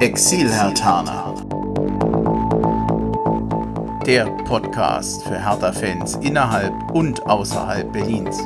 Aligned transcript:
Exil-Hertaner. 0.00 1.34
Der 4.06 4.24
Podcast 4.46 5.24
für 5.24 5.38
Hertha-Fans 5.38 6.14
innerhalb 6.22 6.72
und 6.92 7.20
außerhalb 7.26 7.92
Berlins. 7.92 8.38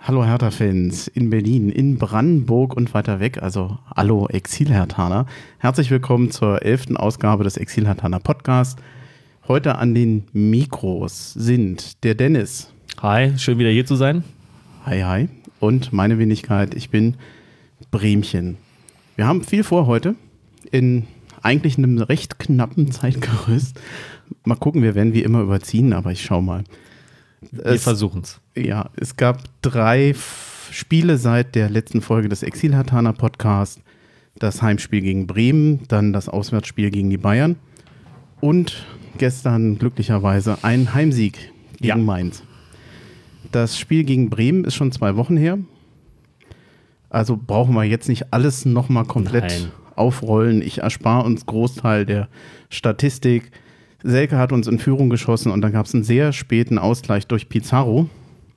Hallo 0.00 0.26
Hertha-Fans 0.26 1.08
in 1.08 1.30
Berlin, 1.30 1.70
in 1.70 1.96
Brandenburg 1.96 2.76
und 2.76 2.92
weiter 2.92 3.20
weg, 3.20 3.42
also 3.42 3.78
hallo 3.96 4.28
Exil-Hertaner. 4.28 5.24
Herzlich 5.56 5.90
willkommen 5.90 6.30
zur 6.30 6.62
elften 6.62 6.98
Ausgabe 6.98 7.42
des 7.42 7.56
Exil-Hertaner 7.56 8.20
Podcasts. 8.20 8.76
Heute 9.48 9.76
an 9.76 9.94
den 9.94 10.24
Mikros 10.34 11.32
sind 11.32 12.04
der 12.04 12.14
Dennis. 12.14 12.70
Hi, 13.00 13.38
schön 13.38 13.58
wieder 13.58 13.70
hier 13.70 13.86
zu 13.86 13.96
sein. 13.96 14.24
Hi, 14.84 15.00
hi. 15.00 15.28
Und 15.60 15.92
meine 15.92 16.18
Wenigkeit, 16.18 16.74
ich 16.74 16.90
bin 16.90 17.16
Bremchen. 17.90 18.56
Wir 19.16 19.26
haben 19.26 19.42
viel 19.42 19.64
vor 19.64 19.86
heute 19.86 20.14
in 20.70 21.06
eigentlich 21.42 21.78
einem 21.78 21.98
recht 21.98 22.38
knappen 22.38 22.90
Zeitgerüst. 22.90 23.78
Mal 24.44 24.56
gucken, 24.56 24.82
wir 24.82 24.94
werden 24.94 25.14
wie 25.14 25.22
immer 25.22 25.42
überziehen, 25.42 25.92
aber 25.92 26.10
ich 26.12 26.22
schau 26.24 26.40
mal. 26.40 26.64
Wir 27.50 27.78
versuchen 27.78 28.22
es. 28.22 28.40
Ja, 28.56 28.90
es 28.96 29.16
gab 29.16 29.44
drei 29.62 30.14
Spiele 30.70 31.18
seit 31.18 31.54
der 31.54 31.68
letzten 31.70 32.00
Folge 32.00 32.28
des 32.28 32.42
Exil-Hatana 32.42 33.12
Podcast. 33.12 33.80
Das 34.38 34.62
Heimspiel 34.62 35.00
gegen 35.02 35.26
Bremen, 35.26 35.86
dann 35.88 36.12
das 36.12 36.28
Auswärtsspiel 36.28 36.90
gegen 36.90 37.10
die 37.10 37.18
Bayern 37.18 37.56
und 38.40 38.84
gestern 39.18 39.78
glücklicherweise 39.78 40.58
ein 40.62 40.92
Heimsieg 40.92 41.52
gegen 41.76 41.86
Ja. 41.86 41.96
Mainz. 41.96 42.42
Das 43.54 43.78
Spiel 43.78 44.02
gegen 44.02 44.30
Bremen 44.30 44.64
ist 44.64 44.74
schon 44.74 44.90
zwei 44.90 45.14
Wochen 45.14 45.36
her. 45.36 45.58
Also 47.08 47.36
brauchen 47.40 47.74
wir 47.74 47.84
jetzt 47.84 48.08
nicht 48.08 48.32
alles 48.32 48.64
nochmal 48.64 49.04
komplett 49.04 49.44
Nein. 49.44 49.70
aufrollen. 49.94 50.60
Ich 50.60 50.78
erspare 50.78 51.24
uns 51.24 51.46
Großteil 51.46 52.04
der 52.04 52.28
Statistik. 52.68 53.52
Selke 54.02 54.38
hat 54.38 54.50
uns 54.50 54.66
in 54.66 54.80
Führung 54.80 55.08
geschossen 55.08 55.52
und 55.52 55.60
dann 55.62 55.70
gab 55.72 55.86
es 55.86 55.94
einen 55.94 56.02
sehr 56.02 56.32
späten 56.32 56.78
Ausgleich 56.78 57.28
durch 57.28 57.48
Pizarro. 57.48 58.08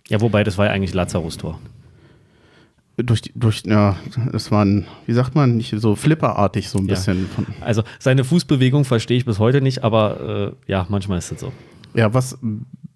Ja, 0.09 0.19
wobei, 0.19 0.43
das 0.43 0.57
war 0.57 0.65
ja 0.65 0.71
eigentlich 0.71 0.95
Lazarus-Tor. 0.95 1.59
Durch, 2.97 3.21
die- 3.21 3.31
durch, 3.35 3.61
ja, 3.67 3.97
es 4.33 4.49
war 4.51 4.65
ein, 4.65 4.87
wie 5.05 5.13
sagt 5.13 5.35
man, 5.35 5.55
nicht 5.57 5.75
so 5.77 5.95
flipperartig 5.95 6.67
so 6.69 6.79
ein 6.79 6.87
Ja. 6.87 6.95
bisschen. 6.95 7.29
Also 7.61 7.83
seine 7.99 8.23
Fußbewegung 8.23 8.83
verstehe 8.85 9.17
ich 9.17 9.25
bis 9.25 9.37
heute 9.37 9.61
nicht, 9.61 9.83
aber 9.83 10.55
äh, 10.67 10.71
ja, 10.71 10.87
manchmal 10.89 11.19
ist 11.19 11.31
das 11.31 11.39
so. 11.41 11.53
ja, 11.93 12.11
was 12.15 12.39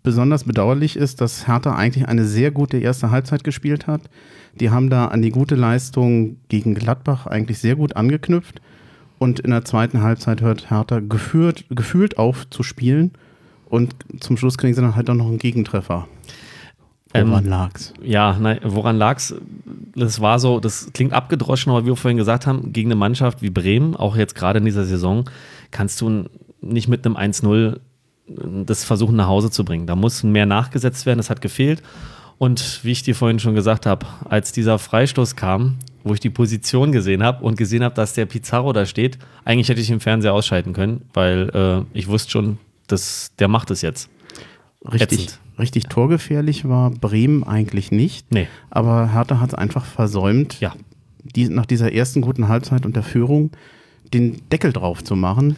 besonders 0.03 0.43
bedauerlich 0.43 0.95
ist, 0.95 1.21
dass 1.21 1.47
Hertha 1.47 1.75
eigentlich 1.75 2.07
eine 2.07 2.25
sehr 2.25 2.51
gute 2.51 2.77
erste 2.77 3.11
Halbzeit 3.11 3.43
gespielt 3.43 3.87
hat. 3.87 4.01
Die 4.59 4.69
haben 4.69 4.89
da 4.89 5.07
an 5.07 5.21
die 5.21 5.29
gute 5.29 5.55
Leistung 5.55 6.37
gegen 6.49 6.75
Gladbach 6.75 7.27
eigentlich 7.27 7.59
sehr 7.59 7.75
gut 7.75 7.95
angeknüpft. 7.95 8.61
Und 9.19 9.39
in 9.39 9.51
der 9.51 9.63
zweiten 9.65 10.01
Halbzeit 10.01 10.41
hört 10.41 10.71
Hertha 10.71 10.99
geführt, 10.99 11.65
gefühlt 11.69 12.17
auf 12.17 12.49
zu 12.49 12.63
spielen. 12.63 13.11
Und 13.69 13.95
zum 14.19 14.35
Schluss 14.35 14.57
kriegen 14.57 14.73
sie 14.73 14.81
dann 14.81 14.95
halt 14.95 15.09
auch 15.09 15.15
noch 15.15 15.27
einen 15.27 15.37
Gegentreffer. 15.37 16.07
Woran 17.13 17.43
Ähm, 17.43 17.49
lag's? 17.49 17.93
Ja, 18.01 18.37
nein, 18.39 18.59
woran 18.63 18.97
lag's? 18.97 19.35
Das 19.95 20.21
war 20.21 20.39
so, 20.39 20.59
das 20.59 20.91
klingt 20.93 21.13
abgedroschen, 21.13 21.71
aber 21.71 21.83
wie 21.83 21.89
wir 21.89 21.95
vorhin 21.95 22.17
gesagt 22.17 22.47
haben, 22.47 22.73
gegen 22.73 22.87
eine 22.87 22.95
Mannschaft 22.95 23.41
wie 23.41 23.49
Bremen, 23.49 23.95
auch 23.95 24.15
jetzt 24.15 24.35
gerade 24.35 24.59
in 24.59 24.65
dieser 24.65 24.85
Saison, 24.85 25.29
kannst 25.71 25.99
du 26.01 26.25
nicht 26.61 26.87
mit 26.87 27.05
einem 27.05 27.15
1-0 27.17 27.79
das 28.65 28.83
versuchen 28.83 29.15
nach 29.15 29.27
Hause 29.27 29.49
zu 29.51 29.63
bringen. 29.65 29.87
Da 29.87 29.95
muss 29.95 30.23
mehr 30.23 30.45
nachgesetzt 30.45 31.05
werden, 31.05 31.17
das 31.17 31.29
hat 31.29 31.41
gefehlt. 31.41 31.81
Und 32.37 32.79
wie 32.83 32.91
ich 32.91 33.03
dir 33.03 33.13
vorhin 33.15 33.39
schon 33.39 33.53
gesagt 33.53 33.85
habe, 33.85 34.05
als 34.27 34.51
dieser 34.51 34.79
Freistoß 34.79 35.35
kam, 35.35 35.77
wo 36.03 36.13
ich 36.13 36.19
die 36.19 36.31
Position 36.31 36.91
gesehen 36.91 37.21
habe 37.21 37.43
und 37.43 37.55
gesehen 37.57 37.83
habe, 37.83 37.93
dass 37.93 38.13
der 38.13 38.25
Pizarro 38.25 38.73
da 38.73 38.85
steht, 38.87 39.19
eigentlich 39.45 39.69
hätte 39.69 39.79
ich 39.81 39.87
den 39.87 39.99
Fernseher 39.99 40.33
ausschalten 40.33 40.73
können, 40.73 41.01
weil 41.13 41.49
äh, 41.53 41.97
ich 41.97 42.07
wusste 42.07 42.31
schon, 42.31 42.57
dass 42.87 43.31
der 43.37 43.47
macht 43.47 43.69
es 43.69 43.83
jetzt. 43.83 44.09
Richtig, 44.91 45.25
ätzend. 45.25 45.39
richtig 45.59 45.83
torgefährlich 45.83 46.67
war 46.67 46.89
Bremen 46.89 47.43
eigentlich 47.43 47.91
nicht. 47.91 48.31
Nee. 48.33 48.47
Aber 48.71 49.13
Hertha 49.13 49.39
hat 49.39 49.49
es 49.49 49.55
einfach 49.55 49.85
versäumt, 49.85 50.59
Ja. 50.59 50.73
die, 51.23 51.47
nach 51.49 51.67
dieser 51.67 51.93
ersten 51.93 52.21
guten 52.21 52.47
Halbzeit 52.47 52.87
und 52.87 52.95
der 52.95 53.03
Führung 53.03 53.51
den 54.11 54.41
Deckel 54.51 54.73
drauf 54.73 55.03
zu 55.03 55.15
machen. 55.15 55.55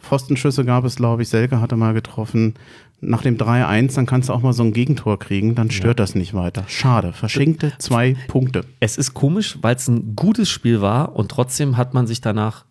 Pfostenschüsse 0.00 0.64
gab 0.64 0.84
es, 0.84 0.96
glaube 0.96 1.22
ich. 1.22 1.28
Selke 1.28 1.60
hatte 1.60 1.76
mal 1.76 1.94
getroffen. 1.94 2.54
Nach 3.02 3.22
dem 3.22 3.38
3-1, 3.38 3.94
dann 3.94 4.04
kannst 4.04 4.28
du 4.28 4.34
auch 4.34 4.42
mal 4.42 4.52
so 4.52 4.62
ein 4.62 4.74
Gegentor 4.74 5.18
kriegen, 5.18 5.54
dann 5.54 5.70
stört 5.70 6.00
das 6.00 6.14
nicht 6.14 6.34
weiter. 6.34 6.64
Schade, 6.68 7.14
verschenkte 7.14 7.72
zwei 7.78 8.14
Punkte. 8.28 8.66
Es 8.78 8.98
ist 8.98 9.14
komisch, 9.14 9.58
weil 9.62 9.76
es 9.76 9.88
ein 9.88 10.14
gutes 10.16 10.50
Spiel 10.50 10.82
war 10.82 11.16
und 11.16 11.30
trotzdem 11.30 11.78
hat 11.78 11.94
man 11.94 12.06
sich 12.06 12.20
danach, 12.20 12.66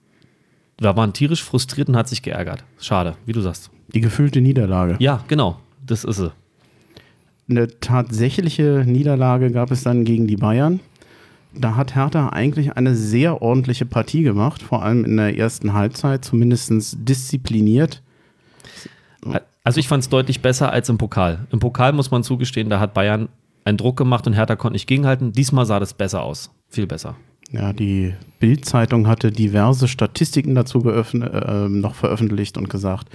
da 0.78 0.90
war 0.90 0.96
man 0.96 1.14
tierisch 1.14 1.44
frustriert 1.44 1.90
und 1.90 1.98
hat 1.98 2.08
sich 2.08 2.22
geärgert. 2.22 2.64
Schade, 2.80 3.16
wie 3.26 3.32
du 3.32 3.42
sagst. 3.42 3.72
Die 3.92 4.02
gefühlte 4.02 4.40
Niederlage. 4.40 4.98
Ja, 5.00 5.24
genau, 5.28 5.58
das 5.84 6.04
ist 6.04 6.18
sie. 6.18 6.32
Eine 7.50 7.68
tatsächliche 7.80 8.84
Niederlage 8.86 9.50
gab 9.50 9.72
es 9.72 9.82
dann 9.82 10.04
gegen 10.06 10.28
die 10.28 10.36
Bayern. 10.36 10.80
Da 11.54 11.76
hat 11.76 11.96
Hertha 11.96 12.30
eigentlich 12.30 12.78
eine 12.78 12.96
sehr 12.96 13.42
ordentliche 13.42 13.86
Partie 13.86 14.24
gemacht, 14.24 14.62
vor 14.62 14.84
allem 14.84 15.04
in 15.04 15.18
der 15.18 15.38
ersten 15.38 15.74
Halbzeit, 15.74 16.24
zumindest 16.24 16.72
diszipliniert. 17.00 18.02
Also 19.64 19.80
ich 19.80 19.88
fand 19.88 20.04
es 20.04 20.10
deutlich 20.10 20.42
besser 20.42 20.72
als 20.72 20.90
im 20.90 20.98
Pokal. 20.98 21.48
Im 21.52 21.60
Pokal 21.60 21.94
muss 21.94 22.12
man 22.12 22.24
zugestehen, 22.24 22.70
da 22.70 22.80
hat 22.80 22.94
Bayern 22.94 23.30
einen 23.66 23.78
Druck 23.78 23.98
gemacht 23.98 24.26
und 24.28 24.34
Hertha 24.34 24.56
konnte 24.56 24.74
nicht 24.74 24.88
gegenhalten. 24.88 25.32
Diesmal 25.32 25.66
sah 25.66 25.80
das 25.80 25.94
besser 25.94 26.24
aus. 26.24 26.52
Viel 26.70 26.88
besser. 26.88 27.16
Ja, 27.52 27.74
die 27.74 28.14
Bild-Zeitung 28.40 29.08
hatte 29.08 29.32
diverse 29.32 29.88
Statistiken 29.88 30.54
dazu 30.54 30.82
geöffnet, 30.82 31.34
äh, 31.34 31.68
noch 31.68 31.96
veröffentlicht 31.96 32.58
und 32.58 32.70
gesagt, 32.70 33.10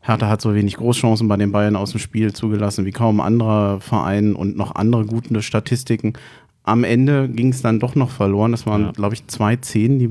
Hertha 0.00 0.28
hat 0.28 0.40
so 0.40 0.54
wenig 0.54 0.76
Großchancen 0.78 1.28
bei 1.28 1.36
den 1.36 1.52
Bayern 1.52 1.76
aus 1.76 1.90
dem 1.90 2.00
Spiel 2.00 2.32
zugelassen 2.32 2.86
wie 2.86 2.90
kaum 2.90 3.20
anderer 3.20 3.80
Verein 3.80 4.34
und 4.34 4.56
noch 4.56 4.74
andere 4.74 5.04
gute 5.04 5.42
Statistiken. 5.42 6.14
Am 6.70 6.84
Ende 6.84 7.28
ging 7.28 7.48
es 7.50 7.62
dann 7.62 7.80
doch 7.80 7.94
noch 7.96 8.10
verloren. 8.10 8.52
Das 8.52 8.66
waren, 8.66 8.82
Ja. 8.86 8.92
glaube 8.92 9.14
ich, 9.14 9.26
zwei 9.26 9.56
Szenen, 9.56 9.98
die 9.98 10.08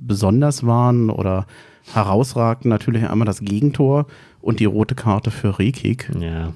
besonders 0.00 0.64
waren 0.66 1.10
oder 1.10 1.46
herausragten. 1.92 2.68
Natürlich 2.70 3.08
einmal 3.08 3.26
das 3.26 3.40
Gegentor 3.40 4.06
und 4.40 4.60
die 4.60 4.64
rote 4.64 4.94
Karte 4.94 5.30
für 5.30 5.58
Rekik. 5.58 6.10
Ja. 6.18 6.52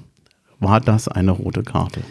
War 0.59 0.81
das 0.81 1.07
eine 1.07 1.31
rote 1.31 1.63
Karte? 1.63 2.01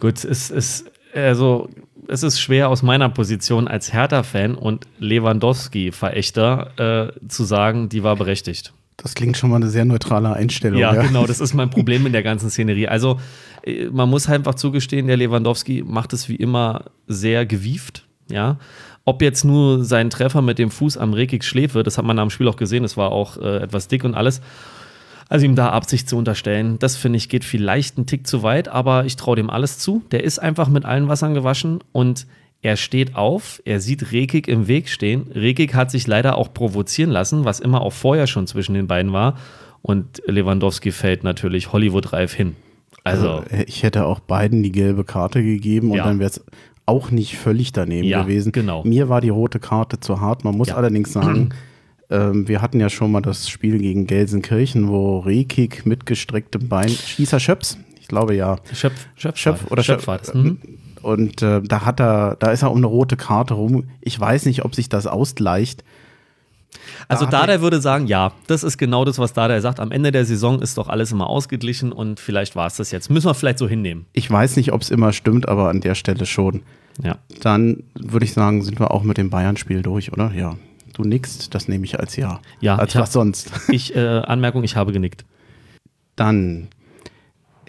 Gut, 0.00 0.24
es 0.24 0.50
ist, 0.50 0.90
also, 1.14 1.68
es 2.08 2.22
ist 2.22 2.40
schwer 2.40 2.68
aus 2.68 2.82
meiner 2.82 3.08
Position 3.08 3.68
als 3.68 3.92
Hertha-Fan 3.92 4.54
und 4.54 4.86
Lewandowski-Verächter 4.98 7.12
äh, 7.16 7.28
zu 7.28 7.44
sagen, 7.44 7.88
die 7.88 8.02
war 8.02 8.16
berechtigt. 8.16 8.72
Das 9.02 9.14
klingt 9.14 9.36
schon 9.36 9.50
mal 9.50 9.56
eine 9.56 9.68
sehr 9.68 9.84
neutrale 9.84 10.32
Einstellung. 10.32 10.78
Ja, 10.78 10.94
genau, 10.94 11.26
das 11.26 11.40
ist 11.40 11.54
mein 11.54 11.70
Problem 11.70 12.06
in 12.06 12.12
der 12.12 12.22
ganzen 12.22 12.50
Szenerie. 12.50 12.88
Also, 12.88 13.18
äh, 13.64 13.86
man 13.86 14.08
muss 14.08 14.28
halt 14.28 14.40
einfach 14.40 14.54
zugestehen, 14.54 15.06
der 15.08 15.16
Lewandowski 15.16 15.82
macht 15.86 16.12
es 16.12 16.28
wie 16.28 16.36
immer 16.36 16.84
sehr 17.08 17.44
gewieft, 17.46 18.06
ja. 18.30 18.58
Ob 19.04 19.20
jetzt 19.20 19.44
nur 19.44 19.84
sein 19.84 20.10
Treffer 20.10 20.42
mit 20.42 20.60
dem 20.60 20.70
Fuß 20.70 20.96
am 20.96 21.12
Rekik 21.12 21.42
Schläfe, 21.42 21.82
das 21.82 21.98
hat 21.98 22.04
man 22.04 22.20
am 22.20 22.30
Spiel 22.30 22.46
auch 22.46 22.56
gesehen, 22.56 22.84
das 22.84 22.96
war 22.96 23.10
auch 23.10 23.36
äh, 23.36 23.56
etwas 23.56 23.88
dick 23.88 24.04
und 24.04 24.14
alles. 24.14 24.40
Also 25.28 25.46
ihm 25.46 25.56
da 25.56 25.70
Absicht 25.70 26.08
zu 26.08 26.16
unterstellen, 26.16 26.78
das 26.78 26.96
finde 26.96 27.16
ich 27.16 27.28
geht 27.28 27.44
vielleicht 27.44 27.96
einen 27.96 28.06
Tick 28.06 28.26
zu 28.26 28.42
weit, 28.42 28.68
aber 28.68 29.06
ich 29.06 29.16
traue 29.16 29.34
dem 29.34 29.50
alles 29.50 29.78
zu. 29.78 30.02
Der 30.12 30.22
ist 30.22 30.38
einfach 30.38 30.68
mit 30.68 30.84
allen 30.84 31.08
Wassern 31.08 31.34
gewaschen 31.34 31.80
und 31.90 32.26
er 32.62 32.76
steht 32.76 33.16
auf, 33.16 33.60
er 33.64 33.80
sieht 33.80 34.12
Rekik 34.12 34.46
im 34.48 34.68
Weg 34.68 34.88
stehen. 34.88 35.26
Rekik 35.34 35.74
hat 35.74 35.90
sich 35.90 36.06
leider 36.06 36.38
auch 36.38 36.54
provozieren 36.54 37.10
lassen, 37.10 37.44
was 37.44 37.60
immer 37.60 37.80
auch 37.82 37.92
vorher 37.92 38.26
schon 38.26 38.46
zwischen 38.46 38.74
den 38.74 38.86
beiden 38.86 39.12
war. 39.12 39.36
Und 39.82 40.22
Lewandowski 40.26 40.92
fällt 40.92 41.24
natürlich 41.24 41.72
Hollywood-reif 41.72 42.32
hin. 42.32 42.54
Also, 43.04 43.42
Äh, 43.50 43.64
Ich 43.66 43.82
hätte 43.82 44.06
auch 44.06 44.20
beiden 44.20 44.62
die 44.62 44.70
gelbe 44.70 45.02
Karte 45.04 45.42
gegeben 45.42 45.90
und 45.90 45.96
Ja. 45.96 46.04
dann 46.04 46.20
wäre 46.20 46.30
es 46.30 46.44
auch 46.86 47.10
nicht 47.10 47.36
völlig 47.36 47.72
daneben 47.72 48.06
Ja, 48.06 48.22
gewesen. 48.22 48.52
genau. 48.52 48.84
Mir 48.84 49.08
war 49.08 49.20
die 49.20 49.28
rote 49.30 49.58
Karte 49.58 49.98
zu 49.98 50.20
hart. 50.20 50.44
Man 50.44 50.56
muss 50.56 50.68
Ja. 50.68 50.76
allerdings 50.76 51.12
sagen, 51.12 51.50
ähm, 52.10 52.46
wir 52.46 52.62
hatten 52.62 52.78
ja 52.78 52.90
schon 52.90 53.10
mal 53.10 53.22
das 53.22 53.48
Spiel 53.48 53.78
gegen 53.78 54.06
Gelsenkirchen, 54.06 54.88
wo 54.88 55.18
Rekik 55.18 55.84
mit 55.84 56.06
gestrecktem 56.06 56.68
Bein, 56.68 56.88
Schießer 56.88 57.40
Schöps, 57.40 57.76
ich 58.00 58.06
glaube 58.06 58.36
ja, 58.36 58.56
Schöpf, 58.72 59.08
Schöpf, 59.16 59.36
Schöpf 59.36 59.70
oder 59.70 59.82
Schöpf 59.82 60.00
Schöpf. 60.02 60.06
war 60.06 60.18
das. 60.18 60.32
Mhm. 60.34 60.58
Und 61.02 61.42
äh, 61.42 61.60
da 61.62 61.84
hat 61.84 62.00
er, 62.00 62.36
da 62.38 62.50
ist 62.50 62.62
er 62.62 62.70
um 62.70 62.78
eine 62.78 62.86
rote 62.86 63.16
Karte 63.16 63.54
rum. 63.54 63.84
Ich 64.00 64.18
weiß 64.18 64.46
nicht, 64.46 64.64
ob 64.64 64.74
sich 64.74 64.88
das 64.88 65.06
ausgleicht. 65.06 65.84
Also 67.08 67.24
Da 67.26 67.30
Dada 67.46 67.60
würde 67.60 67.80
sagen, 67.80 68.06
ja, 68.06 68.32
das 68.46 68.62
ist 68.62 68.78
genau 68.78 69.04
das, 69.04 69.18
was 69.18 69.32
Dada 69.34 69.60
sagt. 69.60 69.80
Am 69.80 69.90
Ende 69.92 70.10
der 70.12 70.24
Saison 70.24 70.60
ist 70.62 70.78
doch 70.78 70.88
alles 70.88 71.12
immer 71.12 71.28
ausgeglichen 71.28 71.92
und 71.92 72.18
vielleicht 72.20 72.56
war 72.56 72.66
es 72.66 72.76
das 72.76 72.90
jetzt. 72.90 73.10
Müssen 73.10 73.26
wir 73.28 73.34
vielleicht 73.34 73.58
so 73.58 73.68
hinnehmen. 73.68 74.06
Ich 74.12 74.30
weiß 74.30 74.56
nicht, 74.56 74.72
ob 74.72 74.80
es 74.80 74.90
immer 74.90 75.12
stimmt, 75.12 75.48
aber 75.48 75.68
an 75.68 75.80
der 75.80 75.94
Stelle 75.94 76.24
schon. 76.24 76.62
Ja. 77.02 77.16
Dann 77.42 77.82
würde 77.94 78.24
ich 78.24 78.32
sagen, 78.32 78.62
sind 78.62 78.78
wir 78.80 78.90
auch 78.90 79.02
mit 79.02 79.18
dem 79.18 79.28
Bayern-Spiel 79.30 79.82
durch, 79.82 80.12
oder? 80.12 80.32
Ja. 80.34 80.56
Du 80.94 81.02
nickst, 81.04 81.54
das 81.54 81.68
nehme 81.68 81.84
ich 81.84 81.98
als 81.98 82.16
Ja. 82.16 82.40
Ja, 82.60 82.76
Als 82.76 82.90
ich 82.92 82.96
hab- 82.96 83.02
was 83.04 83.12
sonst. 83.12 83.50
Ich, 83.70 83.94
äh, 83.96 84.00
Anmerkung, 84.20 84.62
ich 84.62 84.76
habe 84.76 84.92
genickt. 84.92 85.24
Dann, 86.16 86.68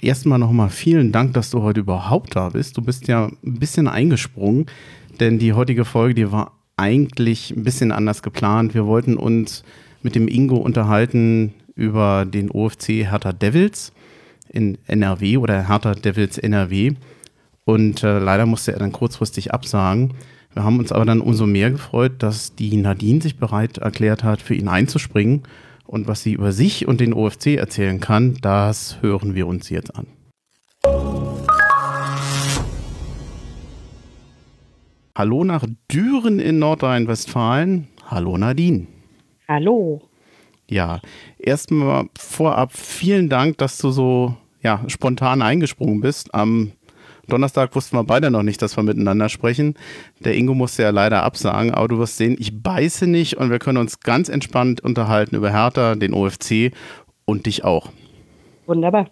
erstmal 0.04 0.40
nochmal 0.40 0.70
vielen 0.70 1.12
Dank, 1.12 1.34
dass 1.34 1.50
du 1.50 1.62
heute 1.62 1.82
überhaupt 1.82 2.36
da 2.36 2.50
bist. 2.50 2.78
Du 2.78 2.82
bist 2.82 3.08
ja 3.08 3.26
ein 3.26 3.60
bisschen 3.60 3.88
eingesprungen, 3.88 4.68
denn 5.20 5.40
die 5.40 5.54
heutige 5.54 5.86
Folge, 5.86 6.14
die 6.14 6.32
war 6.32 6.54
eigentlich 6.78 7.52
ein 7.52 7.64
bisschen 7.64 7.92
anders 7.92 8.22
geplant. 8.22 8.74
Wir 8.74 8.86
wollten 8.86 9.18
uns 9.18 9.64
mit 10.02 10.16
dem 10.16 10.28
Ingo 10.28 10.58
unterhalten 10.58 11.54
über 11.76 12.26
den 12.26 12.52
OFC 12.52 13.10
Hertha 13.10 13.32
Devils 13.32 13.94
in 14.50 14.78
NRW 14.88 15.38
oder 15.38 15.68
Hertha 15.68 15.94
Devils 15.94 16.38
NRW. 16.38 16.94
Und 17.66 18.04
äh, 18.04 18.20
leider 18.20 18.46
musste 18.46 18.74
er 18.74 18.80
dann 18.80 18.92
kurzfristig 18.92 19.54
absagen. 19.54 20.14
Wir 20.54 20.64
haben 20.64 20.80
uns 20.80 20.92
aber 20.92 21.06
dann 21.06 21.22
umso 21.22 21.46
mehr 21.46 21.72
gefreut, 21.72 22.14
dass 22.20 22.56
die 22.56 22.76
Nadine 22.78 23.22
sich 23.22 23.38
bereit 23.38 23.80
erklärt 23.80 24.24
hat, 24.24 24.42
für 24.42 24.54
ihn 24.54 24.68
einzuspringen. 24.68 25.44
Und 25.86 26.08
was 26.08 26.24
sie 26.24 26.34
über 26.34 26.52
sich 26.52 26.88
und 26.88 27.02
den 27.02 27.14
OFC 27.14 27.58
erzählen 27.58 28.00
kann, 28.00 28.38
das 28.42 29.02
hören 29.02 29.36
wir 29.36 29.48
uns 29.48 29.70
jetzt 29.70 29.96
an. 29.96 30.08
Hallo 35.16 35.44
nach 35.44 35.66
Düren 35.92 36.40
in 36.40 36.58
Nordrhein-Westfalen. 36.60 37.88
Hallo 38.08 38.38
Nadine. 38.38 38.88
Hallo. 39.48 40.02
Ja, 40.70 41.02
erstmal 41.38 42.06
vorab 42.18 42.74
vielen 42.74 43.30
Dank, 43.30 43.58
dass 43.60 43.78
du 43.78 43.92
so 43.92 44.36
ja, 44.62 44.84
spontan 44.88 45.42
eingesprungen 45.42 46.02
bist. 46.02 46.34
Am 46.34 46.72
Donnerstag 47.28 47.74
wussten 47.76 47.98
wir 47.98 48.04
beide 48.04 48.30
noch 48.30 48.44
nicht, 48.44 48.62
dass 48.62 48.76
wir 48.76 48.84
miteinander 48.84 49.30
sprechen. 49.30 49.76
Der 50.20 50.36
Ingo 50.36 50.54
musste 50.54 50.84
ja 50.84 50.90
leider 50.90 51.24
absagen, 51.24 51.74
aber 51.74 51.88
du 51.88 52.00
wirst 52.00 52.18
sehen, 52.18 52.36
ich 52.38 52.62
beiße 52.62 53.08
nicht 53.08 53.38
und 53.38 53.50
wir 53.50 53.60
können 53.60 53.78
uns 53.78 54.02
ganz 54.02 54.30
entspannt 54.30 54.82
unterhalten 54.82 55.36
über 55.36 55.52
Hertha, 55.52 55.96
den 55.96 56.14
OFC 56.14 56.72
und 57.26 57.46
dich 57.46 57.64
auch. 57.64 57.92
Wunderbar. 58.66 59.10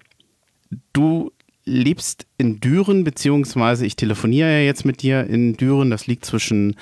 Du 0.93 1.31
lebst 1.63 2.25
in 2.37 2.59
Düren, 2.59 3.03
beziehungsweise 3.03 3.85
ich 3.85 3.95
telefoniere 3.95 4.49
ja 4.49 4.65
jetzt 4.65 4.85
mit 4.85 5.01
dir 5.01 5.25
in 5.27 5.55
Düren. 5.55 5.89
Das 5.89 6.07
liegt 6.07 6.25
zwischen 6.25 6.75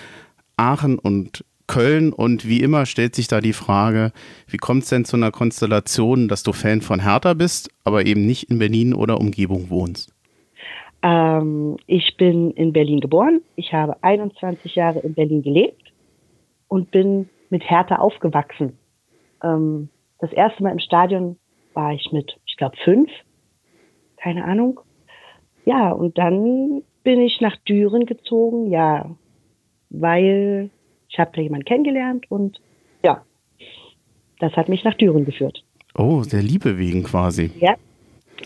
Aachen 0.58 0.98
und 0.98 1.44
Köln 1.68 2.12
und 2.12 2.48
wie 2.48 2.62
immer 2.62 2.88
stellt 2.88 3.14
sich 3.14 3.28
da 3.28 3.42
die 3.42 3.54
Frage, 3.54 4.12
wie 4.48 4.58
kommt 4.58 4.84
es 4.84 4.90
denn 4.90 5.06
zu 5.06 5.16
einer 5.16 5.32
Konstellation, 5.32 6.28
dass 6.28 6.42
du 6.42 6.52
Fan 6.52 6.82
von 6.82 7.00
Hertha 7.00 7.36
bist, 7.36 7.70
aber 7.84 8.08
eben 8.08 8.26
nicht 8.26 8.50
in 8.50 8.58
Berlin 8.58 8.96
oder 8.96 9.20
Umgebung 9.20 9.70
wohnst? 9.70 10.12
Ähm, 11.02 11.78
ich 11.88 12.18
bin 12.18 12.52
in 12.52 12.74
Berlin 12.74 13.00
geboren. 13.00 13.42
Ich 13.56 13.74
habe 13.74 14.02
21 14.04 14.76
Jahre 14.76 15.00
in 15.00 15.14
Berlin 15.14 15.42
gelebt 15.42 15.94
und 16.68 16.92
bin 16.92 17.30
mit 17.50 17.64
Hertha 17.70 17.96
aufgewachsen. 17.96 18.78
Ähm, 19.44 19.90
das 20.20 20.32
erste 20.34 20.64
Mal 20.64 20.72
im 20.72 20.80
Stadion 20.80 21.38
war 21.74 21.94
ich 21.94 22.12
mit, 22.12 22.38
ich 22.46 22.58
glaube, 22.58 22.76
fünf. 22.84 23.10
Keine 24.18 24.44
Ahnung. 24.44 24.82
Ja, 25.66 25.92
und 25.92 26.18
dann 26.18 26.84
bin 27.04 27.22
ich 27.22 27.40
nach 27.42 27.56
Düren 27.58 28.06
gezogen, 28.06 28.70
ja, 28.70 29.16
weil 29.90 30.70
ich 31.08 31.20
habe 31.20 31.32
da 31.34 31.42
jemanden 31.42 31.66
kennengelernt 31.66 32.30
und 32.30 32.60
ja, 33.04 33.24
das 34.40 34.54
hat 34.54 34.70
mich 34.70 34.84
nach 34.84 34.96
Düren 34.96 35.26
geführt. 35.26 35.64
Oh, 35.98 36.24
der 36.30 36.42
Liebe 36.42 36.78
wegen 36.78 37.04
quasi. 37.04 37.52
Ja, 37.60 37.76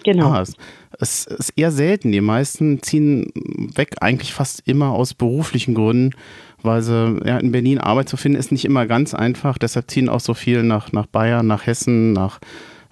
genau. 0.04 0.31
Ah, 0.31 0.42
es, 0.42 0.56
es 1.00 1.28
ist 1.28 1.54
eher 1.56 1.72
selten. 1.72 2.12
Die 2.12 2.22
meisten 2.22 2.81
ziehen 2.81 3.31
weg, 3.75 3.95
eigentlich 4.01 4.34
fast 4.34 4.62
immer 4.66 4.92
aus 4.92 5.13
beruflichen 5.13 5.74
Gründen, 5.74 6.16
weil 6.62 6.81
sie 6.81 7.19
ja, 7.25 7.38
in 7.38 7.51
Berlin 7.51 7.80
Arbeit 7.80 8.10
zu 8.10 8.18
finden, 8.18 8.38
ist 8.38 8.51
nicht 8.51 8.66
immer 8.66 8.86
ganz 8.86 9.13
einfach. 9.13 9.57
Deshalb 9.57 9.90
ziehen 9.90 10.10
auch 10.10 10.19
so 10.19 10.34
viel 10.34 10.63
nach, 10.63 10.92
nach 10.92 11.06
Bayern, 11.06 11.48
nach 11.48 11.66
Hessen, 11.66 12.13
nach 12.13 12.40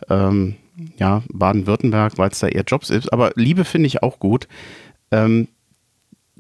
ähm, 0.10 0.56
ja, 0.98 1.24
Baden-Württemberg, 1.32 2.18
weil 2.18 2.30
es 2.30 2.40
da 2.40 2.48
eher 2.48 2.64
Jobs 2.64 2.90
ist. 2.90 3.12
Aber 3.12 3.32
Liebe 3.36 3.66
finde 3.66 3.88
ich 3.88 4.04
auch 4.04 4.20
gut. 4.20 4.48
Ähm, 5.12 5.48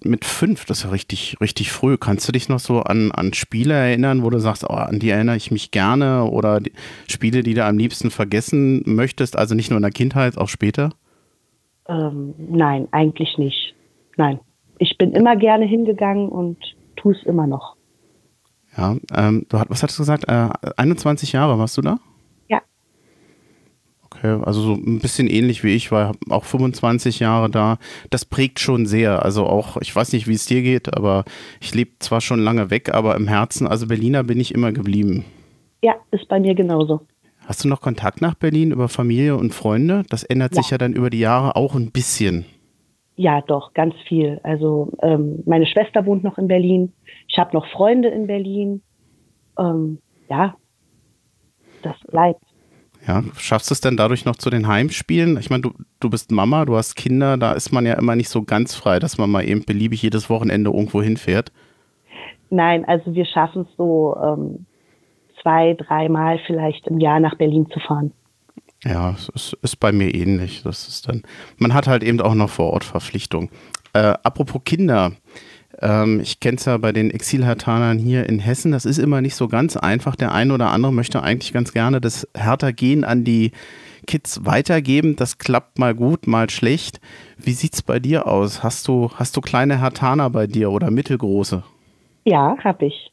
mit 0.03 0.25
fünf, 0.25 0.65
das 0.65 0.79
ist 0.79 0.83
ja 0.85 0.89
richtig, 0.89 1.37
richtig 1.41 1.71
früh. 1.71 1.97
Kannst 1.97 2.27
du 2.27 2.31
dich 2.31 2.49
noch 2.49 2.59
so 2.59 2.81
an, 2.81 3.11
an 3.11 3.33
Spiele 3.33 3.73
erinnern, 3.73 4.23
wo 4.23 4.29
du 4.29 4.39
sagst, 4.39 4.63
oh, 4.67 4.73
an 4.73 4.99
die 4.99 5.09
erinnere 5.09 5.35
ich 5.35 5.51
mich 5.51 5.71
gerne 5.71 6.25
oder 6.25 6.59
die 6.59 6.71
Spiele, 7.07 7.43
die 7.43 7.53
du 7.53 7.63
am 7.63 7.77
liebsten 7.77 8.09
vergessen 8.09 8.83
möchtest, 8.85 9.37
also 9.37 9.55
nicht 9.55 9.69
nur 9.69 9.77
in 9.77 9.83
der 9.83 9.91
Kindheit, 9.91 10.37
auch 10.37 10.49
später? 10.49 10.89
Ähm, 11.87 12.33
nein, 12.37 12.87
eigentlich 12.91 13.37
nicht. 13.37 13.75
Nein. 14.17 14.39
Ich 14.79 14.97
bin 14.97 15.11
immer 15.13 15.35
gerne 15.35 15.65
hingegangen 15.65 16.29
und 16.29 16.57
tue 16.95 17.13
es 17.13 17.23
immer 17.23 17.45
noch. 17.45 17.75
Ja, 18.75 18.95
ähm, 19.13 19.45
du, 19.49 19.57
was 19.67 19.83
hattest 19.83 19.99
du 19.99 20.03
gesagt? 20.03 20.27
Äh, 20.27 20.49
21 20.77 21.33
Jahre 21.33 21.59
warst 21.59 21.77
du 21.77 21.81
da? 21.81 21.99
Okay, 24.23 24.39
also 24.43 24.61
so 24.61 24.73
ein 24.73 24.99
bisschen 24.99 25.27
ähnlich 25.27 25.63
wie 25.63 25.73
ich, 25.73 25.91
war 25.91 26.11
auch 26.29 26.43
25 26.43 27.19
Jahre 27.19 27.49
da. 27.49 27.77
Das 28.11 28.23
prägt 28.23 28.59
schon 28.59 28.85
sehr. 28.85 29.25
Also 29.25 29.47
auch, 29.47 29.77
ich 29.77 29.95
weiß 29.95 30.13
nicht, 30.13 30.27
wie 30.27 30.33
es 30.33 30.45
dir 30.45 30.61
geht, 30.61 30.95
aber 30.95 31.25
ich 31.59 31.73
lebe 31.73 31.91
zwar 31.97 32.21
schon 32.21 32.39
lange 32.39 32.69
weg, 32.69 32.93
aber 32.93 33.15
im 33.15 33.27
Herzen, 33.27 33.65
also 33.65 33.87
Berliner 33.87 34.23
bin 34.23 34.39
ich 34.39 34.53
immer 34.53 34.71
geblieben. 34.71 35.25
Ja, 35.81 35.95
ist 36.11 36.27
bei 36.27 36.39
mir 36.39 36.53
genauso. 36.53 37.01
Hast 37.47 37.63
du 37.63 37.67
noch 37.67 37.81
Kontakt 37.81 38.21
nach 38.21 38.35
Berlin 38.35 38.69
über 38.71 38.89
Familie 38.89 39.35
und 39.35 39.55
Freunde? 39.55 40.03
Das 40.09 40.23
ändert 40.23 40.55
Ja. 40.55 40.61
sich 40.61 40.69
ja 40.71 40.77
dann 40.77 40.93
über 40.93 41.09
die 41.09 41.19
Jahre 41.19 41.55
auch 41.55 41.73
ein 41.73 41.91
bisschen. 41.91 42.45
Ja, 43.15 43.41
doch, 43.41 43.73
ganz 43.73 43.95
viel. 44.07 44.39
Also 44.43 44.91
ähm, 45.01 45.41
meine 45.47 45.65
Schwester 45.65 46.05
wohnt 46.05 46.23
noch 46.23 46.37
in 46.37 46.47
Berlin. 46.47 46.93
Ich 47.27 47.39
habe 47.39 47.55
noch 47.55 47.65
Freunde 47.71 48.09
in 48.09 48.27
Berlin. 48.27 48.83
Ähm, 49.57 49.97
ja, 50.29 50.55
das 51.81 51.95
bleibt. 52.07 52.43
Ja, 53.07 53.23
schaffst 53.37 53.69
du 53.69 53.73
es 53.73 53.81
denn 53.81 53.97
dadurch 53.97 54.25
noch 54.25 54.35
zu 54.35 54.49
den 54.49 54.67
Heimspielen? 54.67 55.37
Ich 55.37 55.49
meine, 55.49 55.63
du, 55.63 55.73
du 55.99 56.09
bist 56.09 56.31
Mama, 56.31 56.65
du 56.65 56.75
hast 56.75 56.95
Kinder, 56.95 57.37
da 57.37 57.53
ist 57.53 57.71
man 57.71 57.85
ja 57.85 57.95
immer 57.95 58.15
nicht 58.15 58.29
so 58.29 58.43
ganz 58.43 58.75
frei, 58.75 58.99
dass 58.99 59.17
man 59.17 59.29
mal 59.29 59.47
eben 59.47 59.63
beliebig 59.65 60.03
jedes 60.03 60.29
Wochenende 60.29 60.69
irgendwo 60.69 61.01
hinfährt. 61.01 61.51
Nein, 62.51 62.85
also 62.85 63.15
wir 63.15 63.25
schaffen 63.25 63.63
es 63.63 63.77
so 63.77 64.15
ähm, 64.23 64.65
zwei, 65.41 65.73
dreimal 65.73 66.39
vielleicht 66.45 66.87
im 66.87 66.99
Jahr 66.99 67.19
nach 67.19 67.35
Berlin 67.35 67.67
zu 67.73 67.79
fahren. 67.79 68.11
Ja, 68.83 69.15
es 69.33 69.55
ist, 69.61 69.79
bei 69.79 69.91
mir 69.91 70.13
ähnlich. 70.13 70.63
Das 70.63 70.87
ist 70.87 71.07
dann, 71.07 71.23
man 71.57 71.73
hat 71.73 71.87
halt 71.87 72.03
eben 72.03 72.19
auch 72.19 72.33
noch 72.33 72.49
vor 72.49 72.73
Ort 72.73 72.83
Verpflichtungen. 72.83 73.49
Äh, 73.93 74.13
apropos 74.23 74.61
Kinder, 74.65 75.11
ähm, 75.81 76.19
ich 76.21 76.39
kenne 76.39 76.57
es 76.57 76.65
ja 76.65 76.77
bei 76.77 76.91
den 76.91 77.11
Exilhertanern 77.11 77.97
hier 77.97 78.27
in 78.29 78.39
Hessen, 78.39 78.71
das 78.71 78.85
ist 78.85 78.97
immer 78.97 79.21
nicht 79.21 79.35
so 79.35 79.47
ganz 79.47 79.75
einfach. 79.77 80.15
Der 80.15 80.33
eine 80.33 80.53
oder 80.53 80.71
andere 80.71 80.93
möchte 80.93 81.23
eigentlich 81.23 81.53
ganz 81.53 81.73
gerne 81.73 81.99
das 81.99 82.27
Hertha-Gehen 82.37 83.03
an 83.03 83.23
die 83.23 83.51
Kids 84.07 84.45
weitergeben. 84.45 85.15
Das 85.15 85.37
klappt 85.37 85.79
mal 85.79 85.95
gut, 85.95 86.27
mal 86.27 86.49
schlecht. 86.49 86.99
Wie 87.37 87.51
sieht's 87.51 87.81
bei 87.81 87.99
dir 87.99 88.27
aus? 88.27 88.63
Hast 88.63 88.87
du, 88.87 89.09
hast 89.15 89.35
du 89.37 89.41
kleine 89.41 89.79
Hertaner 89.79 90.29
bei 90.29 90.47
dir 90.47 90.71
oder 90.71 90.91
mittelgroße? 90.91 91.63
Ja, 92.25 92.55
habe 92.63 92.85
ich. 92.85 93.11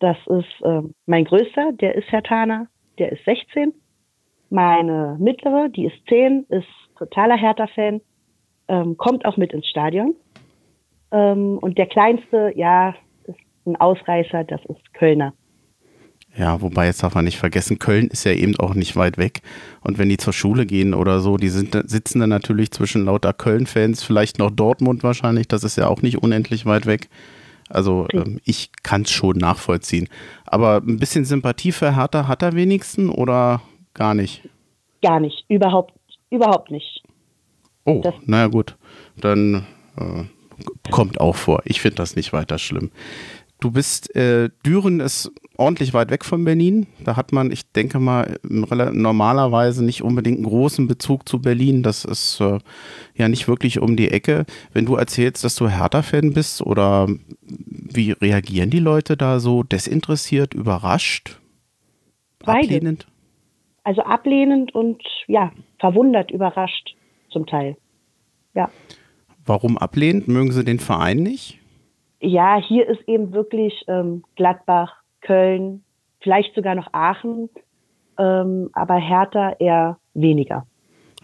Das 0.00 0.16
ist 0.26 0.62
ähm, 0.64 0.94
mein 1.06 1.24
größter, 1.24 1.72
der 1.80 1.94
ist 1.94 2.10
Hertaner, 2.10 2.66
der 2.98 3.12
ist 3.12 3.24
16. 3.24 3.72
Meine 4.50 5.16
mittlere, 5.18 5.68
die 5.70 5.86
ist 5.86 5.96
10, 6.08 6.44
ist 6.50 6.66
totaler 6.98 7.36
Hertha-Fan, 7.36 8.00
ähm, 8.68 8.96
kommt 8.96 9.24
auch 9.24 9.36
mit 9.36 9.52
ins 9.52 9.66
Stadion. 9.66 10.14
Ähm, 11.14 11.58
und 11.58 11.78
der 11.78 11.86
kleinste, 11.86 12.52
ja, 12.56 12.94
ist 13.26 13.38
ein 13.66 13.76
Ausreißer, 13.76 14.42
das 14.44 14.60
ist 14.68 14.92
Kölner. 14.94 15.32
Ja, 16.36 16.60
wobei 16.60 16.86
jetzt 16.86 17.00
darf 17.04 17.14
man 17.14 17.24
nicht 17.26 17.38
vergessen, 17.38 17.78
Köln 17.78 18.08
ist 18.08 18.24
ja 18.24 18.32
eben 18.32 18.58
auch 18.58 18.74
nicht 18.74 18.96
weit 18.96 19.18
weg. 19.18 19.42
Und 19.82 19.98
wenn 19.98 20.08
die 20.08 20.16
zur 20.16 20.32
Schule 20.32 20.66
gehen 20.66 20.92
oder 20.92 21.20
so, 21.20 21.36
die 21.36 21.48
sind, 21.48 21.78
sitzen 21.88 22.18
dann 22.18 22.30
natürlich 22.30 22.72
zwischen 22.72 23.04
lauter 23.04 23.32
Köln-Fans, 23.32 24.02
vielleicht 24.02 24.40
noch 24.40 24.50
Dortmund 24.50 25.04
wahrscheinlich, 25.04 25.46
das 25.46 25.62
ist 25.62 25.76
ja 25.76 25.86
auch 25.86 26.02
nicht 26.02 26.18
unendlich 26.20 26.66
weit 26.66 26.86
weg. 26.86 27.08
Also 27.68 28.08
ähm, 28.12 28.40
ich 28.44 28.70
kann 28.82 29.02
es 29.02 29.12
schon 29.12 29.36
nachvollziehen. 29.38 30.08
Aber 30.44 30.78
ein 30.84 30.98
bisschen 30.98 31.24
Sympathie 31.24 31.70
für 31.70 31.94
Hertha 31.94 32.26
hat 32.26 32.42
er 32.42 32.54
wenigstens 32.54 33.10
oder 33.10 33.62
gar 33.94 34.14
nicht? 34.14 34.42
Gar 35.02 35.20
nicht, 35.20 35.44
überhaupt, 35.48 35.94
überhaupt 36.30 36.72
nicht. 36.72 37.04
Oh, 37.84 38.00
Das- 38.02 38.14
naja 38.26 38.48
gut, 38.48 38.76
dann 39.20 39.64
äh, 39.96 40.24
kommt 40.90 41.20
auch 41.20 41.36
vor. 41.36 41.62
Ich 41.64 41.80
finde 41.80 41.96
das 41.96 42.16
nicht 42.16 42.32
weiter 42.32 42.58
schlimm. 42.58 42.90
Du 43.60 43.70
bist, 43.70 44.14
äh, 44.14 44.50
Düren 44.66 45.00
ist 45.00 45.32
ordentlich 45.56 45.94
weit 45.94 46.10
weg 46.10 46.24
von 46.24 46.44
Berlin. 46.44 46.86
Da 47.02 47.16
hat 47.16 47.32
man, 47.32 47.50
ich 47.50 47.70
denke 47.72 47.98
mal, 47.98 48.38
normalerweise 48.42 49.84
nicht 49.84 50.02
unbedingt 50.02 50.38
einen 50.38 50.46
großen 50.46 50.86
Bezug 50.86 51.28
zu 51.28 51.40
Berlin. 51.40 51.82
Das 51.82 52.04
ist 52.04 52.40
äh, 52.40 52.58
ja 53.14 53.28
nicht 53.28 53.48
wirklich 53.48 53.80
um 53.80 53.96
die 53.96 54.10
Ecke. 54.10 54.44
Wenn 54.72 54.84
du 54.84 54.96
erzählst, 54.96 55.44
dass 55.44 55.54
du 55.56 55.68
Hertha-Fan 55.68 56.32
bist 56.32 56.60
oder 56.62 57.08
wie 57.40 58.12
reagieren 58.12 58.70
die 58.70 58.80
Leute 58.80 59.16
da 59.16 59.40
so? 59.40 59.62
Desinteressiert, 59.62 60.52
überrascht? 60.52 61.38
Beide. 62.40 62.66
Ablehnend? 62.66 63.06
Also 63.84 64.02
ablehnend 64.02 64.74
und 64.74 65.02
ja, 65.26 65.52
verwundert, 65.78 66.30
überrascht 66.30 66.96
zum 67.30 67.46
Teil. 67.46 67.76
Ja. 68.54 68.70
Warum 69.46 69.76
ablehnend? 69.78 70.28
Mögen 70.28 70.52
sie 70.52 70.64
den 70.64 70.78
Verein 70.78 71.18
nicht? 71.18 71.58
Ja, 72.20 72.56
hier 72.56 72.88
ist 72.88 73.06
eben 73.06 73.32
wirklich 73.32 73.84
ähm, 73.86 74.24
Gladbach, 74.36 74.94
Köln, 75.20 75.84
vielleicht 76.20 76.54
sogar 76.54 76.74
noch 76.74 76.88
Aachen, 76.92 77.50
ähm, 78.18 78.70
aber 78.72 78.96
Hertha 78.96 79.56
eher 79.58 79.98
weniger. 80.14 80.66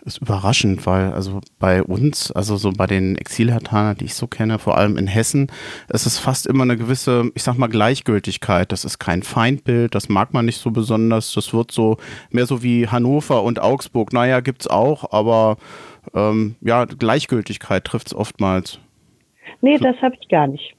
ist 0.05 0.19
überraschend, 0.19 0.85
weil 0.87 1.13
also 1.13 1.41
bei 1.59 1.83
uns, 1.83 2.33
also 2.33 2.57
so 2.57 2.73
bei 2.73 2.87
den 2.87 3.17
Exilhertanern, 3.17 3.97
die 3.97 4.07
ich 4.07 4.15
so 4.15 4.27
kenne, 4.27 4.59
vor 4.59 4.77
allem 4.77 4.99
in 4.99 5.07
Hessen, 5.07 5.51
ist 5.89 6.07
es 6.07 6.19
fast 6.19 6.47
immer 6.47 6.65
eine 6.65 6.77
gewisse, 6.77 7.31
ich 7.35 7.43
sag 7.43 7.57
mal, 7.57 7.69
Gleichgültigkeit. 7.69 8.71
Das 8.73 8.85
ist 8.85 8.99
kein 8.99 9.23
Feindbild, 9.23 9.95
das 9.95 10.09
mag 10.09 10.35
man 10.35 10.45
nicht 10.45 10.61
so 10.61 10.71
besonders. 10.71 11.33
Das 11.33 11.55
wird 11.55 11.71
so 11.71 11.97
mehr 12.31 12.47
so 12.47 12.63
wie 12.63 12.89
Hannover 12.89 13.43
und 13.43 13.61
Augsburg. 13.61 14.13
Naja, 14.13 14.41
gibt's 14.41 14.67
auch, 14.67 15.13
aber 15.13 15.57
ähm, 16.15 16.57
ja, 16.61 16.85
Gleichgültigkeit 16.85 17.85
trifft 17.85 18.09
es 18.09 18.15
oftmals. 18.15 18.79
Nee, 19.61 19.79
das 19.79 19.97
habe 20.03 20.17
ich 20.21 20.29
gar 20.29 20.47
nicht. 20.47 20.75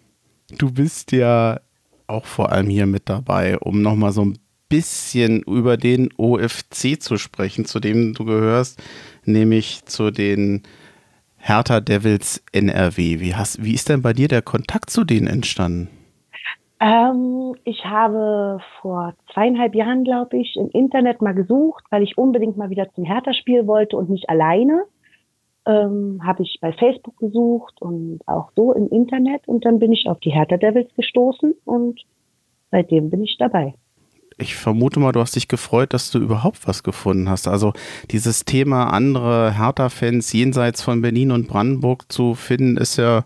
Du 0.58 0.72
bist 0.72 1.12
ja 1.12 1.60
auch 2.08 2.26
vor 2.26 2.52
allem 2.52 2.68
hier 2.68 2.86
mit 2.86 3.10
dabei, 3.10 3.58
um 3.58 3.82
nochmal 3.82 4.12
so 4.12 4.26
ein 4.26 4.38
bisschen 4.70 5.42
über 5.44 5.78
den 5.78 6.10
OFC 6.18 7.02
zu 7.02 7.18
sprechen, 7.18 7.66
zu 7.66 7.80
dem 7.80 8.14
du 8.14 8.26
gehörst, 8.26 8.82
nämlich 9.26 9.86
zu 9.86 10.12
den 10.12 10.64
Hertha 11.38 11.82
Devils 11.82 12.44
NRW. 12.52 13.20
Wie, 13.20 13.36
hast, 13.36 13.64
wie 13.64 13.74
ist 13.74 13.90
denn 13.90 14.02
bei 14.02 14.14
dir 14.14 14.28
der 14.28 14.42
Kontakt 14.42 14.90
zu 14.90 15.04
denen 15.04 15.28
entstanden? 15.28 15.90
Ähm, 16.80 17.56
ich 17.64 17.86
habe 17.86 18.60
vor 18.82 19.14
zweieinhalb 19.34 19.76
Jahren, 19.76 20.04
glaube 20.04 20.38
ich, 20.38 20.56
im 20.56 20.70
Internet 20.70 21.22
mal 21.22 21.34
gesucht, 21.34 21.84
weil 21.92 22.02
ich 22.02 22.18
unbedingt 22.18 22.58
mal 22.58 22.70
wieder 22.70 22.92
zum 22.94 23.04
Hertha-Spiel 23.04 23.68
wollte 23.68 23.98
und 23.98 24.10
nicht 24.10 24.30
alleine. 24.30 24.84
Ähm, 25.66 26.22
habe 26.24 26.42
ich 26.44 26.58
bei 26.60 26.74
Facebook 26.74 27.18
gesucht 27.18 27.82
und 27.82 28.20
auch 28.26 28.52
so 28.56 28.74
im 28.74 28.90
Internet 28.90 29.48
und 29.48 29.64
dann 29.64 29.78
bin 29.78 29.92
ich 29.92 30.08
auf 30.08 30.20
die 30.20 30.32
Hertha 30.32 30.58
Devils 30.58 30.90
gestoßen 30.96 31.54
und 31.66 32.02
seitdem 32.72 33.12
bin 33.12 33.22
ich 33.24 33.38
dabei 33.38 33.76
ich 34.42 34.56
vermute 34.56 35.00
mal, 35.00 35.12
du 35.12 35.20
hast 35.20 35.36
dich 35.36 35.48
gefreut, 35.48 35.94
dass 35.94 36.12
du 36.12 36.20
überhaupt 36.20 36.68
was 36.68 36.84
gefunden 36.84 37.30
hast. 37.30 37.48
Also 37.48 37.74
dieses 38.10 38.46
Thema 38.46 38.88
andere 38.88 39.56
Hertha-Fans 39.58 40.34
jenseits 40.34 40.82
von 40.82 41.02
Berlin 41.02 41.32
und 41.32 41.48
Brandenburg 41.48 42.12
zu 42.12 42.34
finden, 42.34 42.78
ist 42.78 42.98
ja 42.98 43.24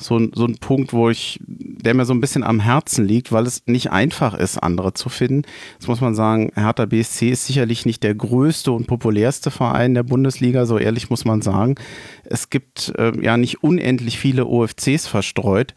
so, 0.00 0.20
so 0.34 0.46
ein 0.46 0.56
Punkt, 0.58 0.92
wo 0.92 1.10
ich, 1.10 1.38
der 1.46 1.94
mir 1.94 2.04
so 2.04 2.14
ein 2.14 2.20
bisschen 2.20 2.42
am 2.42 2.60
Herzen 2.60 3.06
liegt, 3.06 3.32
weil 3.32 3.46
es 3.46 3.62
nicht 3.66 3.90
einfach 3.90 4.34
ist, 4.34 4.58
andere 4.58 4.94
zu 4.94 5.08
finden. 5.08 5.42
Jetzt 5.74 5.88
muss 5.88 6.00
man 6.00 6.14
sagen, 6.14 6.50
Hertha 6.54 6.86
BSC 6.86 7.30
ist 7.30 7.46
sicherlich 7.46 7.86
nicht 7.86 8.02
der 8.02 8.14
größte 8.14 8.72
und 8.72 8.86
populärste 8.86 9.50
Verein 9.50 9.94
der 9.94 10.02
Bundesliga, 10.02 10.66
so 10.66 10.78
ehrlich 10.78 11.10
muss 11.10 11.24
man 11.24 11.42
sagen. 11.42 11.74
Es 12.24 12.50
gibt 12.50 12.92
äh, 12.96 13.12
ja 13.22 13.36
nicht 13.36 13.62
unendlich 13.62 14.18
viele 14.18 14.46
OFCs 14.46 15.06
verstreut. 15.06 15.74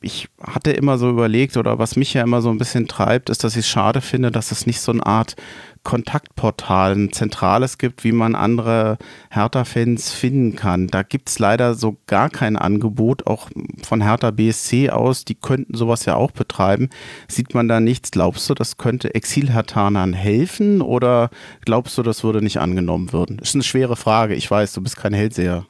Ich 0.00 0.28
hatte 0.40 0.72
immer 0.72 0.98
so 0.98 1.10
überlegt, 1.10 1.56
oder 1.56 1.78
was 1.78 1.96
mich 1.96 2.14
ja 2.14 2.22
immer 2.22 2.42
so 2.42 2.50
ein 2.50 2.58
bisschen 2.58 2.88
treibt, 2.88 3.30
ist, 3.30 3.44
dass 3.44 3.56
ich 3.56 3.60
es 3.60 3.68
schade 3.68 4.00
finde, 4.00 4.30
dass 4.30 4.52
es 4.52 4.66
nicht 4.66 4.80
so 4.80 4.92
eine 4.92 5.04
Art 5.04 5.36
Kontaktportal, 5.84 6.92
ein 6.92 7.12
zentrales 7.12 7.78
gibt, 7.78 8.04
wie 8.04 8.12
man 8.12 8.34
andere 8.34 8.98
Hertha-Fans 9.30 10.12
finden 10.12 10.56
kann. 10.56 10.86
Da 10.86 11.02
gibt 11.02 11.28
es 11.28 11.38
leider 11.38 11.74
so 11.74 11.96
gar 12.06 12.30
kein 12.30 12.56
Angebot, 12.56 13.26
auch 13.26 13.48
von 13.82 14.02
Hertha 14.02 14.30
BSC 14.30 14.90
aus. 14.90 15.24
Die 15.24 15.34
könnten 15.34 15.74
sowas 15.74 16.04
ja 16.04 16.16
auch 16.16 16.30
betreiben. 16.30 16.90
Sieht 17.28 17.54
man 17.54 17.68
da 17.68 17.80
nichts? 17.80 18.10
Glaubst 18.10 18.48
du, 18.48 18.54
das 18.54 18.76
könnte 18.76 19.14
Exil-Hertanern 19.14 20.12
helfen 20.12 20.80
oder 20.80 21.30
glaubst 21.64 21.98
du, 21.98 22.02
das 22.02 22.22
würde 22.22 22.42
nicht 22.42 22.58
angenommen 22.58 23.12
werden? 23.12 23.38
Ist 23.38 23.54
eine 23.54 23.64
schwere 23.64 23.96
Frage. 23.96 24.34
Ich 24.34 24.50
weiß, 24.50 24.72
du 24.74 24.82
bist 24.82 24.96
kein 24.96 25.12
Hellseher. 25.12 25.66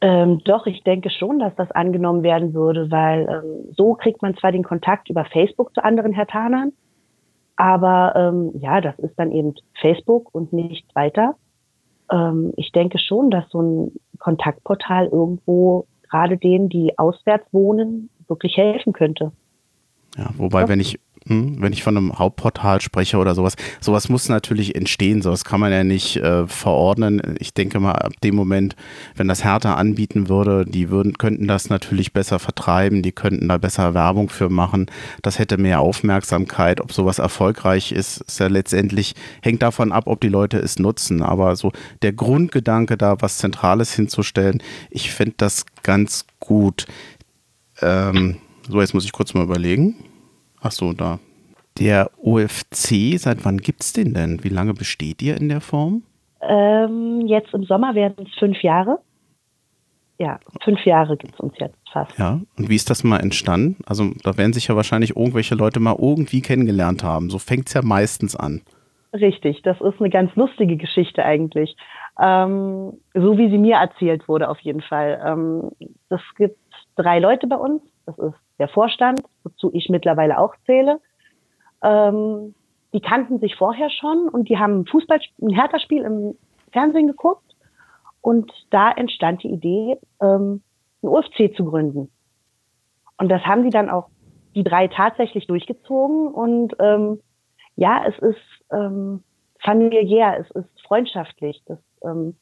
Ähm, 0.00 0.42
doch, 0.44 0.66
ich 0.66 0.82
denke 0.82 1.08
schon, 1.08 1.38
dass 1.38 1.54
das 1.56 1.70
angenommen 1.70 2.22
werden 2.22 2.52
würde, 2.52 2.90
weil 2.90 3.26
ähm, 3.26 3.72
so 3.74 3.94
kriegt 3.94 4.20
man 4.20 4.36
zwar 4.36 4.52
den 4.52 4.62
Kontakt 4.62 5.08
über 5.08 5.24
Facebook 5.24 5.74
zu 5.74 5.82
anderen 5.82 6.12
Hertanern, 6.12 6.72
aber 7.56 8.14
ähm, 8.16 8.52
ja, 8.60 8.80
das 8.80 8.98
ist 8.98 9.14
dann 9.16 9.32
eben 9.32 9.54
Facebook 9.80 10.28
und 10.32 10.52
nichts 10.52 10.94
weiter. 10.94 11.36
Ähm, 12.10 12.52
ich 12.56 12.72
denke 12.72 12.98
schon, 12.98 13.30
dass 13.30 13.48
so 13.50 13.62
ein 13.62 13.92
Kontaktportal 14.18 15.06
irgendwo 15.06 15.86
gerade 16.08 16.36
denen, 16.36 16.68
die 16.68 16.98
auswärts 16.98 17.46
wohnen, 17.52 18.10
wirklich 18.28 18.56
helfen 18.56 18.92
könnte. 18.92 19.32
Ja, 20.16 20.30
wobei, 20.36 20.68
wenn 20.68 20.80
ich 20.80 20.98
wenn 21.26 21.72
ich 21.72 21.82
von 21.82 21.96
einem 21.96 22.18
Hauptportal 22.18 22.80
spreche 22.82 23.16
oder 23.16 23.34
sowas, 23.34 23.56
sowas 23.80 24.08
muss 24.10 24.28
natürlich 24.28 24.74
entstehen, 24.74 25.22
sowas 25.22 25.44
kann 25.44 25.58
man 25.58 25.72
ja 25.72 25.82
nicht 25.82 26.16
äh, 26.16 26.46
verordnen. 26.46 27.36
Ich 27.38 27.54
denke 27.54 27.80
mal, 27.80 27.92
ab 27.92 28.12
dem 28.22 28.34
Moment, 28.34 28.76
wenn 29.16 29.28
das 29.28 29.42
Hertha 29.42 29.74
anbieten 29.74 30.28
würde, 30.28 30.66
die 30.66 30.90
würden, 30.90 31.16
könnten 31.16 31.48
das 31.48 31.70
natürlich 31.70 32.12
besser 32.12 32.38
vertreiben, 32.38 33.02
die 33.02 33.12
könnten 33.12 33.48
da 33.48 33.56
besser 33.56 33.94
Werbung 33.94 34.28
für 34.28 34.50
machen. 34.50 34.86
Das 35.22 35.38
hätte 35.38 35.56
mehr 35.56 35.80
Aufmerksamkeit. 35.80 36.80
Ob 36.80 36.92
sowas 36.92 37.18
erfolgreich 37.18 37.92
ist, 37.92 38.20
ist 38.20 38.40
ja 38.40 38.48
letztendlich, 38.48 39.14
hängt 39.40 39.62
davon 39.62 39.92
ab, 39.92 40.04
ob 40.06 40.20
die 40.20 40.28
Leute 40.28 40.58
es 40.58 40.78
nutzen. 40.78 41.22
Aber 41.22 41.56
so 41.56 41.72
der 42.02 42.12
Grundgedanke, 42.12 42.98
da 42.98 43.16
was 43.20 43.38
Zentrales 43.38 43.94
hinzustellen, 43.94 44.62
ich 44.90 45.10
finde 45.10 45.34
das 45.38 45.64
ganz 45.82 46.26
gut. 46.38 46.86
Ähm, 47.80 48.36
so, 48.68 48.80
jetzt 48.80 48.92
muss 48.92 49.04
ich 49.04 49.12
kurz 49.12 49.32
mal 49.32 49.44
überlegen. 49.44 49.96
Ach 50.64 50.72
so, 50.72 50.94
da. 50.94 51.18
Der 51.78 52.10
OFC, 52.22 53.18
seit 53.18 53.44
wann 53.44 53.58
gibt 53.58 53.82
es 53.82 53.92
den 53.92 54.14
denn? 54.14 54.42
Wie 54.42 54.48
lange 54.48 54.72
besteht 54.72 55.20
ihr 55.20 55.36
in 55.36 55.50
der 55.50 55.60
Form? 55.60 56.02
Ähm, 56.40 57.26
jetzt 57.26 57.52
im 57.52 57.64
Sommer 57.64 57.94
werden 57.94 58.26
es 58.26 58.38
fünf 58.38 58.62
Jahre. 58.62 58.98
Ja, 60.18 60.40
fünf 60.62 60.84
Jahre 60.86 61.18
gibt 61.18 61.34
es 61.34 61.40
uns 61.40 61.52
jetzt 61.58 61.76
fast. 61.92 62.16
Ja, 62.18 62.40
und 62.56 62.68
wie 62.70 62.76
ist 62.76 62.88
das 62.88 63.04
mal 63.04 63.18
entstanden? 63.18 63.76
Also 63.84 64.12
da 64.22 64.38
werden 64.38 64.54
sich 64.54 64.68
ja 64.68 64.76
wahrscheinlich 64.76 65.16
irgendwelche 65.16 65.54
Leute 65.54 65.80
mal 65.80 65.96
irgendwie 66.00 66.40
kennengelernt 66.40 67.04
haben. 67.04 67.28
So 67.28 67.38
fängt 67.38 67.68
es 67.68 67.74
ja 67.74 67.82
meistens 67.82 68.34
an. 68.34 68.62
Richtig, 69.12 69.60
das 69.62 69.78
ist 69.82 70.00
eine 70.00 70.10
ganz 70.10 70.34
lustige 70.34 70.76
Geschichte 70.76 71.24
eigentlich. 71.24 71.76
Ähm, 72.18 72.94
so 73.12 73.36
wie 73.36 73.50
sie 73.50 73.58
mir 73.58 73.76
erzählt 73.76 74.28
wurde, 74.28 74.48
auf 74.48 74.60
jeden 74.60 74.80
Fall. 74.80 75.20
Ähm, 75.26 75.70
es 76.08 76.22
gibt 76.36 76.58
drei 76.96 77.18
Leute 77.18 77.48
bei 77.48 77.56
uns. 77.56 77.82
Das 78.06 78.16
ist 78.18 78.43
der 78.58 78.68
Vorstand, 78.68 79.22
wozu 79.42 79.70
ich 79.72 79.88
mittlerweile 79.88 80.38
auch 80.38 80.54
zähle. 80.66 81.00
Ähm, 81.82 82.54
die 82.92 83.00
kannten 83.00 83.40
sich 83.40 83.56
vorher 83.56 83.90
schon 83.90 84.28
und 84.28 84.48
die 84.48 84.58
haben 84.58 84.86
Fußball, 84.86 85.20
ein 85.42 85.50
Hertha-Spiel 85.50 86.02
im 86.02 86.36
Fernsehen 86.72 87.08
geguckt 87.08 87.56
und 88.20 88.50
da 88.70 88.90
entstand 88.92 89.42
die 89.42 89.50
Idee, 89.50 89.98
ähm, 90.20 90.62
ein 91.02 91.08
UFC 91.08 91.54
zu 91.56 91.64
gründen. 91.64 92.10
Und 93.18 93.28
das 93.28 93.42
haben 93.42 93.64
die 93.64 93.70
dann 93.70 93.90
auch 93.90 94.08
die 94.54 94.64
drei 94.64 94.88
tatsächlich 94.88 95.46
durchgezogen 95.46 96.28
und 96.28 96.74
ähm, 96.78 97.20
ja, 97.76 98.04
es 98.06 98.16
ist 98.20 98.40
ähm, 98.72 99.24
familiär, 99.60 100.38
es 100.38 100.50
ist 100.52 100.86
freundschaftlich. 100.86 101.62
Das, 101.66 101.78
ähm, 102.04 102.36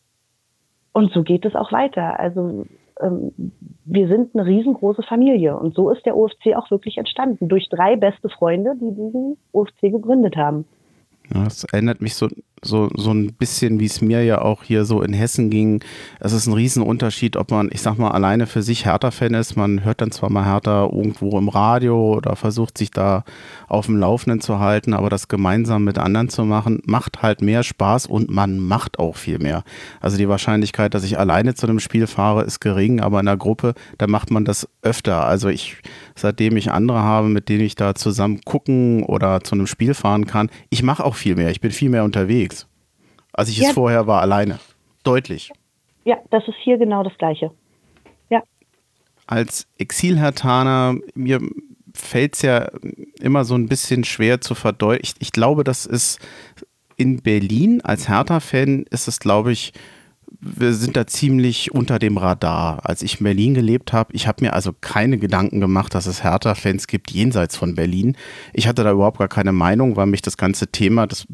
und 0.92 1.12
so 1.12 1.22
geht 1.22 1.44
es 1.46 1.54
auch 1.54 1.72
weiter. 1.72 2.20
Also 2.20 2.66
ähm, 3.02 3.52
wir 3.84 4.08
sind 4.08 4.34
eine 4.34 4.46
riesengroße 4.46 5.02
Familie. 5.02 5.56
Und 5.56 5.74
so 5.74 5.90
ist 5.90 6.04
der 6.06 6.16
OFC 6.16 6.54
auch 6.56 6.70
wirklich 6.70 6.98
entstanden. 6.98 7.48
Durch 7.48 7.68
drei 7.68 7.96
beste 7.96 8.28
Freunde, 8.28 8.74
die 8.76 8.90
diesen 8.90 9.36
OFC 9.52 9.80
gegründet 9.82 10.36
haben. 10.36 10.64
Das 11.30 11.64
erinnert 11.64 12.00
mich 12.00 12.14
so 12.14 12.28
so, 12.64 12.90
so 12.96 13.10
ein 13.10 13.32
bisschen, 13.32 13.80
wie 13.80 13.86
es 13.86 14.00
mir 14.00 14.24
ja 14.24 14.40
auch 14.40 14.62
hier 14.62 14.84
so 14.84 15.02
in 15.02 15.12
Hessen 15.12 15.50
ging. 15.50 15.82
Es 16.20 16.32
ist 16.32 16.46
ein 16.46 16.52
Riesenunterschied, 16.52 17.36
ob 17.36 17.50
man, 17.50 17.68
ich 17.72 17.82
sag 17.82 17.98
mal, 17.98 18.12
alleine 18.12 18.46
für 18.46 18.62
sich 18.62 18.86
Hertha-Fan 18.86 19.34
ist. 19.34 19.56
Man 19.56 19.84
hört 19.84 20.00
dann 20.00 20.12
zwar 20.12 20.30
mal 20.30 20.44
Hertha 20.44 20.84
irgendwo 20.84 21.36
im 21.38 21.48
Radio 21.48 22.14
oder 22.14 22.36
versucht 22.36 22.78
sich 22.78 22.92
da 22.92 23.24
auf 23.66 23.86
dem 23.86 23.96
Laufenden 23.96 24.40
zu 24.40 24.60
halten, 24.60 24.94
aber 24.94 25.10
das 25.10 25.26
gemeinsam 25.26 25.82
mit 25.82 25.98
anderen 25.98 26.28
zu 26.28 26.44
machen, 26.44 26.80
macht 26.84 27.22
halt 27.22 27.42
mehr 27.42 27.64
Spaß 27.64 28.06
und 28.06 28.30
man 28.30 28.60
macht 28.60 29.00
auch 29.00 29.16
viel 29.16 29.40
mehr. 29.40 29.64
Also 30.00 30.16
die 30.16 30.28
Wahrscheinlichkeit, 30.28 30.94
dass 30.94 31.02
ich 31.02 31.18
alleine 31.18 31.54
zu 31.54 31.66
einem 31.66 31.80
Spiel 31.80 32.06
fahre, 32.06 32.42
ist 32.42 32.60
gering, 32.60 33.00
aber 33.00 33.18
in 33.18 33.26
der 33.26 33.36
Gruppe, 33.36 33.74
da 33.98 34.06
macht 34.06 34.30
man 34.30 34.44
das 34.44 34.68
öfter. 34.82 35.24
Also 35.26 35.48
ich, 35.48 35.78
seitdem 36.14 36.56
ich 36.56 36.70
andere 36.70 37.00
habe, 37.00 37.28
mit 37.28 37.48
denen 37.48 37.64
ich 37.64 37.74
da 37.74 37.96
zusammen 37.96 38.40
gucken 38.44 39.02
oder 39.02 39.42
zu 39.42 39.56
einem 39.56 39.66
Spiel 39.66 39.94
fahren 39.94 40.26
kann, 40.26 40.48
ich 40.70 40.84
mache 40.84 41.04
auch 41.04 41.16
viel 41.16 41.34
mehr. 41.34 41.50
Ich 41.50 41.60
bin 41.60 41.72
viel 41.72 41.88
mehr 41.88 42.04
unterwegs 42.04 42.51
als 43.32 43.48
ich 43.48 43.58
ja. 43.58 43.68
es 43.68 43.74
vorher 43.74 44.06
war, 44.06 44.20
alleine. 44.20 44.58
Deutlich. 45.04 45.50
Ja, 46.04 46.16
das 46.30 46.46
ist 46.48 46.56
hier 46.62 46.78
genau 46.78 47.02
das 47.02 47.16
Gleiche. 47.18 47.50
Ja. 48.30 48.42
Als 49.26 49.66
Exilhertaner, 49.78 50.96
mir 51.14 51.40
fällt 51.94 52.34
es 52.34 52.42
ja 52.42 52.68
immer 53.20 53.44
so 53.44 53.54
ein 53.54 53.68
bisschen 53.68 54.04
schwer 54.04 54.40
zu 54.40 54.54
verdeutlichen. 54.54 55.16
Ich, 55.20 55.28
ich 55.28 55.32
glaube, 55.32 55.64
das 55.64 55.86
ist 55.86 56.20
in 56.96 57.22
Berlin 57.22 57.80
als 57.82 58.08
Hertha-Fan 58.08 58.84
ist 58.90 59.08
es, 59.08 59.18
glaube 59.18 59.52
ich, 59.52 59.72
wir 60.40 60.72
sind 60.72 60.96
da 60.96 61.06
ziemlich 61.06 61.72
unter 61.72 61.98
dem 61.98 62.16
Radar. 62.16 62.86
Als 62.86 63.02
ich 63.02 63.20
in 63.20 63.24
Berlin 63.24 63.54
gelebt 63.54 63.92
habe, 63.92 64.12
ich 64.12 64.26
habe 64.26 64.44
mir 64.44 64.54
also 64.54 64.72
keine 64.80 65.18
Gedanken 65.18 65.60
gemacht, 65.60 65.94
dass 65.94 66.06
es 66.06 66.24
Hertha-Fans 66.24 66.86
gibt 66.86 67.10
jenseits 67.10 67.56
von 67.56 67.74
Berlin. 67.74 68.16
Ich 68.52 68.66
hatte 68.66 68.82
da 68.82 68.92
überhaupt 68.92 69.18
gar 69.18 69.28
keine 69.28 69.52
Meinung, 69.52 69.96
weil 69.96 70.06
mich 70.06 70.22
das 70.22 70.36
ganze 70.36 70.68
Thema, 70.68 71.06
das 71.06 71.26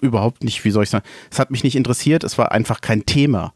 überhaupt 0.00 0.44
nicht, 0.44 0.64
wie 0.64 0.70
soll 0.70 0.84
ich 0.84 0.90
sagen, 0.90 1.04
es 1.30 1.38
hat 1.38 1.50
mich 1.50 1.64
nicht 1.64 1.76
interessiert, 1.76 2.24
es 2.24 2.38
war 2.38 2.52
einfach 2.52 2.80
kein 2.80 3.06
Thema. 3.06 3.52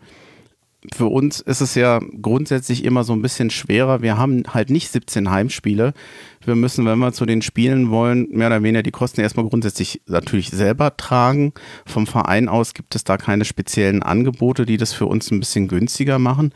für 0.93 1.07
uns 1.07 1.41
ist 1.41 1.63
es 1.63 1.75
ja 1.75 1.99
grundsätzlich 2.21 2.85
immer 2.85 3.05
so 3.05 3.15
ein 3.15 3.23
bisschen 3.23 3.49
schwerer. 3.49 4.03
Wir 4.03 4.19
haben 4.19 4.43
halt 4.53 4.69
nicht 4.69 4.91
17 4.91 5.31
Heimspiele. 5.31 5.95
Wir 6.45 6.57
müssen, 6.57 6.85
wenn 6.85 6.99
wir 6.99 7.13
zu 7.15 7.25
den 7.25 7.41
Spielen 7.41 7.89
wollen, 7.89 8.29
mehr 8.31 8.49
oder 8.49 8.63
weniger 8.63 8.83
die 8.83 8.91
Kosten 8.91 9.23
erstmal 9.23 9.49
grundsätzlich 9.49 10.03
natürlich 10.07 10.51
selber 10.51 10.95
tragen. 10.99 11.55
Vom 11.87 12.07
Verein 12.07 12.51
aus 12.51 12.75
gibt 12.75 12.95
es 12.95 13.05
da 13.05 13.17
keine 13.17 13.47
speziellen 13.47 14.03
Angebote, 14.03 14.67
die 14.67 14.77
das 14.77 14.93
für 14.93 15.07
uns 15.07 15.31
ein 15.31 15.41
bisschen 15.41 15.69
günstiger 15.69 16.19
machen 16.19 16.53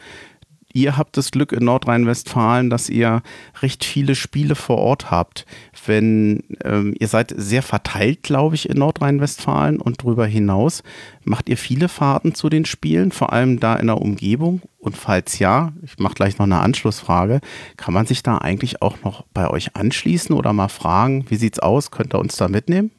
ihr 0.72 0.96
habt 0.96 1.16
das 1.16 1.30
Glück 1.30 1.52
in 1.52 1.64
Nordrhein-Westfalen, 1.64 2.70
dass 2.70 2.88
ihr 2.88 3.22
recht 3.62 3.84
viele 3.84 4.14
Spiele 4.14 4.54
vor 4.54 4.78
Ort 4.78 5.10
habt. 5.10 5.46
Wenn 5.86 6.44
ähm, 6.64 6.94
ihr 6.98 7.08
seid 7.08 7.32
sehr 7.36 7.62
verteilt, 7.62 8.22
glaube 8.22 8.54
ich, 8.54 8.68
in 8.68 8.78
Nordrhein-Westfalen 8.78 9.80
und 9.80 10.02
darüber 10.02 10.26
hinaus, 10.26 10.82
macht 11.24 11.48
ihr 11.48 11.56
viele 11.56 11.88
Fahrten 11.88 12.34
zu 12.34 12.48
den 12.48 12.64
Spielen, 12.64 13.12
vor 13.12 13.32
allem 13.32 13.60
da 13.60 13.76
in 13.76 13.86
der 13.86 14.00
Umgebung? 14.00 14.62
Und 14.78 14.96
falls 14.96 15.38
ja, 15.38 15.72
ich 15.82 15.98
mache 15.98 16.14
gleich 16.14 16.38
noch 16.38 16.46
eine 16.46 16.60
Anschlussfrage, 16.60 17.40
kann 17.76 17.94
man 17.94 18.06
sich 18.06 18.22
da 18.22 18.38
eigentlich 18.38 18.82
auch 18.82 19.02
noch 19.02 19.24
bei 19.34 19.48
euch 19.48 19.74
anschließen 19.74 20.36
oder 20.36 20.52
mal 20.52 20.68
fragen, 20.68 21.24
wie 21.28 21.36
sieht's 21.36 21.58
aus? 21.58 21.90
Könnt 21.90 22.14
ihr 22.14 22.20
uns 22.20 22.36
da 22.36 22.48
mitnehmen? 22.48 22.90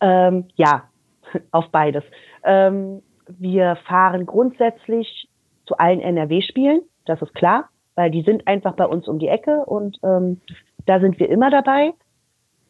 Ähm, 0.00 0.46
ja, 0.56 0.84
auf 1.50 1.70
beides. 1.70 2.04
Ähm, 2.44 3.02
wir 3.38 3.76
fahren 3.86 4.26
grundsätzlich 4.26 5.27
zu 5.68 5.78
allen 5.78 6.00
NRW-Spielen, 6.00 6.80
das 7.04 7.22
ist 7.22 7.34
klar, 7.34 7.68
weil 7.94 8.10
die 8.10 8.22
sind 8.22 8.48
einfach 8.48 8.74
bei 8.74 8.86
uns 8.86 9.06
um 9.06 9.18
die 9.18 9.28
Ecke 9.28 9.64
und 9.64 9.98
ähm, 10.02 10.40
da 10.86 11.00
sind 11.00 11.20
wir 11.20 11.28
immer 11.28 11.50
dabei. 11.50 11.92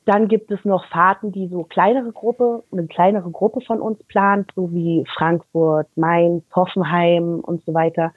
Dann 0.05 0.29
gibt 0.29 0.51
es 0.51 0.65
noch 0.65 0.87
Fahrten, 0.87 1.33
die 1.33 1.49
so 1.49 1.65
kleinere 1.65 2.13
Gruppe, 2.13 2.65
eine 2.73 2.87
kleinere 2.87 3.31
Gruppe 3.31 3.61
von 3.61 3.81
uns 3.81 4.03
plant, 4.05 4.51
so 4.57 4.73
wie 4.73 5.05
Frankfurt, 5.15 5.87
Mainz, 5.97 6.45
Hoffenheim 6.55 7.41
und 7.41 7.63
so 7.65 7.75
weiter. 7.75 8.13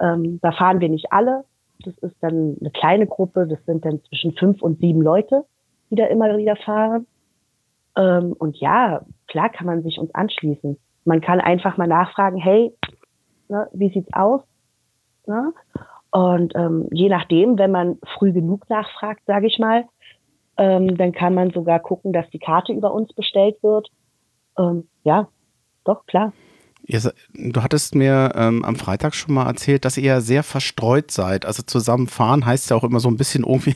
Ähm, 0.00 0.38
da 0.42 0.52
fahren 0.52 0.80
wir 0.80 0.88
nicht 0.88 1.12
alle. 1.12 1.44
Das 1.84 1.96
ist 1.98 2.16
dann 2.20 2.56
eine 2.60 2.70
kleine 2.70 3.06
Gruppe. 3.06 3.46
Das 3.48 3.58
sind 3.66 3.84
dann 3.84 4.00
zwischen 4.04 4.32
fünf 4.32 4.62
und 4.62 4.78
sieben 4.78 5.02
Leute, 5.02 5.44
die 5.90 5.96
da 5.96 6.06
immer 6.06 6.36
wieder 6.36 6.56
fahren. 6.56 7.06
Ähm, 7.96 8.32
und 8.38 8.56
ja, 8.58 9.02
klar 9.26 9.48
kann 9.50 9.66
man 9.66 9.82
sich 9.82 9.98
uns 9.98 10.14
anschließen. 10.14 10.78
Man 11.04 11.20
kann 11.20 11.40
einfach 11.40 11.76
mal 11.76 11.88
nachfragen, 11.88 12.38
hey, 12.38 12.72
ne, 13.48 13.68
wie 13.72 13.90
sieht's 13.90 14.12
aus? 14.12 14.42
Ne? 15.26 15.52
Und 16.10 16.54
ähm, 16.54 16.88
je 16.92 17.08
nachdem, 17.08 17.58
wenn 17.58 17.70
man 17.70 17.98
früh 18.16 18.32
genug 18.32 18.68
nachfragt, 18.68 19.22
sage 19.26 19.46
ich 19.46 19.58
mal, 19.58 19.84
ähm, 20.56 20.96
dann 20.96 21.12
kann 21.12 21.34
man 21.34 21.50
sogar 21.50 21.80
gucken, 21.80 22.12
dass 22.12 22.28
die 22.30 22.38
Karte 22.38 22.72
über 22.72 22.92
uns 22.92 23.12
bestellt 23.12 23.60
wird. 23.62 23.90
Ähm, 24.58 24.88
ja, 25.02 25.28
doch, 25.84 26.06
klar. 26.06 26.32
Du 26.86 27.62
hattest 27.62 27.94
mir 27.94 28.32
ähm, 28.34 28.62
am 28.62 28.76
Freitag 28.76 29.14
schon 29.14 29.34
mal 29.34 29.46
erzählt, 29.46 29.86
dass 29.86 29.96
ihr 29.96 30.20
sehr 30.20 30.42
verstreut 30.42 31.10
seid. 31.10 31.46
Also 31.46 31.62
zusammenfahren 31.62 32.44
heißt 32.44 32.70
ja 32.70 32.76
auch 32.76 32.84
immer 32.84 33.00
so 33.00 33.08
ein 33.08 33.16
bisschen 33.16 33.42
irgendwie, 33.48 33.74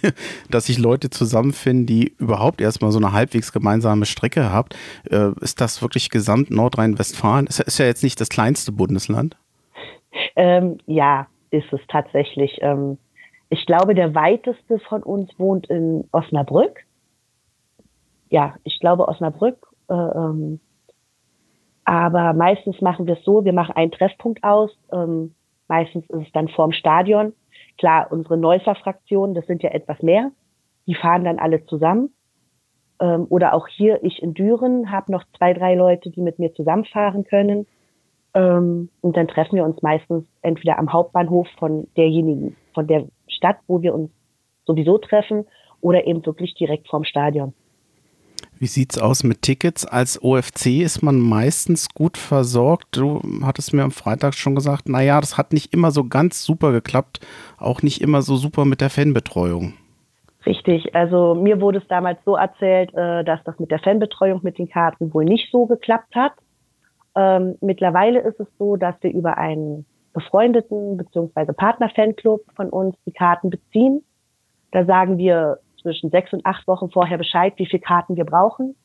dass 0.51 0.67
sich 0.67 0.79
Leute 0.79 1.09
zusammenfinden, 1.09 1.87
die 1.87 2.15
überhaupt 2.19 2.61
erstmal 2.61 2.93
so 2.93 2.99
eine 2.99 3.13
halbwegs 3.13 3.53
gemeinsame 3.53 4.05
Strecke 4.05 4.53
habt. 4.53 4.77
Äh, 5.11 5.31
ist 5.41 5.61
das 5.61 5.81
wirklich 5.81 6.11
gesamt 6.11 6.51
Nordrhein-Westfalen? 6.51 7.47
Ist, 7.47 7.61
ist 7.61 7.79
ja 7.79 7.87
jetzt 7.87 8.03
nicht 8.03 8.21
das 8.21 8.29
kleinste 8.29 8.73
Bundesland. 8.73 9.37
Ähm, 10.37 10.79
ja, 10.87 11.27
ist 11.51 11.73
es 11.73 11.81
tatsächlich. 11.89 12.59
Ähm, 12.61 12.99
ich 13.51 13.65
glaube, 13.67 13.95
der 13.95 14.15
weiteste 14.15 14.79
von 14.81 15.03
uns 15.03 15.31
wohnt 15.39 15.69
in 15.69 16.09
Osnabrück. 16.13 16.85
Ja, 18.29 18.57
ich 18.65 18.79
glaube 18.81 19.09
Osnabrück. 19.09 19.67
Äh, 19.89 19.95
ähm, 19.95 20.61
aber 21.85 22.35
meistens 22.35 22.81
machen 22.83 23.07
wir 23.07 23.15
es 23.15 23.25
so, 23.25 23.45
wir 23.45 23.55
machen 23.55 23.75
einen 23.75 23.91
Treffpunkt 23.91 24.45
aus. 24.45 24.71
Ähm, 24.93 25.35
meistens 25.69 26.05
ist 26.11 26.27
es 26.27 26.33
dann 26.33 26.49
vorm 26.49 26.73
Stadion. 26.73 27.33
Klar, 27.79 28.09
unsere 28.11 28.37
Neusser-Fraktion, 28.37 29.33
das 29.35 29.47
sind 29.47 29.63
ja 29.63 29.71
etwas 29.71 30.03
mehr. 30.03 30.31
Die 30.87 30.95
fahren 30.95 31.25
dann 31.25 31.39
alle 31.39 31.65
zusammen. 31.65 32.13
Ähm, 33.01 33.27
oder 33.31 33.55
auch 33.55 33.69
hier, 33.69 34.03
ich 34.05 34.23
in 34.23 34.35
Düren, 34.35 34.91
habe 34.91 35.13
noch 35.13 35.25
zwei, 35.39 35.55
drei 35.55 35.75
Leute, 35.75 36.11
die 36.11 36.21
mit 36.21 36.39
mir 36.39 36.53
zusammenfahren 36.53 37.25
können. 37.25 37.67
Ähm, 38.39 38.89
und 39.01 39.17
dann 39.17 39.27
treffen 39.27 39.57
wir 39.57 39.65
uns 39.65 39.83
meistens 39.83 40.25
entweder 40.43 40.79
am 40.79 40.93
Hauptbahnhof 40.93 41.49
von 41.59 41.89
derjenigen, 41.97 42.57
von 42.73 42.87
der 42.87 43.07
Stadt, 43.27 43.57
wo 43.67 43.83
wir 43.83 43.95
uns 43.95 44.11
sowieso 44.65 44.99
treffen, 44.99 45.45
oder 45.81 46.07
eben 46.07 46.25
wirklich 46.25 46.55
direkt 46.55 46.89
vorm 46.89 47.05
Stadion. 47.05 47.53
Wie 48.59 48.67
sieht 48.67 48.93
es 48.93 49.03
aus 49.03 49.23
mit 49.23 49.43
Tickets? 49.43 49.87
Als 49.87 50.23
OFC 50.23 50.83
ist 50.83 51.03
man 51.03 51.21
meistens 51.21 51.89
gut 51.95 52.17
versorgt. 52.17 52.97
Du 52.97 53.21
hattest 53.43 53.73
mir 53.73 53.83
am 53.83 53.93
Freitag 53.93 54.35
schon 54.35 54.57
gesagt, 54.57 54.89
naja, 54.89 55.21
das 55.21 55.39
hat 55.39 55.53
nicht 55.53 55.73
immer 55.73 55.91
so 55.93 56.05
ganz 56.05 56.45
super 56.45 56.73
geklappt, 56.73 57.21
auch 57.59 57.83
nicht 57.83 58.01
immer 58.01 58.23
so 58.23 58.37
super 58.37 58.65
mit 58.65 58.81
der 58.81 58.91
Fanbetreuung. 58.91 59.75
Richtig, 60.45 60.95
also 60.95 61.35
mir 61.35 61.61
wurde 61.61 61.79
es 61.79 61.89
damals 61.89 62.19
so 62.25 62.37
erzählt, 62.37 62.93
äh, 62.95 63.25
dass 63.25 63.43
das 63.45 63.59
mit 63.59 63.71
der 63.71 63.81
Fanbetreuung 63.81 64.41
mit 64.43 64.59
den 64.59 64.69
Karten 64.69 65.13
wohl 65.15 65.25
nicht 65.25 65.51
so 65.53 65.67
geklappt 65.67 66.15
hat. 66.15 66.33
Ähm, 67.19 67.57
mittlerweile 67.61 68.21
ist 68.21 68.39
es 68.39 68.47
so, 68.61 68.77
dass 68.77 68.95
wir 69.01 69.13
über 69.13 69.39
einen 69.39 69.85
befreundeten 70.13 70.97
bzw. 70.97 71.53
Partner-Fanclub 71.53 72.43
von 72.55 72.71
uns 72.71 72.95
die 73.07 73.13
Karten 73.13 73.51
beziehen. 73.51 74.05
Da 74.71 74.85
sagen 74.85 75.19
wir 75.19 75.59
zwischen 75.83 76.11
sechs 76.11 76.33
und 76.33 76.47
acht 76.47 76.69
Wochen 76.69 76.91
vorher 76.91 77.19
Bescheid, 77.19 77.55
wie 77.57 77.67
viele 77.67 77.81
Karten 77.81 78.17
wir 78.17 78.25
brauchen. 78.25 78.77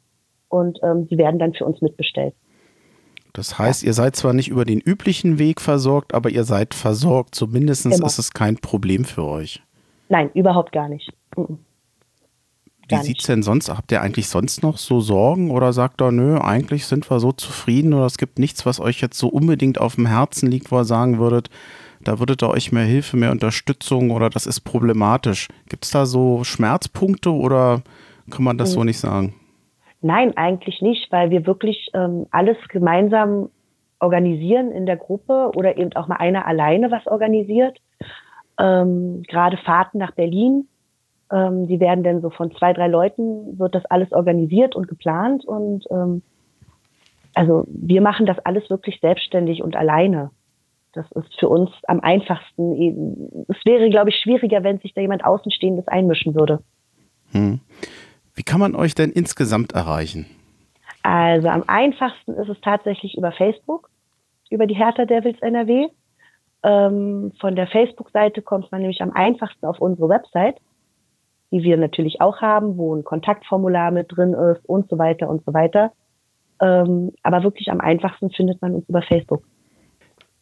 Und 0.49 0.79
ähm, 0.81 1.07
die 1.07 1.17
werden 1.17 1.37
dann 1.37 1.53
für 1.53 1.65
uns 1.65 1.79
mitbestellt. 1.81 2.33
Das 3.33 3.59
heißt, 3.59 3.83
ja. 3.83 3.87
ihr 3.87 3.93
seid 3.93 4.15
zwar 4.15 4.33
nicht 4.33 4.49
über 4.49 4.65
den 4.65 4.79
üblichen 4.79 5.37
Weg 5.37 5.61
versorgt, 5.61 6.15
aber 6.15 6.31
ihr 6.31 6.43
seid 6.43 6.73
versorgt. 6.73 7.35
Zumindest 7.35 7.85
ist 7.85 8.19
es 8.19 8.31
kein 8.31 8.57
Problem 8.57 9.05
für 9.05 9.25
euch. 9.25 9.61
Nein, 10.09 10.31
überhaupt 10.33 10.71
gar 10.71 10.89
nicht. 10.89 11.11
Mhm. 11.37 11.59
Wie 12.89 12.97
sieht 12.97 13.21
es 13.21 13.27
denn 13.27 13.43
sonst? 13.43 13.69
Habt 13.69 13.91
ihr 13.91 14.01
eigentlich 14.01 14.27
sonst 14.27 14.61
noch 14.61 14.77
so 14.77 14.99
Sorgen 14.99 15.51
oder 15.51 15.71
sagt 15.71 16.01
ihr, 16.01 16.11
nö, 16.11 16.37
eigentlich 16.37 16.85
sind 16.85 17.09
wir 17.09 17.19
so 17.19 17.31
zufrieden 17.31 17.93
oder 17.93 18.05
es 18.05 18.17
gibt 18.17 18.39
nichts, 18.39 18.65
was 18.65 18.79
euch 18.79 19.01
jetzt 19.01 19.17
so 19.17 19.29
unbedingt 19.29 19.79
auf 19.79 19.95
dem 19.95 20.05
Herzen 20.05 20.51
liegt, 20.51 20.71
wo 20.71 20.79
ihr 20.79 20.83
sagen 20.83 21.17
würdet, 21.17 21.49
da 22.03 22.19
würdet 22.19 22.43
ihr 22.43 22.49
euch 22.49 22.71
mehr 22.71 22.83
Hilfe, 22.83 23.15
mehr 23.15 23.31
Unterstützung 23.31 24.11
oder 24.11 24.29
das 24.29 24.45
ist 24.45 24.61
problematisch. 24.61 25.47
Gibt 25.69 25.85
es 25.85 25.91
da 25.91 26.05
so 26.05 26.43
Schmerzpunkte 26.43 27.31
oder 27.31 27.81
kann 28.29 28.43
man 28.43 28.57
das 28.57 28.73
so 28.73 28.83
nicht 28.83 28.99
sagen? 28.99 29.33
Nein, 30.01 30.35
eigentlich 30.35 30.81
nicht, 30.81 31.09
weil 31.11 31.29
wir 31.29 31.45
wirklich 31.45 31.89
ähm, 31.93 32.25
alles 32.31 32.57
gemeinsam 32.67 33.49
organisieren 33.99 34.71
in 34.71 34.85
der 34.85 34.97
Gruppe 34.97 35.51
oder 35.55 35.77
eben 35.77 35.93
auch 35.93 36.07
mal 36.07 36.17
einer 36.17 36.45
alleine 36.45 36.91
was 36.91 37.07
organisiert. 37.07 37.77
Ähm, 38.59 39.23
Gerade 39.29 39.55
Fahrten 39.57 39.99
nach 39.99 40.11
Berlin 40.11 40.67
ähm, 41.31 41.67
die 41.67 41.79
werden 41.79 42.03
dann 42.03 42.21
so 42.21 42.29
von 42.29 42.51
zwei, 42.55 42.73
drei 42.73 42.87
Leuten, 42.87 43.57
wird 43.57 43.75
das 43.75 43.85
alles 43.85 44.11
organisiert 44.11 44.75
und 44.75 44.87
geplant. 44.87 45.45
Und 45.45 45.85
ähm, 45.89 46.21
also 47.33 47.65
wir 47.67 48.01
machen 48.01 48.25
das 48.25 48.39
alles 48.39 48.69
wirklich 48.69 48.99
selbstständig 48.99 49.63
und 49.63 49.75
alleine. 49.75 50.31
Das 50.93 51.11
ist 51.13 51.39
für 51.39 51.49
uns 51.49 51.71
am 51.87 52.01
einfachsten. 52.01 53.45
Es 53.47 53.57
wäre, 53.65 53.89
glaube 53.89 54.09
ich, 54.09 54.17
schwieriger, 54.17 54.63
wenn 54.63 54.79
sich 54.79 54.93
da 54.93 55.01
jemand 55.01 55.25
Außenstehendes 55.25 55.87
einmischen 55.87 56.35
würde. 56.35 56.59
Hm. 57.31 57.61
Wie 58.35 58.43
kann 58.43 58.59
man 58.59 58.75
euch 58.75 58.93
denn 58.93 59.11
insgesamt 59.11 59.73
erreichen? 59.73 60.27
Also 61.01 61.49
am 61.49 61.63
einfachsten 61.67 62.33
ist 62.33 62.49
es 62.49 62.61
tatsächlich 62.61 63.17
über 63.17 63.31
Facebook, 63.31 63.89
über 64.49 64.67
die 64.67 64.75
Hertha 64.75 65.05
Devils 65.05 65.41
NRW. 65.41 65.87
Ähm, 66.63 67.33
von 67.41 67.55
der 67.55 67.67
Facebook-Seite 67.67 68.41
kommt 68.41 68.71
man 68.71 68.81
nämlich 68.81 69.01
am 69.01 69.11
einfachsten 69.11 69.65
auf 69.65 69.79
unsere 69.79 70.07
Website 70.09 70.57
die 71.53 71.61
wir 71.61 71.77
natürlich 71.77 72.19
auch 72.19 72.41
haben, 72.41 72.77
wo 72.77 72.95
ein 72.95 73.03
Kontaktformular 73.03 73.91
mit 73.91 74.07
drin 74.09 74.33
ist 74.33 74.67
und 74.67 74.89
so 74.89 74.97
weiter 74.97 75.29
und 75.29 75.45
so 75.45 75.53
weiter. 75.53 75.91
Ähm, 76.59 77.11
aber 77.21 77.43
wirklich 77.43 77.69
am 77.69 77.79
einfachsten 77.79 78.31
findet 78.31 78.59
man 78.61 78.73
uns 78.73 78.89
über 78.89 79.03
Facebook. 79.03 79.43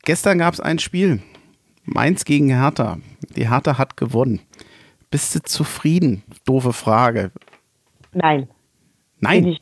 Gestern 0.04 0.40
gab 0.40 0.54
es 0.54 0.62
ein 0.62 0.80
Spiel. 0.80 1.22
Mainz 1.84 2.24
gegen 2.24 2.48
Hertha. 2.48 2.98
Die 3.36 3.50
Hertha 3.50 3.78
hat 3.78 3.98
gewonnen. 3.98 4.40
Bist 5.10 5.36
du 5.36 5.44
zufrieden? 5.44 6.24
Doofe 6.46 6.72
Frage. 6.72 7.32
Nein. 8.14 8.48
Nein? 9.20 9.58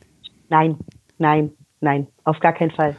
Nein, 0.48 0.78
nein, 1.18 1.50
nein. 1.80 2.06
Auf 2.22 2.38
gar 2.38 2.52
keinen 2.52 2.70
Fall. 2.70 2.96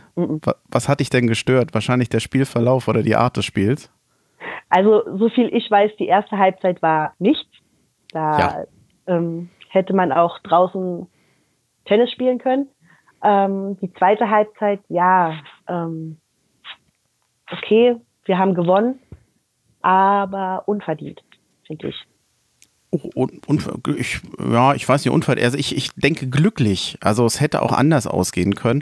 Was 0.70 0.90
hat 0.90 1.00
dich 1.00 1.10
denn 1.10 1.28
gestört? 1.28 1.74
Wahrscheinlich 1.74 2.10
der 2.10 2.20
Spielverlauf 2.20 2.90
oder 2.90 3.02
die 3.02 3.16
Art 3.16 3.38
des 3.38 3.46
Spiels? 3.46 3.90
Also, 4.68 5.04
so 5.18 5.30
viel 5.30 5.50
ich 5.54 5.72
weiß, 5.72 5.92
die 6.00 6.08
erste 6.08 6.38
Halbzeit 6.38 6.82
war 6.82 7.14
nichts. 7.18 7.51
Da 8.12 8.40
ja. 8.40 8.66
ähm, 9.08 9.50
hätte 9.70 9.94
man 9.94 10.12
auch 10.12 10.40
draußen 10.40 11.08
Tennis 11.86 12.12
spielen 12.12 12.40
können. 12.40 12.68
Ähm, 13.24 13.78
die 13.82 13.92
zweite 13.94 14.30
Halbzeit, 14.30 14.82
ja, 14.90 15.36
ähm, 15.68 16.18
okay, 17.52 17.96
wir 18.26 18.38
haben 18.38 18.56
gewonnen, 18.56 19.00
aber 19.82 20.64
unverdient, 20.66 21.24
finde 21.66 21.90
ich. 21.90 22.08
Un, 22.92 23.32
un, 23.48 23.60
ich, 23.98 24.20
ja, 24.38 24.74
ich 24.74 24.88
weiß 24.88 25.06
nicht, 25.06 25.14
unver 25.14 25.38
also 25.38 25.58
ich, 25.58 25.78
ich 25.78 25.92
denke 25.94 26.28
glücklich. 26.28 26.98
Also 27.00 27.26
es 27.26 27.40
hätte 27.40 27.62
auch 27.62 27.72
anders 27.72 28.06
ausgehen 28.06 28.54
können. 28.54 28.82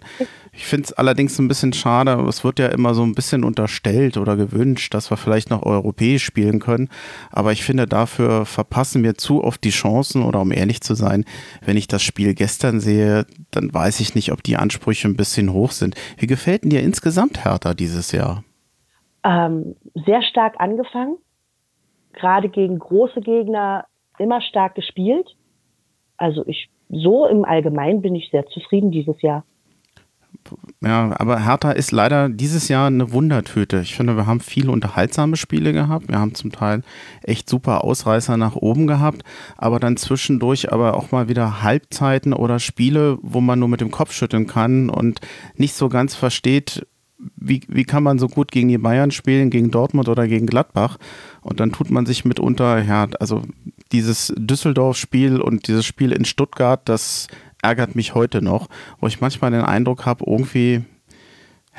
Ich 0.51 0.65
finde 0.65 0.85
es 0.85 0.93
allerdings 0.93 1.37
ein 1.37 1.47
bisschen 1.47 1.73
schade. 1.73 2.13
Es 2.27 2.43
wird 2.43 2.57
ja 2.57 2.67
immer 2.69 2.95
so 2.95 3.03
ein 3.03 3.13
bisschen 3.13 3.43
unterstellt 3.43 4.17
oder 4.17 4.35
gewünscht, 4.35 4.95
dass 4.95 5.11
wir 5.11 5.17
vielleicht 5.17 5.51
noch 5.51 5.61
europäisch 5.61 6.23
spielen 6.23 6.59
können. 6.59 6.89
Aber 7.29 7.51
ich 7.51 7.63
finde, 7.63 7.85
dafür 7.85 8.47
verpassen 8.47 9.03
wir 9.03 9.13
zu 9.15 9.43
oft 9.43 9.63
die 9.63 9.69
Chancen. 9.69 10.23
Oder 10.23 10.41
um 10.41 10.51
ehrlich 10.51 10.81
zu 10.81 10.95
sein, 10.95 11.23
wenn 11.63 11.77
ich 11.77 11.87
das 11.87 12.01
Spiel 12.01 12.33
gestern 12.33 12.79
sehe, 12.79 13.27
dann 13.51 13.71
weiß 13.71 13.99
ich 13.99 14.15
nicht, 14.15 14.31
ob 14.31 14.41
die 14.41 14.57
Ansprüche 14.57 15.07
ein 15.07 15.17
bisschen 15.17 15.53
hoch 15.53 15.71
sind. 15.71 15.95
Wie 16.17 16.27
gefällt 16.27 16.63
denn 16.63 16.71
dir 16.71 16.81
insgesamt 16.81 17.45
Hertha 17.45 17.75
dieses 17.75 18.11
Jahr? 18.11 18.43
Ähm, 19.23 19.75
sehr 19.93 20.23
stark 20.23 20.55
angefangen. 20.59 21.17
Gerade 22.13 22.49
gegen 22.49 22.79
große 22.79 23.21
Gegner 23.21 23.85
immer 24.19 24.41
stark 24.41 24.75
gespielt. 24.75 25.35
Also 26.17 26.45
ich, 26.47 26.69
so 26.89 27.25
im 27.25 27.45
Allgemeinen 27.45 28.01
bin 28.01 28.15
ich 28.15 28.29
sehr 28.31 28.45
zufrieden 28.47 28.91
dieses 28.91 29.21
Jahr. 29.21 29.43
Ja, 30.81 31.13
aber 31.19 31.43
Hertha 31.43 31.71
ist 31.71 31.91
leider 31.91 32.29
dieses 32.29 32.69
Jahr 32.69 32.87
eine 32.87 33.11
Wundertüte. 33.11 33.81
Ich 33.81 33.95
finde, 33.95 34.15
wir 34.15 34.25
haben 34.25 34.39
viele 34.39 34.71
unterhaltsame 34.71 35.35
Spiele 35.35 35.73
gehabt. 35.73 36.07
Wir 36.07 36.19
haben 36.19 36.33
zum 36.33 36.51
Teil 36.51 36.81
echt 37.23 37.49
super 37.49 37.83
Ausreißer 37.83 38.37
nach 38.37 38.55
oben 38.55 38.87
gehabt, 38.87 39.23
aber 39.57 39.79
dann 39.79 39.97
zwischendurch 39.97 40.71
aber 40.71 40.95
auch 40.95 41.11
mal 41.11 41.29
wieder 41.29 41.61
Halbzeiten 41.61 42.33
oder 42.33 42.59
Spiele, 42.59 43.17
wo 43.21 43.41
man 43.41 43.59
nur 43.59 43.67
mit 43.67 43.81
dem 43.81 43.91
Kopf 43.91 44.13
schütteln 44.13 44.47
kann 44.47 44.89
und 44.89 45.19
nicht 45.55 45.73
so 45.73 45.89
ganz 45.89 46.15
versteht, 46.15 46.85
wie, 47.35 47.61
wie 47.67 47.83
kann 47.83 48.03
man 48.03 48.17
so 48.17 48.27
gut 48.27 48.51
gegen 48.51 48.69
die 48.69 48.77
Bayern 48.77 49.11
spielen, 49.11 49.49
gegen 49.49 49.71
Dortmund 49.71 50.07
oder 50.07 50.27
gegen 50.27 50.45
Gladbach? 50.45 50.97
Und 51.41 51.59
dann 51.59 51.71
tut 51.71 51.89
man 51.89 52.05
sich 52.05 52.23
mitunter, 52.23 52.81
ja, 52.81 53.07
also 53.19 53.43
dieses 53.91 54.33
Düsseldorf-Spiel 54.37 55.41
und 55.41 55.67
dieses 55.67 55.85
Spiel 55.85 56.11
in 56.11 56.25
Stuttgart, 56.25 56.81
das 56.85 57.27
ärgert 57.61 57.95
mich 57.95 58.15
heute 58.15 58.41
noch, 58.41 58.67
wo 58.99 59.07
ich 59.07 59.21
manchmal 59.21 59.51
den 59.51 59.61
Eindruck 59.61 60.05
habe, 60.05 60.23
irgendwie, 60.27 60.83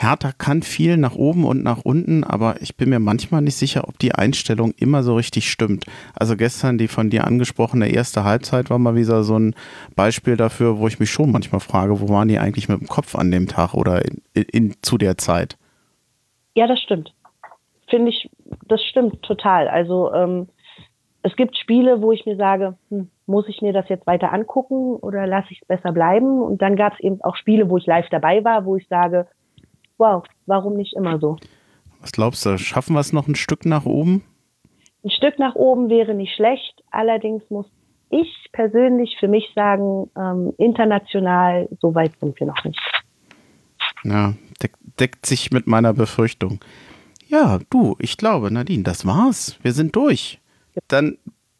Hertha 0.00 0.32
kann 0.32 0.62
viel 0.62 0.96
nach 0.96 1.14
oben 1.14 1.44
und 1.44 1.62
nach 1.62 1.80
unten, 1.84 2.24
aber 2.24 2.62
ich 2.62 2.76
bin 2.76 2.88
mir 2.88 3.00
manchmal 3.00 3.42
nicht 3.42 3.56
sicher, 3.56 3.86
ob 3.86 3.98
die 3.98 4.14
Einstellung 4.14 4.72
immer 4.78 5.02
so 5.02 5.14
richtig 5.14 5.50
stimmt. 5.50 5.84
Also 6.18 6.36
gestern 6.36 6.78
die 6.78 6.88
von 6.88 7.10
dir 7.10 7.26
angesprochene 7.26 7.88
erste 7.88 8.24
Halbzeit 8.24 8.70
war 8.70 8.78
mal 8.78 8.94
wieder 8.94 9.24
so 9.24 9.38
ein 9.38 9.54
Beispiel 9.96 10.38
dafür, 10.38 10.78
wo 10.78 10.86
ich 10.86 11.00
mich 11.00 11.10
schon 11.10 11.30
manchmal 11.30 11.60
frage, 11.60 12.00
wo 12.00 12.08
waren 12.08 12.28
die 12.28 12.38
eigentlich 12.38 12.68
mit 12.68 12.80
dem 12.80 12.88
Kopf 12.88 13.14
an 13.14 13.30
dem 13.30 13.46
Tag 13.46 13.74
oder 13.74 14.02
in, 14.04 14.22
in, 14.32 14.74
zu 14.80 14.96
der 14.96 15.18
Zeit? 15.18 15.58
Ja, 16.54 16.66
das 16.66 16.80
stimmt. 16.80 17.12
Finde 17.88 18.10
ich, 18.10 18.30
das 18.68 18.82
stimmt 18.84 19.22
total. 19.22 19.68
Also 19.68 20.14
ähm, 20.14 20.48
es 21.22 21.36
gibt 21.36 21.56
Spiele, 21.56 22.00
wo 22.00 22.12
ich 22.12 22.24
mir 22.26 22.36
sage, 22.36 22.76
hm, 22.88 23.10
muss 23.26 23.48
ich 23.48 23.62
mir 23.62 23.72
das 23.72 23.88
jetzt 23.88 24.06
weiter 24.06 24.32
angucken 24.32 24.96
oder 24.96 25.26
lasse 25.26 25.48
ich 25.50 25.60
es 25.62 25.68
besser 25.68 25.92
bleiben? 25.92 26.42
Und 26.42 26.62
dann 26.62 26.76
gab 26.76 26.94
es 26.94 27.00
eben 27.00 27.20
auch 27.22 27.36
Spiele, 27.36 27.68
wo 27.68 27.76
ich 27.76 27.86
live 27.86 28.08
dabei 28.10 28.42
war, 28.44 28.64
wo 28.64 28.76
ich 28.76 28.86
sage, 28.88 29.26
wow, 29.98 30.24
warum 30.46 30.76
nicht 30.76 30.94
immer 30.94 31.18
so? 31.18 31.36
Was 32.00 32.12
glaubst 32.12 32.46
du, 32.46 32.56
schaffen 32.58 32.94
wir 32.94 33.00
es 33.00 33.12
noch 33.12 33.28
ein 33.28 33.34
Stück 33.34 33.66
nach 33.66 33.84
oben? 33.84 34.24
Ein 35.04 35.10
Stück 35.10 35.38
nach 35.38 35.54
oben 35.54 35.90
wäre 35.90 36.14
nicht 36.14 36.34
schlecht, 36.34 36.82
allerdings 36.90 37.42
muss 37.50 37.66
ich 38.10 38.48
persönlich 38.52 39.16
für 39.20 39.28
mich 39.28 39.52
sagen, 39.54 40.10
ähm, 40.16 40.52
international, 40.58 41.68
so 41.80 41.94
weit 41.94 42.12
sind 42.18 42.38
wir 42.40 42.46
noch 42.46 42.64
nicht. 42.64 42.80
Ja, 44.02 44.34
deck, 44.62 44.72
deckt 44.98 45.26
sich 45.26 45.50
mit 45.50 45.66
meiner 45.66 45.92
Befürchtung. 45.92 46.60
Ja, 47.28 47.60
du, 47.70 47.96
ich 48.00 48.16
glaube, 48.16 48.50
Nadine, 48.50 48.82
das 48.82 49.06
war's. 49.06 49.58
Wir 49.62 49.72
sind 49.72 49.94
durch. 49.94 50.39
Dann 50.88 51.18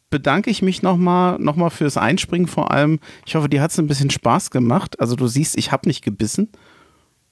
bedanke 0.09 0.49
ich 0.49 0.61
mich 0.61 0.83
nochmal 0.83 1.39
noch 1.39 1.55
mal 1.55 1.69
fürs 1.69 1.97
Einspringen 1.97 2.47
vor 2.47 2.71
allem. 2.71 2.99
Ich 3.25 3.35
hoffe, 3.35 3.49
dir 3.49 3.61
hat 3.61 3.71
es 3.71 3.79
ein 3.79 3.87
bisschen 3.87 4.09
Spaß 4.09 4.51
gemacht. 4.51 4.99
Also 4.99 5.15
du 5.15 5.27
siehst, 5.27 5.57
ich 5.57 5.71
habe 5.71 5.87
nicht 5.87 6.03
gebissen. 6.03 6.49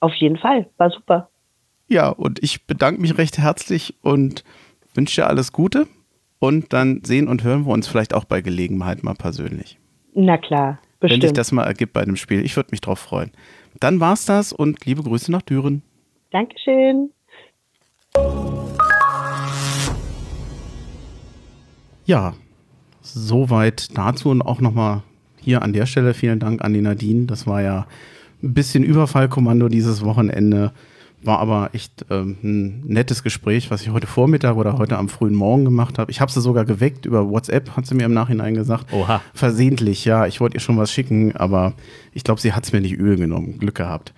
Auf 0.00 0.14
jeden 0.14 0.38
Fall, 0.38 0.68
war 0.78 0.90
super. 0.90 1.28
Ja, 1.86 2.08
und 2.08 2.42
ich 2.42 2.66
bedanke 2.66 3.00
mich 3.00 3.18
recht 3.18 3.38
herzlich 3.38 3.94
und 4.02 4.44
wünsche 4.94 5.20
dir 5.20 5.26
alles 5.26 5.52
Gute. 5.52 5.86
Und 6.38 6.72
dann 6.72 7.02
sehen 7.04 7.28
und 7.28 7.44
hören 7.44 7.66
wir 7.66 7.72
uns 7.72 7.86
vielleicht 7.86 8.14
auch 8.14 8.24
bei 8.24 8.40
Gelegenheit 8.40 9.02
mal 9.02 9.14
persönlich. 9.14 9.78
Na 10.14 10.38
klar, 10.38 10.78
bestimmt. 11.00 11.22
Wenn 11.22 11.28
sich 11.28 11.34
das 11.34 11.52
mal 11.52 11.64
ergibt 11.64 11.92
bei 11.92 12.04
dem 12.04 12.16
Spiel. 12.16 12.44
Ich 12.44 12.56
würde 12.56 12.70
mich 12.70 12.80
drauf 12.80 12.98
freuen. 12.98 13.30
Dann 13.78 14.00
war's 14.00 14.24
das 14.24 14.52
und 14.52 14.84
liebe 14.86 15.02
Grüße 15.02 15.30
nach 15.30 15.42
Düren. 15.42 15.82
Dankeschön. 16.30 17.10
Ja, 22.10 22.34
soweit 23.02 23.96
dazu 23.96 24.30
und 24.30 24.42
auch 24.42 24.60
nochmal 24.60 25.04
hier 25.40 25.62
an 25.62 25.72
der 25.72 25.86
Stelle 25.86 26.12
vielen 26.12 26.40
Dank 26.40 26.60
an 26.60 26.72
die 26.72 26.80
Nadine. 26.80 27.26
Das 27.26 27.46
war 27.46 27.62
ja 27.62 27.86
ein 28.42 28.52
bisschen 28.52 28.82
Überfallkommando 28.82 29.68
dieses 29.68 30.04
Wochenende. 30.04 30.72
War 31.22 31.38
aber 31.38 31.70
echt 31.72 32.06
ähm, 32.10 32.36
ein 32.42 32.80
nettes 32.84 33.22
Gespräch, 33.22 33.70
was 33.70 33.82
ich 33.82 33.90
heute 33.90 34.08
Vormittag 34.08 34.56
oder 34.56 34.76
heute 34.76 34.98
am 34.98 35.08
frühen 35.08 35.36
Morgen 35.36 35.64
gemacht 35.64 36.00
habe. 36.00 36.10
Ich 36.10 36.20
habe 36.20 36.32
sie 36.32 36.40
sogar 36.40 36.64
geweckt 36.64 37.06
über 37.06 37.30
WhatsApp, 37.30 37.76
hat 37.76 37.86
sie 37.86 37.94
mir 37.94 38.06
im 38.06 38.14
Nachhinein 38.14 38.54
gesagt. 38.56 38.92
Oha. 38.92 39.20
Versehentlich, 39.32 40.04
ja. 40.04 40.26
Ich 40.26 40.40
wollte 40.40 40.56
ihr 40.56 40.60
schon 40.60 40.78
was 40.78 40.90
schicken, 40.90 41.36
aber 41.36 41.74
ich 42.12 42.24
glaube, 42.24 42.40
sie 42.40 42.52
hat 42.52 42.64
es 42.64 42.72
mir 42.72 42.80
nicht 42.80 42.94
übel 42.94 43.18
genommen. 43.18 43.60
Glück 43.60 43.76
gehabt. 43.76 44.12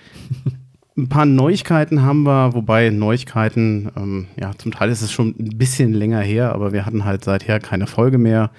ein 0.96 1.08
paar 1.08 1.24
Neuigkeiten 1.24 2.02
haben 2.02 2.24
wir, 2.24 2.54
wobei 2.54 2.90
Neuigkeiten, 2.90 3.90
ähm, 3.96 4.26
ja, 4.38 4.52
zum 4.58 4.72
Teil 4.72 4.90
ist 4.90 5.02
es 5.02 5.10
schon 5.10 5.34
ein 5.38 5.56
bisschen 5.56 5.94
länger 5.94 6.20
her, 6.20 6.52
aber 6.52 6.72
wir 6.72 6.84
hatten 6.84 7.04
halt 7.04 7.24
seither 7.24 7.60
keine 7.60 7.86
Folge 7.86 8.18
mehr. 8.18 8.50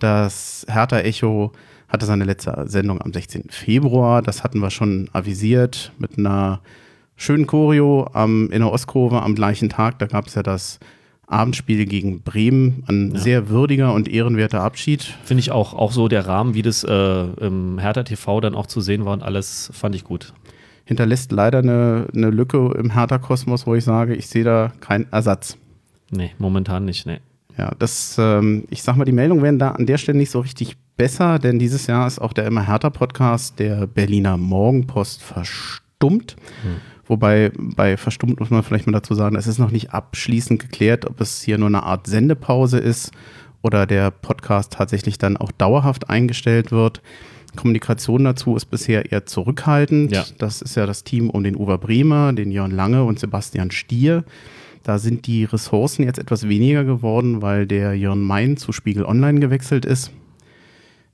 Das 0.00 0.66
Hertha 0.68 0.98
Echo 1.00 1.52
hatte 1.88 2.06
seine 2.06 2.24
letzte 2.24 2.64
Sendung 2.66 3.00
am 3.00 3.12
16. 3.12 3.44
Februar. 3.50 4.22
Das 4.22 4.44
hatten 4.44 4.60
wir 4.60 4.70
schon 4.70 5.08
avisiert 5.12 5.92
mit 5.98 6.18
einer 6.18 6.60
schönen 7.16 7.46
Choreo 7.46 8.08
am, 8.12 8.50
in 8.50 8.60
der 8.60 8.72
Ostkurve 8.72 9.22
am 9.22 9.34
gleichen 9.34 9.68
Tag. 9.68 9.98
Da 9.98 10.06
gab 10.06 10.26
es 10.26 10.34
ja 10.34 10.42
das 10.42 10.78
Abendspiel 11.26 11.86
gegen 11.86 12.22
Bremen. 12.22 12.84
Ein 12.88 13.12
ja. 13.12 13.20
sehr 13.20 13.48
würdiger 13.48 13.92
und 13.92 14.08
ehrenwerter 14.08 14.62
Abschied. 14.62 15.02
Finde 15.24 15.40
ich 15.40 15.50
auch, 15.50 15.74
auch 15.74 15.92
so 15.92 16.08
der 16.08 16.26
Rahmen, 16.26 16.54
wie 16.54 16.62
das 16.62 16.84
äh, 16.84 17.22
im 17.40 17.78
Hertha 17.78 18.02
TV 18.02 18.40
dann 18.40 18.54
auch 18.54 18.66
zu 18.66 18.80
sehen 18.80 19.04
war 19.04 19.12
und 19.12 19.22
alles, 19.22 19.70
fand 19.74 19.94
ich 19.94 20.04
gut. 20.04 20.32
Hinterlässt 20.88 21.32
leider 21.32 21.58
eine, 21.58 22.06
eine 22.14 22.30
Lücke 22.30 22.72
im 22.78 22.88
Hertha-Kosmos, 22.88 23.66
wo 23.66 23.74
ich 23.74 23.84
sage, 23.84 24.14
ich 24.14 24.26
sehe 24.26 24.42
da 24.42 24.72
keinen 24.80 25.06
Ersatz. 25.12 25.58
Nee, 26.10 26.30
momentan 26.38 26.86
nicht, 26.86 27.04
nee. 27.04 27.18
Ja, 27.58 27.72
das, 27.78 28.16
ähm, 28.18 28.64
ich 28.70 28.82
sag 28.82 28.96
mal, 28.96 29.04
die 29.04 29.12
Meldungen 29.12 29.42
werden 29.42 29.58
da 29.58 29.72
an 29.72 29.84
der 29.84 29.98
Stelle 29.98 30.16
nicht 30.16 30.30
so 30.30 30.40
richtig 30.40 30.78
besser, 30.96 31.38
denn 31.38 31.58
dieses 31.58 31.88
Jahr 31.88 32.06
ist 32.06 32.18
auch 32.18 32.32
der 32.32 32.46
immer 32.46 32.66
härter 32.66 32.88
Podcast 32.88 33.58
der 33.58 33.86
Berliner 33.86 34.38
Morgenpost 34.38 35.22
verstummt. 35.22 36.36
Hm. 36.62 36.76
Wobei 37.04 37.52
bei 37.54 37.98
verstummt 37.98 38.40
muss 38.40 38.48
man 38.48 38.62
vielleicht 38.62 38.86
mal 38.86 38.92
dazu 38.92 39.14
sagen, 39.14 39.36
es 39.36 39.46
ist 39.46 39.58
noch 39.58 39.70
nicht 39.70 39.92
abschließend 39.92 40.58
geklärt, 40.58 41.04
ob 41.04 41.20
es 41.20 41.42
hier 41.42 41.58
nur 41.58 41.68
eine 41.68 41.82
Art 41.82 42.06
Sendepause 42.06 42.78
ist 42.78 43.12
oder 43.60 43.84
der 43.84 44.10
Podcast 44.10 44.72
tatsächlich 44.72 45.18
dann 45.18 45.36
auch 45.36 45.52
dauerhaft 45.52 46.08
eingestellt 46.08 46.72
wird. 46.72 47.02
Kommunikation 47.58 48.24
dazu 48.24 48.56
ist 48.56 48.66
bisher 48.66 49.10
eher 49.10 49.26
zurückhaltend. 49.26 50.12
Ja. 50.12 50.24
Das 50.38 50.62
ist 50.62 50.76
ja 50.76 50.86
das 50.86 51.02
Team 51.02 51.28
um 51.28 51.42
den 51.42 51.56
Uwe 51.56 51.76
Bremer, 51.76 52.32
den 52.32 52.52
Jörn 52.52 52.70
Lange 52.70 53.04
und 53.04 53.18
Sebastian 53.18 53.72
Stier. 53.72 54.24
Da 54.84 54.98
sind 54.98 55.26
die 55.26 55.44
Ressourcen 55.44 56.04
jetzt 56.04 56.18
etwas 56.18 56.48
weniger 56.48 56.84
geworden, 56.84 57.42
weil 57.42 57.66
der 57.66 57.94
Jörn 57.94 58.22
Mein 58.22 58.56
zu 58.56 58.72
Spiegel 58.72 59.04
Online 59.04 59.40
gewechselt 59.40 59.84
ist. 59.84 60.12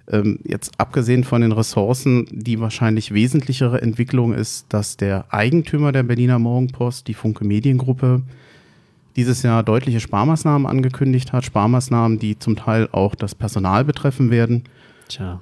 Ähm, 0.06 0.38
jetzt 0.44 0.78
abgesehen 0.78 1.24
von 1.24 1.40
den 1.40 1.52
Ressourcen, 1.52 2.26
die 2.30 2.60
wahrscheinlich 2.60 3.14
wesentlichere 3.14 3.80
Entwicklung 3.80 4.34
ist, 4.34 4.66
dass 4.68 4.98
der 4.98 5.32
Eigentümer 5.32 5.92
der 5.92 6.02
Berliner 6.02 6.38
Morgenpost, 6.38 7.08
die 7.08 7.14
Funke 7.14 7.44
Mediengruppe, 7.44 8.22
dieses 9.16 9.42
Jahr 9.42 9.62
deutliche 9.62 10.00
Sparmaßnahmen 10.00 10.66
angekündigt 10.66 11.32
hat. 11.32 11.44
Sparmaßnahmen, 11.44 12.18
die 12.18 12.38
zum 12.38 12.56
Teil 12.56 12.88
auch 12.92 13.14
das 13.14 13.34
Personal 13.34 13.84
betreffen 13.84 14.30
werden. 14.30 14.64
Tja. 15.08 15.40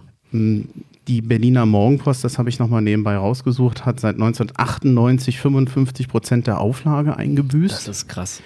Die 1.08 1.20
Berliner 1.20 1.66
Morgenpost, 1.66 2.22
das 2.22 2.38
habe 2.38 2.48
ich 2.48 2.58
nochmal 2.58 2.80
nebenbei 2.82 3.16
rausgesucht, 3.16 3.84
hat 3.84 3.98
seit 3.98 4.14
1998 4.14 5.38
55 5.40 6.08
Prozent 6.08 6.46
der 6.46 6.60
Auflage 6.60 7.16
eingebüßt. 7.16 7.74
Das 7.74 7.88
ist 7.88 8.08
krass. 8.08 8.40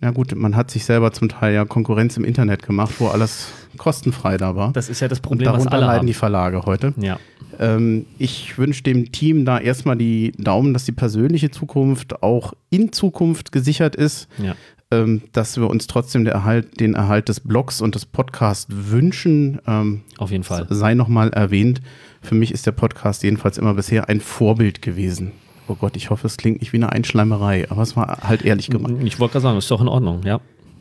Na 0.00 0.12
gut, 0.12 0.32
man 0.36 0.54
hat 0.54 0.70
sich 0.70 0.84
selber 0.84 1.12
zum 1.12 1.28
Teil 1.28 1.54
ja 1.54 1.64
Konkurrenz 1.64 2.16
im 2.16 2.24
Internet 2.24 2.62
gemacht, 2.64 2.94
wo 3.00 3.08
alles 3.08 3.48
kostenfrei 3.78 4.36
da 4.36 4.54
war. 4.54 4.72
Das 4.72 4.88
ist 4.88 5.00
ja 5.00 5.08
das 5.08 5.18
Problem, 5.18 5.48
Und 5.48 5.54
darunter 5.54 5.66
was 5.66 5.72
alle 5.72 5.86
leiden 5.86 5.98
haben. 6.00 6.06
die 6.06 6.14
Verlage 6.14 6.62
heute. 6.66 6.94
Ja. 6.98 7.18
Ähm, 7.58 8.06
ich 8.16 8.56
wünsche 8.58 8.84
dem 8.84 9.10
Team 9.10 9.44
da 9.44 9.58
erstmal 9.58 9.96
die 9.96 10.30
Daumen, 10.38 10.72
dass 10.72 10.84
die 10.84 10.92
persönliche 10.92 11.50
Zukunft 11.50 12.22
auch 12.22 12.52
in 12.70 12.92
Zukunft 12.92 13.50
gesichert 13.50 13.96
ist. 13.96 14.28
Ja. 14.40 14.54
Ähm, 14.90 15.22
dass 15.32 15.58
wir 15.58 15.68
uns 15.68 15.86
trotzdem 15.86 16.24
Erhalt, 16.26 16.80
den 16.80 16.94
Erhalt 16.94 17.28
des 17.28 17.40
Blogs 17.40 17.82
und 17.82 17.94
des 17.94 18.06
Podcasts 18.06 18.66
wünschen. 18.70 19.60
Ähm, 19.66 20.00
Auf 20.16 20.30
jeden 20.30 20.44
Fall. 20.44 20.66
Sei 20.70 20.94
nochmal 20.94 21.28
erwähnt. 21.30 21.82
Für 22.22 22.34
mich 22.34 22.52
ist 22.52 22.66
der 22.66 22.72
Podcast 22.72 23.22
jedenfalls 23.22 23.58
immer 23.58 23.74
bisher 23.74 24.08
ein 24.08 24.20
Vorbild 24.20 24.80
gewesen. 24.80 25.32
Oh 25.68 25.74
Gott, 25.74 25.96
ich 25.96 26.08
hoffe, 26.08 26.26
es 26.26 26.38
klingt 26.38 26.60
nicht 26.60 26.72
wie 26.72 26.78
eine 26.78 26.90
Einschleimerei, 26.90 27.70
aber 27.70 27.82
es 27.82 27.96
war 27.96 28.20
halt 28.22 28.42
ehrlich 28.46 28.70
gemeint. 28.70 29.04
Ich 29.04 29.20
wollte 29.20 29.32
gerade 29.32 29.42
sagen, 29.42 29.58
ist 29.58 29.70
doch 29.70 29.82
in 29.82 29.88
Ordnung, 29.88 30.22
ja. 30.24 30.40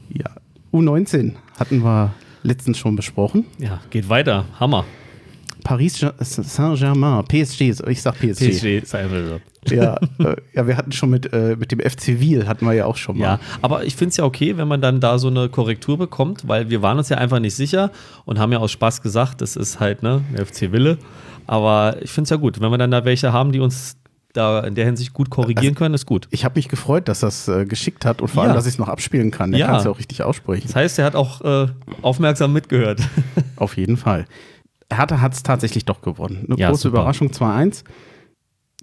Ja. 0.10 0.30
U19 0.72 1.34
hatten 1.60 1.84
wir 1.84 2.14
letztens 2.44 2.78
schon 2.78 2.96
besprochen. 2.96 3.46
Ja, 3.58 3.82
geht 3.90 4.08
weiter. 4.08 4.46
Hammer. 4.58 4.86
Paris 5.68 6.00
Saint-Germain, 6.22 7.26
PSG, 7.26 7.62
ich 7.90 8.02
sag 8.02 8.18
PSG. 8.20 8.50
PSG, 8.52 8.86
sei 8.86 9.06
mal 9.08 9.26
so. 9.66 9.76
Ja, 9.76 9.98
äh, 10.20 10.36
ja, 10.54 10.66
wir 10.66 10.78
hatten 10.78 10.94
schon 10.94 11.10
mit, 11.10 11.34
äh, 11.34 11.58
mit 11.60 11.74
dem 11.74 11.82
FC 11.82 12.22
Wiel, 12.22 12.48
hatten 12.48 12.66
wir 12.66 12.72
ja 12.72 12.86
auch 12.86 12.96
schon 12.96 13.18
mal. 13.18 13.24
Ja, 13.26 13.40
aber 13.62 13.84
ich 13.84 13.98
finde 13.98 14.12
es 14.12 14.18
ja 14.18 14.24
okay, 14.24 14.56
wenn 14.56 14.70
man 14.70 14.80
dann 14.80 15.02
da 15.02 15.20
so 15.20 15.28
eine 15.28 15.50
Korrektur 15.50 15.98
bekommt, 15.98 16.48
weil 16.48 16.70
wir 16.70 16.82
waren 16.82 16.98
uns 16.98 17.10
ja 17.10 17.18
einfach 17.18 17.40
nicht 17.40 17.54
sicher 17.56 17.92
und 18.24 18.40
haben 18.40 18.54
ja 18.54 18.60
aus 18.60 18.72
Spaß 18.72 19.02
gesagt, 19.02 19.42
das 19.42 19.58
ist 19.58 19.82
halt 19.82 20.04
ne, 20.04 20.22
FC 20.38 20.72
Wille. 20.72 21.00
Aber 21.48 21.98
ich 22.02 22.12
finde 22.12 22.24
es 22.24 22.30
ja 22.30 22.38
gut, 22.38 22.62
wenn 22.62 22.72
wir 22.72 22.78
dann 22.78 22.92
da 22.92 23.04
welche 23.04 23.34
haben, 23.34 23.52
die 23.52 23.60
uns 23.60 23.98
da 24.32 24.60
in 24.62 24.76
der 24.76 24.86
Hinsicht 24.86 25.14
gut 25.14 25.30
korrigieren 25.30 25.74
Also, 25.74 25.80
können, 25.80 25.96
ist 25.96 26.06
gut. 26.06 26.28
Ich 26.32 26.46
habe 26.46 26.56
mich 26.58 26.70
gefreut, 26.70 27.08
dass 27.10 27.20
das 27.22 27.48
äh, 27.50 27.66
geschickt 27.66 28.06
hat 28.06 28.22
und 28.22 28.28
vor 28.30 28.44
Ja. 28.44 28.50
allem, 28.50 28.56
dass 28.56 28.68
ich 28.68 28.74
es 28.74 28.80
noch 28.80 28.88
abspielen 28.88 29.32
kann. 29.32 29.52
Der 29.52 29.60
Ja. 29.60 29.66
kann 29.68 29.76
es 29.78 29.84
ja 29.84 29.92
auch 29.92 29.98
richtig 30.00 30.24
aussprechen. 30.24 30.64
Das 30.68 30.76
heißt, 30.78 31.00
er 31.00 31.06
hat 31.06 31.16
auch 31.16 31.42
äh, 31.42 31.68
aufmerksam 32.04 32.54
mitgehört. 32.54 33.02
Auf 33.58 33.76
jeden 33.78 33.98
Fall. 33.98 34.26
Hertha 34.92 35.20
hat 35.22 35.34
es 35.34 35.44
tatsächlich 35.44 35.86
doch 35.86 36.02
gewonnen. 36.02 36.46
Eine 36.48 36.60
Ja, 36.60 36.70
große 36.70 36.84
super. 36.84 37.00
Überraschung 37.00 37.30
2-1. 37.30 37.84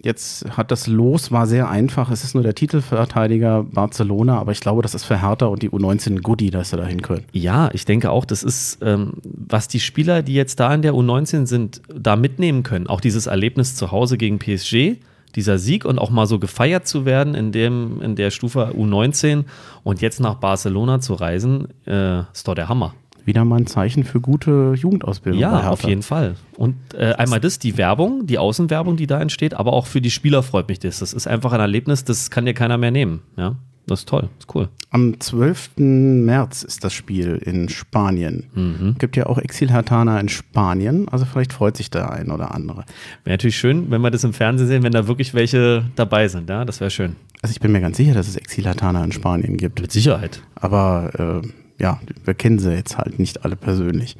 Jetzt 0.02 0.44
hat 0.56 0.70
das 0.70 0.86
Los, 0.86 1.30
war 1.30 1.46
sehr 1.46 1.70
einfach. 1.70 2.10
Es 2.10 2.24
ist 2.24 2.34
nur 2.34 2.42
der 2.42 2.54
Titelverteidiger 2.54 3.62
Barcelona, 3.62 4.38
aber 4.38 4.52
ich 4.52 4.60
glaube, 4.60 4.82
das 4.82 4.94
ist 4.94 5.04
für 5.04 5.22
Hertha 5.22 5.46
und 5.46 5.62
die 5.62 5.70
U19 5.70 6.10
ein 6.16 6.20
Goodie, 6.20 6.50
dass 6.50 6.70
sie 6.70 6.76
dahin 6.76 7.00
können. 7.00 7.24
Ja, 7.32 7.70
ich 7.72 7.84
denke 7.84 8.10
auch, 8.10 8.24
das 8.24 8.42
ist, 8.42 8.78
ähm, 8.82 9.14
was 9.22 9.68
die 9.68 9.80
Spieler, 9.80 10.22
die 10.22 10.34
jetzt 10.34 10.60
da 10.60 10.74
in 10.74 10.82
der 10.82 10.92
U19 10.94 11.46
sind, 11.46 11.80
da 11.88 12.16
mitnehmen 12.16 12.64
können. 12.64 12.86
Auch 12.88 13.00
dieses 13.00 13.26
Erlebnis 13.26 13.76
zu 13.76 13.92
Hause 13.92 14.18
gegen 14.18 14.38
PSG, 14.38 14.96
dieser 15.36 15.58
Sieg 15.58 15.84
und 15.84 15.98
auch 15.98 16.10
mal 16.10 16.26
so 16.26 16.38
gefeiert 16.38 16.86
zu 16.86 17.04
werden 17.06 17.34
in, 17.34 17.52
dem, 17.52 18.00
in 18.02 18.16
der 18.16 18.30
Stufe 18.30 18.72
U19 18.76 19.44
und 19.84 20.00
jetzt 20.00 20.20
nach 20.20 20.34
Barcelona 20.34 21.00
zu 21.00 21.14
reisen, 21.14 21.68
äh, 21.86 22.20
ist 22.32 22.46
doch 22.46 22.54
der 22.54 22.68
Hammer. 22.68 22.94
Wieder 23.24 23.44
mal 23.44 23.56
ein 23.56 23.66
Zeichen 23.66 24.04
für 24.04 24.20
gute 24.20 24.74
Jugendausbildung. 24.76 25.40
Ja, 25.40 25.70
auf 25.70 25.82
jeden 25.84 26.02
Fall. 26.02 26.36
Und 26.56 26.76
äh, 26.94 27.14
einmal 27.14 27.40
das, 27.40 27.58
die 27.58 27.78
Werbung, 27.78 28.26
die 28.26 28.38
Außenwerbung, 28.38 28.96
die 28.96 29.06
da 29.06 29.20
entsteht, 29.20 29.54
aber 29.54 29.72
auch 29.72 29.86
für 29.86 30.00
die 30.00 30.10
Spieler 30.10 30.42
freut 30.42 30.68
mich 30.68 30.78
das. 30.78 30.98
Das 30.98 31.12
ist 31.12 31.26
einfach 31.26 31.52
ein 31.52 31.60
Erlebnis, 31.60 32.04
das 32.04 32.30
kann 32.30 32.44
dir 32.44 32.54
keiner 32.54 32.76
mehr 32.76 32.90
nehmen. 32.90 33.22
Ja, 33.36 33.56
das 33.86 34.00
ist 34.00 34.08
toll, 34.08 34.28
ist 34.38 34.54
cool. 34.54 34.68
Am 34.90 35.18
12. 35.20 35.72
März 35.76 36.62
ist 36.62 36.84
das 36.84 36.92
Spiel 36.94 37.36
in 37.36 37.68
Spanien. 37.68 38.44
Mhm. 38.54 38.96
Gibt 38.98 39.16
ja 39.16 39.26
auch 39.26 39.38
Exil-Hatana 39.38 40.18
in 40.20 40.28
Spanien, 40.28 41.08
also 41.08 41.24
vielleicht 41.24 41.52
freut 41.52 41.76
sich 41.76 41.90
der 41.90 42.10
ein 42.10 42.30
oder 42.30 42.54
andere. 42.54 42.84
Wäre 43.24 43.34
natürlich 43.34 43.58
schön, 43.58 43.90
wenn 43.90 44.00
wir 44.00 44.10
das 44.10 44.24
im 44.24 44.32
Fernsehen 44.32 44.68
sehen, 44.68 44.82
wenn 44.82 44.92
da 44.92 45.06
wirklich 45.06 45.34
welche 45.34 45.84
dabei 45.96 46.28
sind. 46.28 46.48
Ja, 46.48 46.64
das 46.64 46.80
wäre 46.80 46.90
schön. 46.90 47.16
Also 47.42 47.52
ich 47.52 47.60
bin 47.60 47.72
mir 47.72 47.80
ganz 47.82 47.98
sicher, 47.98 48.14
dass 48.14 48.26
es 48.26 48.36
Exil-Hatana 48.36 49.04
in 49.04 49.12
Spanien 49.12 49.58
gibt. 49.58 49.80
Mit 49.80 49.92
Sicherheit. 49.92 50.42
Aber 50.54 51.42
äh, 51.42 51.48
ja, 51.78 52.00
wir 52.24 52.34
kennen 52.34 52.58
sie 52.58 52.72
jetzt 52.72 52.98
halt 52.98 53.18
nicht 53.18 53.44
alle 53.44 53.56
persönlich. 53.56 54.16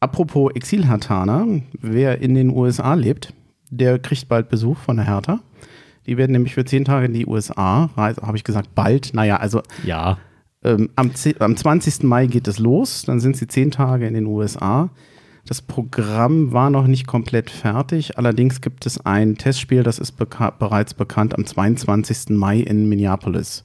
Apropos 0.00 0.52
Exil-Hatana, 0.54 1.46
wer 1.80 2.20
in 2.20 2.34
den 2.34 2.50
USA 2.50 2.94
lebt, 2.94 3.34
der 3.70 3.98
kriegt 3.98 4.28
bald 4.28 4.48
Besuch 4.48 4.78
von 4.78 4.96
der 4.96 5.06
Hertha. 5.06 5.40
Die 6.06 6.16
werden 6.16 6.32
nämlich 6.32 6.54
für 6.54 6.64
zehn 6.64 6.84
Tage 6.84 7.06
in 7.06 7.12
die 7.12 7.26
USA 7.26 7.90
reisen, 7.96 8.22
habe 8.22 8.36
ich 8.36 8.44
gesagt, 8.44 8.74
bald. 8.74 9.12
Naja, 9.12 9.36
also 9.36 9.62
Ja, 9.84 10.18
ähm, 10.64 10.90
am, 10.96 11.14
10 11.14 11.40
am 11.40 11.56
20. 11.56 12.02
Mai 12.04 12.26
geht 12.26 12.48
es 12.48 12.58
los, 12.58 13.04
dann 13.04 13.20
sind 13.20 13.36
sie 13.36 13.46
zehn 13.46 13.70
Tage 13.70 14.06
in 14.06 14.14
den 14.14 14.26
USA. 14.26 14.90
Das 15.46 15.62
Programm 15.62 16.52
war 16.52 16.68
noch 16.68 16.86
nicht 16.86 17.06
komplett 17.06 17.48
fertig, 17.48 18.18
allerdings 18.18 18.60
gibt 18.60 18.84
es 18.84 19.04
ein 19.06 19.36
Testspiel, 19.36 19.82
das 19.82 19.98
ist 19.98 20.12
beka 20.12 20.50
bereits 20.50 20.92
bekannt 20.94 21.34
am 21.34 21.46
22. 21.46 22.30
Mai 22.36 22.58
in 22.58 22.88
Minneapolis. 22.88 23.64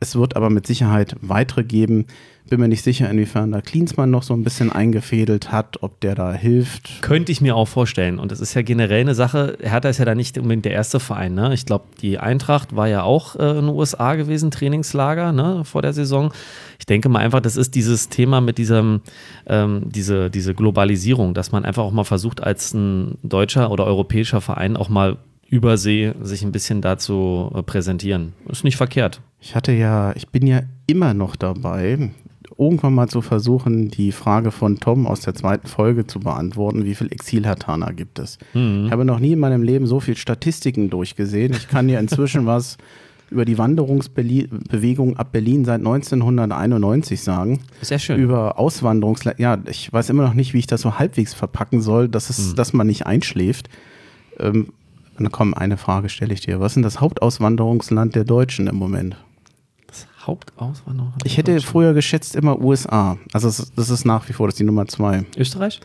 Es 0.00 0.16
wird 0.16 0.36
aber 0.36 0.48
mit 0.50 0.66
Sicherheit 0.66 1.16
weitere 1.20 1.64
geben. 1.64 2.06
Bin 2.52 2.60
mir 2.60 2.68
nicht 2.68 2.84
sicher, 2.84 3.08
inwiefern 3.08 3.50
da 3.50 3.62
Klinsmann 3.62 4.10
noch 4.10 4.22
so 4.22 4.34
ein 4.34 4.44
bisschen 4.44 4.70
eingefädelt 4.70 5.50
hat, 5.50 5.82
ob 5.82 6.00
der 6.00 6.14
da 6.14 6.34
hilft. 6.34 7.00
könnte 7.00 7.32
ich 7.32 7.40
mir 7.40 7.56
auch 7.56 7.64
vorstellen. 7.64 8.18
Und 8.18 8.30
das 8.30 8.42
ist 8.42 8.52
ja 8.52 8.60
generell 8.60 9.00
eine 9.00 9.14
Sache. 9.14 9.56
Hertha 9.62 9.88
ist 9.88 9.96
ja 9.96 10.04
da 10.04 10.14
nicht 10.14 10.36
unbedingt 10.36 10.66
der 10.66 10.72
erste 10.72 11.00
Verein. 11.00 11.32
Ne? 11.32 11.54
Ich 11.54 11.64
glaube, 11.64 11.86
die 12.02 12.18
Eintracht 12.18 12.76
war 12.76 12.88
ja 12.88 13.04
auch 13.04 13.36
äh, 13.36 13.52
in 13.52 13.64
den 13.64 13.68
USA 13.70 14.16
gewesen, 14.16 14.50
Trainingslager 14.50 15.32
ne, 15.32 15.64
vor 15.64 15.80
der 15.80 15.94
Saison. 15.94 16.30
Ich 16.78 16.84
denke 16.84 17.08
mal 17.08 17.20
einfach, 17.20 17.40
das 17.40 17.56
ist 17.56 17.74
dieses 17.74 18.10
Thema 18.10 18.42
mit 18.42 18.58
diesem, 18.58 19.00
ähm, 19.46 19.84
diese, 19.86 20.28
diese 20.28 20.52
Globalisierung, 20.52 21.32
dass 21.32 21.52
man 21.52 21.64
einfach 21.64 21.84
auch 21.84 21.92
mal 21.92 22.04
versucht, 22.04 22.42
als 22.42 22.74
ein 22.74 23.16
deutscher 23.22 23.70
oder 23.70 23.86
europäischer 23.86 24.42
Verein 24.42 24.76
auch 24.76 24.90
mal 24.90 25.16
übersee 25.48 26.12
sich 26.20 26.42
ein 26.42 26.52
bisschen 26.52 26.82
dazu 26.82 27.50
äh, 27.54 27.62
präsentieren. 27.62 28.34
Ist 28.50 28.62
nicht 28.62 28.76
verkehrt. 28.76 29.22
Ich 29.40 29.54
hatte 29.54 29.72
ja, 29.72 30.14
ich 30.16 30.28
bin 30.28 30.46
ja 30.46 30.60
immer 30.86 31.14
noch 31.14 31.34
dabei, 31.34 32.10
irgendwann 32.58 32.94
mal 32.94 33.08
zu 33.08 33.22
versuchen, 33.22 33.88
die 33.88 34.12
Frage 34.12 34.50
von 34.50 34.78
Tom 34.78 35.06
aus 35.06 35.20
der 35.20 35.34
zweiten 35.34 35.66
Folge 35.66 36.06
zu 36.06 36.20
beantworten, 36.20 36.84
wie 36.84 36.94
viel 36.94 37.12
Exil-Hatana 37.12 37.92
gibt 37.92 38.18
es? 38.18 38.38
Ich 38.86 38.90
habe 38.92 39.04
noch 39.04 39.18
nie 39.18 39.32
in 39.32 39.38
meinem 39.38 39.62
Leben 39.62 39.86
so 39.86 40.00
viel 40.00 40.16
Statistiken 40.16 40.90
durchgesehen. 40.90 41.52
Ich 41.52 41.68
kann 41.68 41.88
dir 41.88 41.98
inzwischen 41.98 42.46
was 42.46 42.78
über 43.32 43.44
die 43.44 43.58
Wanderungsbewegung 43.58 45.16
ab 45.16 45.32
Berlin 45.32 45.64
seit 45.64 45.80
1991 45.80 47.22
sagen. 47.22 47.60
Sehr 47.80 47.98
schön. 47.98 48.20
Über 48.20 48.58
Auswanderungs... 48.58 49.24
Ja, 49.38 49.58
ich 49.66 49.92
weiß 49.92 50.10
immer 50.10 50.22
noch 50.22 50.34
nicht, 50.34 50.52
wie 50.52 50.58
ich 50.58 50.66
das 50.66 50.82
so 50.82 50.98
halbwegs 50.98 51.34
verpacken 51.34 51.80
soll, 51.80 52.08
dass, 52.08 52.30
es, 52.30 52.54
dass 52.54 52.72
man 52.72 52.86
nicht 52.86 53.06
einschläft. 53.06 53.70
Ähm, 54.38 54.68
na 55.18 55.28
komm, 55.30 55.54
eine 55.54 55.76
Frage 55.76 56.08
stelle 56.08 56.34
ich 56.34 56.40
dir. 56.40 56.60
Was 56.60 56.72
ist 56.72 56.76
denn 56.76 56.82
das 56.82 57.00
Hauptauswanderungsland 57.00 58.14
der 58.14 58.24
Deutschen 58.24 58.66
im 58.66 58.76
Moment? 58.76 59.16
Hauptauswanderung. 60.26 61.14
Ich 61.24 61.36
hätte 61.36 61.60
früher 61.60 61.94
geschätzt 61.94 62.36
immer 62.36 62.60
USA. 62.60 63.18
Also 63.32 63.48
das 63.76 63.90
ist 63.90 64.04
nach 64.04 64.28
wie 64.28 64.32
vor 64.32 64.46
das 64.46 64.54
ist 64.54 64.60
die 64.60 64.64
Nummer 64.64 64.86
zwei. 64.86 65.24
Österreich? 65.36 65.80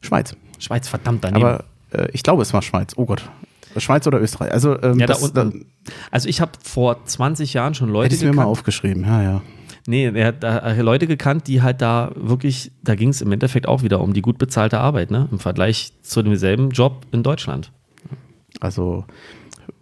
Schweiz. 0.00 0.36
Schweiz, 0.58 0.88
verdammt 0.88 1.24
daneben. 1.24 1.44
Aber 1.44 1.64
äh, 1.92 2.08
ich 2.12 2.22
glaube, 2.22 2.42
es 2.42 2.52
war 2.52 2.62
Schweiz. 2.62 2.92
Oh 2.96 3.06
Gott. 3.06 3.28
Schweiz 3.76 4.06
oder 4.06 4.20
Österreich. 4.20 4.52
Also 4.52 4.80
ähm, 4.82 4.98
Ja, 4.98 5.06
da 5.06 5.14
das, 5.14 5.22
unten. 5.22 5.66
Also 6.10 6.28
ich 6.28 6.40
habe 6.40 6.52
vor 6.62 7.04
20 7.04 7.54
Jahren 7.54 7.74
schon 7.74 7.88
da, 7.88 7.94
Leute 7.94 8.14
hätte 8.14 8.24
ich 8.24 8.30
mir 8.30 8.36
mal 8.36 8.44
aufgeschrieben. 8.44 9.04
Ja, 9.04 9.22
ja. 9.22 9.42
Nee, 9.86 10.06
er 10.06 10.26
hat 10.26 10.42
da 10.42 10.72
Leute 10.82 11.06
gekannt, 11.06 11.46
die 11.46 11.62
halt 11.62 11.80
da 11.80 12.10
wirklich, 12.14 12.72
da 12.82 12.94
ging 12.94 13.08
es 13.08 13.22
im 13.22 13.32
Endeffekt 13.32 13.66
auch 13.66 13.82
wieder 13.82 14.00
um 14.02 14.12
die 14.12 14.20
gut 14.20 14.36
bezahlte 14.36 14.80
Arbeit, 14.80 15.10
ne? 15.10 15.28
Im 15.32 15.38
Vergleich 15.38 15.94
zu 16.02 16.22
demselben 16.22 16.70
Job 16.70 17.06
in 17.10 17.22
Deutschland. 17.22 17.72
Also 18.60 19.06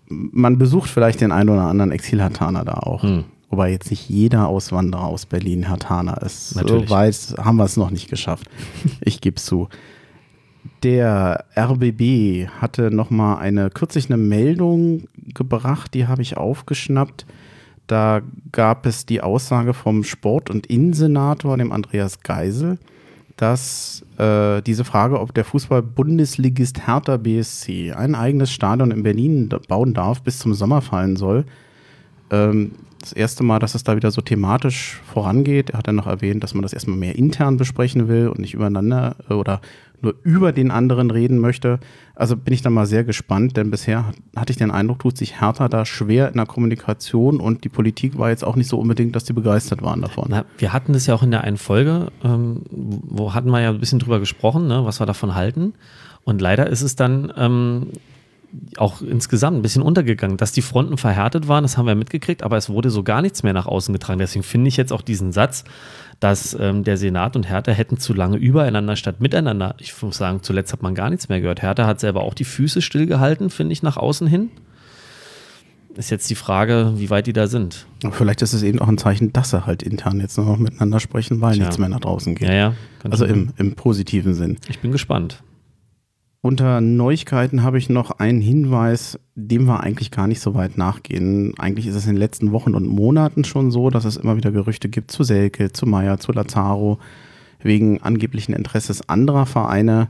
man 0.09 0.59
besucht 0.59 0.89
vielleicht 0.91 1.21
den 1.21 1.33
einen 1.33 1.49
oder 1.49 1.63
anderen 1.63 1.91
Exil-Hatana 1.91 2.65
da 2.65 2.75
auch. 2.75 3.03
Hm. 3.03 3.25
Wobei 3.49 3.71
jetzt 3.71 3.91
nicht 3.91 4.09
jeder 4.09 4.49
Auswanderer 4.49 5.05
aus 5.05 5.27
Berlin 5.27 5.69
Hatana 5.69 6.15
ist. 6.15 6.57
Natürlich. 6.57 6.89
So 6.89 6.95
weit 6.95 7.35
haben 7.39 7.57
wir 7.57 7.65
es 7.65 7.77
noch 7.77 7.91
nicht 7.91 8.11
geschafft. 8.11 8.49
Ich 9.01 9.21
gebe 9.21 9.37
zu. 9.37 9.69
Der 10.83 11.45
RBB 11.57 12.49
hatte 12.61 12.91
noch 12.91 13.11
mal 13.11 13.37
eine 13.39 13.71
kürzlich 13.71 14.07
eine 14.11 14.17
Meldung 14.17 15.05
gebracht, 15.35 15.95
die 15.95 16.07
habe 16.07 16.23
ich 16.23 16.37
aufgeschnappt. 16.37 17.27
Da 17.87 18.21
gab 18.51 18.85
es 18.85 19.07
die 19.07 19.21
Aussage 19.21 19.75
vom 19.75 20.03
Sport- 20.03 20.51
und 20.51 20.67
Innensenator, 20.67 21.57
dem 21.57 21.71
Andreas 21.71 22.21
Geisel, 22.21 22.79
dass 23.37 24.05
äh, 24.19 24.61
diese 24.63 24.85
Frage, 24.85 25.21
ob 25.21 25.35
der 25.35 25.45
Fußball-Bundesligist 25.45 26.87
Hertha 26.87 27.17
BSC 27.17 27.93
ein 27.93 28.15
eigenes 28.15 28.51
Stadion 28.51 28.91
in 28.91 29.03
Berlin 29.03 29.49
bauen 29.69 29.95
darf, 29.95 30.23
bis 30.23 30.39
zum 30.41 30.55
Sommer 30.55 30.83
fallen 30.83 31.17
soll. 31.17 31.45
Ähm, 32.31 32.73
das 33.01 33.13
erste 33.13 33.45
Mal, 33.45 33.61
dass 33.61 33.75
es 33.77 33.85
da 33.85 33.95
wieder 33.95 34.11
so 34.11 34.21
thematisch 34.21 35.01
vorangeht. 35.13 35.71
Er 35.71 35.79
hat 35.79 35.87
dann 35.87 35.95
noch 35.95 36.09
erwähnt, 36.09 36.43
dass 36.43 36.55
man 36.55 36.63
das 36.63 36.73
erstmal 36.73 36.97
mehr 36.97 37.15
intern 37.17 37.57
besprechen 37.57 38.09
will 38.09 38.29
und 38.29 38.41
nicht 38.41 38.55
übereinander 38.55 39.15
äh, 39.31 39.35
oder 39.35 39.61
nur 40.03 40.15
über 40.25 40.53
den 40.53 40.71
anderen 40.71 41.11
reden 41.11 41.39
möchte. 41.39 41.79
Also 42.15 42.37
bin 42.37 42.53
ich 42.53 42.63
da 42.63 42.69
mal 42.69 42.85
sehr 42.87 43.05
gespannt, 43.05 43.57
denn 43.57 43.71
bisher 43.71 44.07
hat- 44.09 44.17
hatte 44.35 44.51
ich 44.51 44.57
den 44.59 44.71
Eindruck, 44.71 44.99
tut 44.99 45.17
sich 45.17 45.41
Hertha 45.41 45.69
da 45.69 45.87
schwer 45.87 46.29
in 46.29 46.35
der 46.35 46.47
Kommunikation 46.47 47.41
und 47.41 47.65
die 47.65 47.69
Politik 47.71 48.19
war 48.19 48.29
jetzt 48.31 48.45
auch 48.45 48.57
nicht 48.57 48.69
so 48.69 48.79
unbedingt, 48.79 49.15
dass 49.17 49.25
die 49.25 49.33
begeistert 49.33 49.83
waren 49.83 50.03
davon. 50.03 50.27
Na, 50.29 50.45
wir 50.59 50.73
hatten 50.73 50.93
das 50.93 51.07
ja 51.07 51.15
auch 51.15 51.23
in 51.23 51.31
der 51.31 51.45
einen 51.45 51.57
Folge, 51.57 52.09
ähm, 52.25 52.63
wo 52.71 53.35
hatten 53.35 53.51
wir 53.51 53.61
ja 53.61 53.71
ein 53.71 53.81
bisschen 53.81 53.99
drüber 54.01 54.19
gesprochen, 54.21 54.67
ne, 54.67 54.85
was 54.85 55.01
wir 55.01 55.07
davon 55.07 55.35
halten. 55.35 55.75
Und 56.25 56.41
leider 56.43 56.67
ist 56.67 56.83
es 56.83 56.97
dann 56.97 57.33
ähm, 57.37 57.87
auch 58.77 59.03
insgesamt 59.03 59.57
ein 59.57 59.63
bisschen 59.63 59.83
untergegangen, 59.83 60.37
dass 60.37 60.53
die 60.53 60.63
Fronten 60.63 60.97
verhärtet 60.97 61.49
waren, 61.49 61.63
das 61.63 61.77
haben 61.77 61.87
wir 61.87 61.95
mitgekriegt, 61.95 62.43
aber 62.43 62.57
es 62.57 62.69
wurde 62.69 62.91
so 62.91 63.03
gar 63.03 63.23
nichts 63.23 63.43
mehr 63.43 63.53
nach 63.53 63.67
außen 63.67 63.93
getragen. 63.93 64.19
Deswegen 64.19 64.43
finde 64.43 64.69
ich 64.69 64.77
jetzt 64.77 64.93
auch 64.93 65.03
diesen 65.03 65.33
Satz, 65.33 65.65
dass 66.21 66.57
ähm, 66.59 66.85
der 66.85 66.97
Senat 66.97 67.37
und 67.37 67.49
Hertha 67.49 67.73
hätten 67.73 67.99
zu 67.99 68.15
lange 68.15 68.37
übereinander 68.37 68.97
statt 68.97 69.21
miteinander. 69.21 69.75
Ich 69.79 70.01
muss 70.03 70.17
sagen, 70.17 70.43
zuletzt 70.43 70.73
hat 70.73 70.83
man 70.83 70.95
gar 70.95 71.11
nichts 71.11 71.29
mehr 71.29 71.41
gehört. 71.41 71.63
Hertha 71.63 71.87
hat 71.87 72.01
selber 72.01 72.23
auch 72.23 72.35
die 72.35 72.45
Füße 72.45 72.83
stillgehalten, 72.83 73.51
finde 73.51 73.73
ich, 73.73 73.83
nach 73.83 73.97
außen 73.97 74.27
hin. 74.27 74.51
Ist 75.97 76.11
jetzt 76.11 76.29
die 76.29 76.35
Frage, 76.35 76.93
wie 76.97 77.09
weit 77.09 77.27
die 77.27 77.33
da 77.33 77.47
sind. 77.47 77.87
Vielleicht 78.11 78.43
ist 78.43 78.53
es 78.53 78.63
eben 78.63 78.81
auch 78.81 78.89
ein 78.89 78.99
Zeichen, 78.99 79.33
dass 79.33 79.51
sie 79.51 79.65
halt 79.65 79.83
intern 79.83 80.21
jetzt 80.21 80.37
nur 80.37 80.45
noch 80.45 80.59
miteinander 80.59 81.01
sprechen, 81.01 81.41
weil 81.41 81.55
Tja. 81.55 81.65
nichts 81.65 81.79
mehr 81.79 81.89
nach 81.89 82.01
draußen 82.01 82.35
geht. 82.35 82.49
Ja, 82.49 82.55
ja. 82.55 82.75
Also 83.09 83.25
im, 83.25 83.53
im 83.57 83.75
positiven 83.77 84.35
Sinn. 84.35 84.59
Ich 84.69 84.81
bin 84.81 84.93
gespannt. 84.93 85.43
Unter 86.43 86.81
Neuigkeiten 86.81 87.63
habe 87.65 87.79
ich 87.79 87.89
noch 87.89 88.13
einen 88.13 88.41
Hinweis, 88.41 89.19
dem 89.35 89.65
wir 89.65 89.81
eigentlich 89.81 90.11
gar 90.13 90.29
nicht 90.29 90.41
so 90.41 90.55
weit 90.55 90.79
nachgehen. 90.79 91.55
Eigentlich 91.59 91.87
ist 91.89 91.97
es 91.97 92.05
in 92.07 92.13
den 92.13 92.19
letzten 92.21 92.53
Wochen 92.53 92.75
und 92.75 92.87
Monaten 92.87 93.43
schon 93.45 93.71
so, 93.73 93.91
dass 93.91 94.05
es 94.05 94.17
immer 94.17 94.37
wieder 94.37 94.53
Gerüchte 94.53 94.89
gibt 94.89 95.11
zu 95.11 95.25
Selke, 95.25 95.73
zu 95.73 95.87
Meier, 95.87 96.19
zu 96.19 96.33
Lazaro. 96.33 96.99
wegen 97.63 98.01
angeblichen 98.03 98.53
Interesses 98.53 99.09
anderer 99.09 99.45
Vereine. 99.47 100.09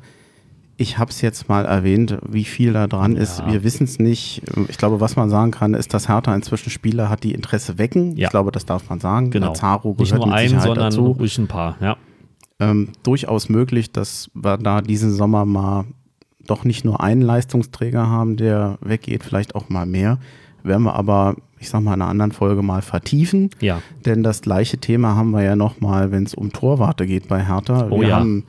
Ich 0.77 0.99
habe 0.99 1.11
es 1.11 1.23
jetzt 1.23 1.49
mal 1.49 1.65
erwähnt, 1.65 2.19
wie 2.29 2.45
viel 2.45 2.75
da 2.75 2.87
dran 2.87 3.17
ist. 3.17 3.47
Wir 3.47 3.65
wissen 3.65 3.85
es 3.85 3.99
nicht. 3.99 4.43
Ich 4.69 4.77
glaube, 4.77 5.01
was 5.01 5.17
man 5.17 5.31
sagen 5.31 5.53
kann, 5.53 5.73
ist, 5.73 5.95
dass 5.95 6.07
Hertha 6.07 6.35
inzwischen 6.35 6.69
Spieler 6.69 7.09
hat, 7.09 7.23
die 7.25 7.33
Interesse 7.33 7.79
wecken. 7.79 8.15
Ja. 8.17 8.27
Ich 8.27 8.31
glaube, 8.31 8.51
das 8.51 8.67
darf 8.67 8.91
man 8.91 9.01
sagen. 9.01 9.31
Genau. 9.31 9.49
Lazaro 9.49 9.95
Nicht 9.99 10.11
gehört 10.11 10.27
nur 10.27 10.27
mit 10.27 10.37
ein, 10.37 10.49
Sicherheit 10.49 10.67
sondern 10.67 10.91
dazu. 10.91 11.07
ruhig 11.13 11.39
ein 11.39 11.47
paar. 11.47 11.77
Ja. 11.81 11.97
Ähm, 12.61 12.91
durchaus 13.05 13.49
möglich, 13.49 13.93
dass 13.93 14.31
wir 14.35 14.59
da 14.59 14.83
diesen 14.83 15.13
Sommer 15.13 15.47
mal 15.47 15.87
doch 16.47 16.65
nicht 16.65 16.85
nur 16.85 17.01
einen 17.01 17.23
Leistungsträger 17.23 18.07
haben, 18.09 18.37
der 18.37 18.79
weggeht, 18.81 19.25
vielleicht 19.25 19.55
auch 19.55 19.69
mal 19.69 19.87
mehr. 19.87 20.19
Werden 20.63 20.83
wir 20.83 20.95
aber, 20.95 21.37
ich 21.59 21.69
sag 21.69 21.83
mal, 21.83 21.95
in 21.95 22.03
einer 22.03 22.11
anderen 22.11 22.33
Folge 22.33 22.63
mal 22.63 22.83
vertiefen. 22.83 23.51
Ja. 23.61 23.81
Denn 24.05 24.23
das 24.23 24.43
gleiche 24.43 24.79
Thema 24.79 25.15
haben 25.15 25.31
wir 25.31 25.43
ja 25.43 25.57
nochmal, 25.57 26.11
wenn 26.11 26.25
es 26.25 26.35
um 26.35 26.53
Torwarte 26.53 27.07
geht 27.07 27.29
bei 27.29 27.45
Hertha. 27.45 27.89
Oh 27.91 28.01
wir 28.01 28.09
ja. 28.09 28.17
haben 28.17 28.45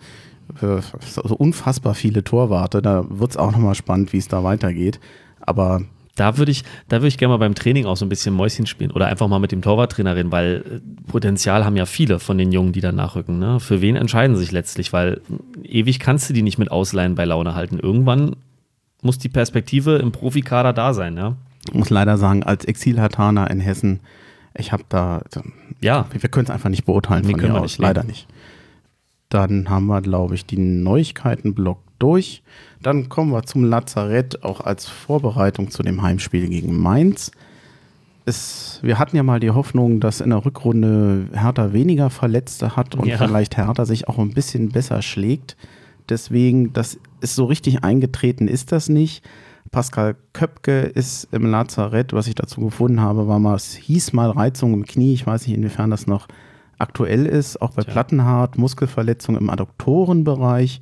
äh, 0.62 0.82
so 1.02 1.36
unfassbar 1.36 1.94
viele 1.94 2.24
Torwarte. 2.24 2.82
Da 2.82 3.06
wird 3.10 3.32
es 3.32 3.38
auch 3.38 3.52
nochmal 3.52 3.76
spannend, 3.76 4.14
wie 4.14 4.18
es 4.18 4.28
da 4.28 4.44
weitergeht. 4.44 5.00
Aber 5.42 5.82
Da 6.18 6.38
würde 6.38 6.52
ich, 6.52 6.64
da 6.90 6.98
würde 6.98 7.08
ich 7.08 7.18
gerne 7.18 7.34
mal 7.34 7.38
beim 7.38 7.56
Training 7.56 7.86
auch 7.86 7.96
so 7.96 8.04
ein 8.04 8.10
bisschen 8.10 8.34
Mäuschen 8.34 8.66
spielen 8.66 8.92
oder 8.92 9.06
einfach 9.06 9.28
mal 9.28 9.40
mit 9.40 9.52
dem 9.52 9.62
Torwarttrainer 9.62 10.16
reden, 10.16 10.32
weil 10.32 10.64
äh, 10.66 11.10
Potenzial 11.10 11.64
haben 11.64 11.78
ja 11.78 11.86
viele 11.86 12.20
von 12.20 12.38
den 12.38 12.52
Jungen, 12.52 12.74
die 12.74 12.82
da 12.82 12.92
nachrücken. 12.92 13.40
Ne? 13.40 13.60
Für 13.60 13.82
wen 13.82 13.96
entscheiden 13.96 14.36
sie 14.36 14.42
sich 14.42 14.52
letztlich? 14.52 14.92
Weil 14.92 15.22
ewig 15.64 16.00
kannst 16.00 16.30
du 16.30 16.34
die 16.34 16.42
nicht 16.42 16.58
mit 16.58 16.72
Ausleihen 16.72 17.16
bei 17.16 17.24
Laune 17.26 17.56
halten. 17.56 17.80
Irgendwann 17.80 18.36
muss 19.02 19.20
die 19.20 19.30
Perspektive 19.30 19.98
im 19.98 20.12
Profikader 20.12 20.74
da 20.74 20.94
sein. 20.94 21.16
Ja, 21.18 21.36
ich 21.68 21.76
muss 21.76 21.92
leider 21.92 22.18
sagen, 22.18 22.44
als 22.44 22.66
Exil-Hartaner 22.66 23.50
in 23.52 23.60
Hessen, 23.60 24.00
ich 24.58 24.72
habe 24.72 24.84
da, 24.90 25.22
ja 25.82 26.08
wir 26.12 26.30
können 26.30 26.46
es 26.46 26.52
einfach 26.52 26.70
nicht 26.70 26.86
beurteilen 26.86 27.22
Nee, 27.22 27.32
von 27.32 27.40
können 27.40 27.54
hier 27.54 27.62
wir 27.62 27.64
aus, 27.64 27.74
nicht, 27.74 27.80
leider 27.80 28.04
nicht. 28.04 28.28
Dann 29.30 29.70
haben 29.70 29.86
wir, 29.86 30.02
glaube 30.02 30.36
ich, 30.36 30.46
den 30.46 30.82
Neuigkeitenblock 30.84 31.80
durch. 32.00 32.44
Dann 32.82 33.10
kommen 33.10 33.32
wir 33.32 33.44
zum 33.44 33.64
Lazarett, 33.64 34.44
auch 34.44 34.62
als 34.62 34.88
Vorbereitung 34.88 35.72
zu 35.72 35.84
dem 35.84 36.02
Heimspiel 36.02 36.48
gegen 36.50 36.78
Mainz. 36.80 37.32
Es, 38.26 38.80
wir 38.84 39.00
hatten 39.00 39.16
ja 39.16 39.24
mal 39.24 39.40
die 39.40 39.52
Hoffnung, 39.52 40.00
dass 40.02 40.20
in 40.20 40.32
der 40.32 40.44
Rückrunde 40.46 41.28
Hertha 41.34 41.72
weniger 41.72 42.10
Verletzte 42.10 42.76
hat 42.76 42.96
und 42.96 43.08
Ja. 43.08 43.18
vielleicht 43.18 43.56
Hertha 43.58 43.86
sich 43.86 44.08
auch 44.10 44.18
ein 44.20 44.34
bisschen 44.34 44.70
besser 44.70 45.02
schlägt. 45.02 45.56
Deswegen, 46.10 46.74
das 46.74 47.00
ist 47.22 47.36
so 47.36 47.46
richtig 47.46 47.84
eingetreten, 47.84 48.48
ist 48.48 48.72
das 48.72 48.90
nicht. 48.90 49.24
Pascal 49.72 50.16
Köpke 50.34 50.80
ist 50.82 51.28
im 51.34 51.46
Lazarett, 51.46 52.14
was 52.14 52.28
ich 52.28 52.36
dazu 52.36 52.62
gefunden 52.62 53.02
habe, 53.02 53.28
war 53.28 53.40
mal, 53.40 53.56
es 53.56 53.74
hieß 53.76 54.14
mal 54.14 54.30
Reizung 54.32 54.74
im 54.74 54.86
Knie. 54.86 55.14
Ich 55.14 55.26
weiß 55.28 55.48
nicht, 55.48 55.58
inwiefern 55.58 55.90
das 55.90 56.08
noch 56.08 56.28
aktuell 56.78 57.26
ist. 57.26 57.62
Auch 57.62 57.72
bei 57.72 57.84
Tja. 57.84 57.92
Plattenhardt, 57.94 58.58
Muskelverletzung 58.58 59.38
im 59.38 59.50
Adduktorenbereich. 59.50 60.82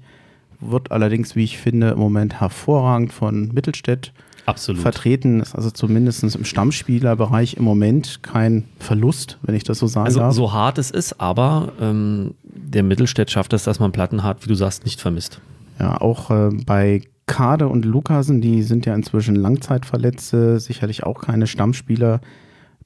Wird 0.59 0.91
allerdings, 0.91 1.35
wie 1.35 1.43
ich 1.43 1.57
finde, 1.57 1.89
im 1.89 1.99
Moment 1.99 2.39
hervorragend 2.39 3.13
von 3.13 3.49
Mittelstädt 3.53 4.13
absolut. 4.45 4.81
vertreten. 4.81 5.39
Ist 5.41 5.55
also 5.55 5.71
zumindest 5.71 6.23
im 6.23 6.45
Stammspielerbereich 6.45 7.55
im 7.55 7.63
Moment 7.63 8.21
kein 8.23 8.65
Verlust, 8.79 9.37
wenn 9.43 9.55
ich 9.55 9.63
das 9.63 9.79
so 9.79 9.87
sagen 9.87 10.07
Also 10.07 10.19
darf. 10.19 10.33
so 10.33 10.53
hart 10.53 10.77
es 10.77 10.91
ist, 10.91 11.19
aber 11.19 11.73
ähm, 11.81 12.35
der 12.43 12.83
Mittelstädt 12.83 13.31
schafft 13.31 13.53
es, 13.53 13.63
dass 13.63 13.79
man 13.79 13.91
Plattenhardt, 13.91 14.43
wie 14.43 14.49
du 14.49 14.55
sagst, 14.55 14.85
nicht 14.85 15.01
vermisst. 15.01 15.41
Ja, 15.79 15.99
auch 15.99 16.31
äh, 16.31 16.49
bei 16.65 17.01
Kade 17.27 17.67
und 17.67 17.85
Lukasen, 17.85 18.39
die 18.39 18.61
sind 18.63 18.85
ja 18.85 18.93
inzwischen 18.93 19.35
Langzeitverletzte, 19.35 20.59
sicherlich 20.59 21.03
auch 21.03 21.21
keine 21.21 21.47
Stammspieler. 21.47 22.21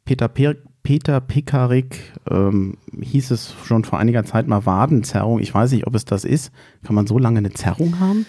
Peter, 0.05 0.27
per 0.27 0.55
Peter 0.89 1.21
Pekarik 1.21 2.01
ähm, 2.31 2.75
hieß 2.99 3.29
es 3.29 3.53
schon 3.63 3.83
vor 3.83 3.99
einiger 3.99 4.23
Zeit 4.23 4.47
mal 4.47 4.65
Wadenzerrung. 4.65 5.37
Ich 5.39 5.53
weiß 5.53 5.71
nicht, 5.71 5.85
ob 5.85 5.93
es 5.93 6.03
das 6.03 6.25
ist. 6.25 6.51
Kann 6.83 6.95
man 6.95 7.05
so 7.05 7.19
lange 7.19 7.37
eine 7.37 7.51
Zerrung 7.51 7.99
haben? 7.99 8.25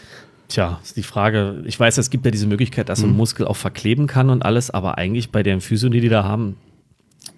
Tja, 0.46 0.78
ist 0.82 0.98
die 0.98 1.02
Frage. 1.02 1.62
Ich 1.64 1.80
weiß, 1.80 1.96
es 1.96 2.10
gibt 2.10 2.26
ja 2.26 2.30
diese 2.30 2.46
Möglichkeit, 2.46 2.90
dass 2.90 2.98
so 2.98 3.06
ein 3.06 3.16
Muskel 3.16 3.46
auch 3.46 3.56
verkleben 3.56 4.06
kann 4.06 4.28
und 4.28 4.44
alles, 4.44 4.70
aber 4.70 4.98
eigentlich 4.98 5.32
bei 5.32 5.42
der 5.42 5.58
Physio, 5.62 5.88
die 5.88 6.02
die 6.02 6.10
da 6.10 6.24
haben, 6.24 6.56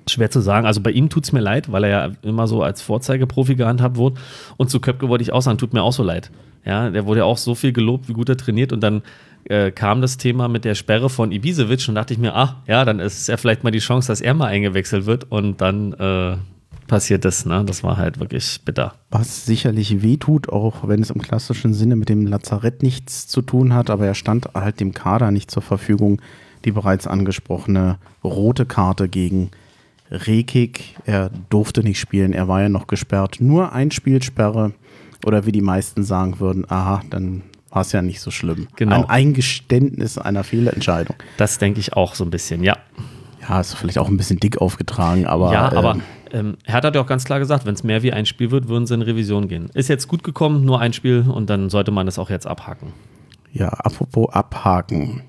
schwer 0.09 0.29
zu 0.33 0.41
sagen. 0.41 0.67
Also 0.67 0.81
bei 0.81 0.91
ihm 0.91 1.09
tut 1.09 1.23
es 1.23 1.31
mir 1.31 1.39
leid, 1.39 1.71
weil 1.71 1.85
er 1.85 1.91
ja 1.91 2.11
immer 2.23 2.49
so 2.49 2.65
als 2.65 2.83
Vorzeigeprofi 2.83 3.55
gehandhabt 3.55 3.99
wurde. 3.99 4.21
Und 4.57 4.71
zu 4.71 4.81
Köpke 4.81 5.09
wollte 5.09 5.23
ich 5.23 5.33
auch 5.33 5.43
sagen, 5.43 5.57
tut 5.57 5.73
mir 5.73 5.85
auch 5.85 5.93
so 5.93 6.03
leid. 6.03 6.33
Ja, 6.65 6.91
der 6.91 7.07
wurde 7.07 7.21
ja 7.21 7.25
auch 7.25 7.39
so 7.39 7.55
viel 7.55 7.73
gelobt, 7.73 8.09
wie 8.09 8.13
gut 8.13 8.29
er 8.29 8.37
trainiert 8.37 8.73
und 8.73 8.81
dann 8.81 9.03
äh, 9.45 9.71
kam 9.73 10.01
das 10.01 10.17
Thema 10.17 10.49
mit 10.49 10.65
der 10.65 10.75
Sperre 10.75 11.11
von 11.11 11.33
Ibisevic 11.33 11.89
und 11.89 11.97
dachte 11.97 12.15
ich 12.15 12.21
mir, 12.21 12.35
ach, 12.35 12.57
ja, 12.67 12.85
dann 12.85 13.01
ist 13.01 13.29
ja 13.29 13.37
vielleicht 13.37 13.65
mal 13.65 13.71
die 13.71 13.81
Chance, 13.81 14.09
dass 14.09 14.21
er 14.21 14.35
mal 14.35 14.47
eingewechselt 14.47 15.07
wird 15.07 15.31
und 15.31 15.61
dann 15.61 15.93
äh, 15.95 16.37
passiert 16.87 17.25
das, 17.25 17.47
ne? 17.47 17.65
Das 17.65 17.83
war 17.83 17.97
halt 17.97 18.21
wirklich 18.21 18.61
bitter. 18.65 18.95
Was 19.11 19.47
sicherlich 19.47 20.03
wehtut, 20.03 20.49
auch 20.49 20.87
wenn 20.87 21.01
es 21.01 21.11
im 21.11 21.23
klassischen 21.23 21.75
Sinne 21.75 21.97
mit 21.97 22.09
dem 22.09 22.27
Lazarett 22.27 22.83
nichts 22.83 23.27
zu 23.27 23.43
tun 23.43 23.75
hat, 23.75 23.91
aber 23.91 24.07
er 24.07 24.15
stand 24.15 24.51
halt 24.55 24.79
dem 24.79 24.93
Kader 24.93 25.31
nicht 25.31 25.51
zur 25.51 25.63
Verfügung. 25.63 26.21
Die 26.65 26.71
bereits 26.71 27.09
angesprochene 27.09 27.99
rote 28.23 28.67
Karte 28.67 29.09
gegen 29.09 29.51
Rekik. 30.13 30.97
Er 31.07 31.31
durfte 31.51 31.83
nicht 31.83 31.99
spielen, 31.99 32.33
er 32.33 32.47
war 32.47 32.63
ja 32.63 32.69
noch 32.69 32.87
gesperrt. 32.87 33.39
Nur 33.41 33.73
ein 33.73 33.91
Spielsperre 33.91 34.73
oder 35.25 35.47
wie 35.47 35.53
die 35.53 35.61
meisten 35.61 36.03
sagen 36.03 36.41
würden, 36.41 36.65
aha, 36.69 37.03
dann 37.11 37.43
war 37.71 37.83
es 37.83 37.93
ja 37.93 38.03
nicht 38.03 38.21
so 38.21 38.31
schlimm. 38.31 38.69
Genau. 38.77 38.97
Ein 38.97 39.09
Eingeständnis 39.09 40.19
einer 40.19 40.45
Fehlentscheidung. 40.45 41.17
Das 41.39 41.59
denke 41.59 41.81
ich 41.81 41.95
auch 41.95 42.15
so 42.15 42.25
ein 42.25 42.31
bisschen, 42.31 42.63
ja. 42.63 42.77
Ja, 43.49 43.61
ist 43.61 43.75
vielleicht 43.75 43.99
auch 43.99 44.09
ein 44.09 44.17
bisschen 44.17 44.39
dick 44.39 44.59
aufgetragen, 44.61 45.27
aber. 45.27 45.53
ja, 45.53 45.73
aber 45.73 45.95
ähm, 45.95 46.03
ähm, 46.33 46.57
Hertha 46.65 46.89
hat 46.89 46.95
ja 46.95 47.01
auch 47.01 47.07
ganz 47.07 47.25
klar 47.25 47.39
gesagt, 47.39 47.67
wenn 47.67 47.75
es 47.75 47.83
mehr 47.83 48.03
wie 48.03 48.13
ein 48.13 48.27
Spiel 48.27 48.51
wird, 48.51 48.69
würden 48.69 48.87
sie 48.87 48.95
in 48.95 49.03
Revision 49.03 49.49
gehen. 49.49 49.69
Ist 49.75 49.89
jetzt 49.89 50.09
gut 50.09 50.23
gekommen, 50.23 50.65
nur 50.65 50.81
ein 50.81 50.93
Spiel 50.93 51.27
und 51.29 51.51
dann 51.51 51.71
sollte 51.71 51.91
man 51.91 52.07
das 52.07 52.19
auch 52.19 52.31
jetzt 52.31 52.47
abhaken. 52.47 52.93
Ja, 53.53 53.69
apropos 53.69 54.33
abhaken. 54.33 55.23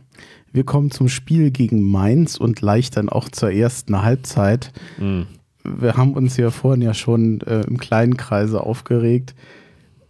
Wir 0.51 0.63
kommen 0.63 0.91
zum 0.91 1.09
Spiel 1.09 1.51
gegen 1.51 1.81
Mainz 1.81 2.37
und 2.37 2.61
leicht 2.61 2.95
dann 2.95 3.09
auch 3.09 3.27
zur 3.29 3.51
ersten 3.51 4.03
Halbzeit. 4.03 4.71
Mhm. 4.97 5.25
Wir 5.63 5.97
haben 5.97 6.13
uns 6.13 6.37
ja 6.37 6.51
vorhin 6.51 6.81
ja 6.81 6.93
schon 6.93 7.41
äh, 7.41 7.61
im 7.61 7.77
kleinen 7.77 8.17
Kreise 8.17 8.61
aufgeregt. 8.61 9.33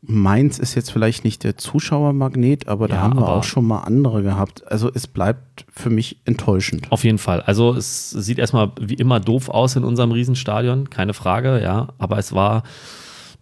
Mainz 0.01 0.59
ist 0.59 0.75
jetzt 0.75 0.91
vielleicht 0.91 1.23
nicht 1.23 1.45
der 1.45 1.57
Zuschauermagnet, 1.57 2.67
aber 2.67 2.89
da 2.89 2.95
Ja, 2.95 3.01
haben 3.01 3.17
wir 3.17 3.29
auch 3.29 3.43
schon 3.45 3.65
mal 3.65 3.79
andere 3.79 4.21
gehabt. 4.21 4.69
Also 4.69 4.91
es 4.93 5.07
bleibt 5.07 5.65
für 5.73 5.89
mich 5.89 6.17
enttäuschend. 6.25 6.91
Auf 6.91 7.05
jeden 7.05 7.17
Fall. 7.17 7.41
Also 7.41 7.73
es 7.73 8.09
sieht 8.11 8.37
erstmal 8.39 8.73
wie 8.79 8.93
immer 8.95 9.21
doof 9.21 9.47
aus 9.49 9.77
in 9.77 9.85
unserem 9.85 10.11
Riesenstadion, 10.11 10.89
keine 10.89 11.13
Frage, 11.13 11.61
ja. 11.63 11.87
Aber 11.97 12.17
es 12.19 12.33
war 12.33 12.63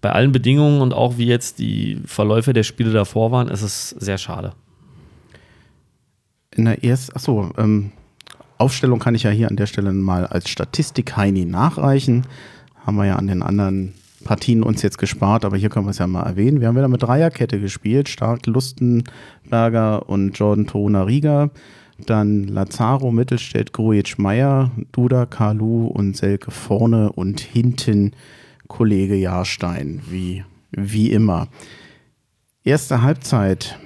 bei 0.03 0.11
allen 0.11 0.33
Bedingungen 0.33 0.81
und 0.81 0.93
auch 0.93 1.17
wie 1.17 1.25
jetzt 1.25 1.59
die 1.59 1.97
Verläufe 2.05 2.51
der 2.51 2.63
Spiele 2.63 2.91
davor 2.91 3.31
waren, 3.31 3.47
ist 3.47 3.61
es 3.61 3.89
sehr 3.91 4.17
schade. 4.17 4.51
In 6.51 6.65
der 6.65 6.83
ersten, 6.83 7.15
achso, 7.15 7.51
ähm, 7.57 7.93
Aufstellung 8.57 8.99
kann 8.99 9.15
ich 9.15 9.23
ja 9.23 9.29
hier 9.31 9.47
an 9.47 9.55
der 9.55 9.65
Stelle 9.65 9.93
mal 9.93 10.27
als 10.27 10.49
Statistik 10.49 11.15
Heini 11.15 11.45
nachreichen. 11.45 12.27
Haben 12.85 12.97
wir 12.97 13.05
ja 13.05 13.15
an 13.15 13.27
den 13.27 13.41
anderen 13.41 13.93
Partien 14.25 14.61
uns 14.61 14.81
jetzt 14.81 14.97
gespart, 14.97 15.45
aber 15.45 15.55
hier 15.55 15.69
können 15.69 15.85
wir 15.85 15.91
es 15.91 15.99
ja 15.99 16.07
mal 16.07 16.23
erwähnen. 16.23 16.59
Wir 16.59 16.67
haben 16.67 16.75
wieder 16.75 16.89
mit 16.89 17.01
Dreierkette 17.01 17.61
gespielt. 17.61 18.09
Stark 18.09 18.45
Lustenberger 18.45 20.09
und 20.09 20.37
Jordan 20.37 20.67
Toruna 20.67 21.03
Riga. 21.03 21.49
Dann 22.05 22.49
Lazaro, 22.49 23.09
Mittelstädt, 23.13 23.71
Grujic, 23.71 24.19
Meier, 24.19 24.71
Duda, 24.91 25.25
Kalu 25.25 25.87
und 25.87 26.17
Selke 26.17 26.51
vorne 26.51 27.09
und 27.13 27.39
hinten 27.39 28.11
Kollege 28.73 29.13
Jahrstein, 29.13 30.01
wie, 30.09 30.43
wie 30.71 31.11
immer. 31.11 31.47
Erste 32.63 33.03
Halbzeit. 33.03 33.77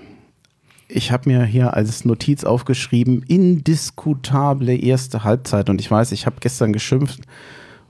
Ich 0.88 1.12
habe 1.12 1.30
mir 1.30 1.44
hier 1.44 1.74
als 1.74 2.06
Notiz 2.06 2.46
aufgeschrieben, 2.46 3.22
indiskutable 3.28 4.78
erste 4.78 5.26
Halbzeit. 5.26 5.70
Und 5.70 5.82
ich 5.82 5.92
weiß, 5.92 6.14
ich 6.14 6.26
habe 6.26 6.38
gestern 6.40 6.72
geschimpft 6.72 7.20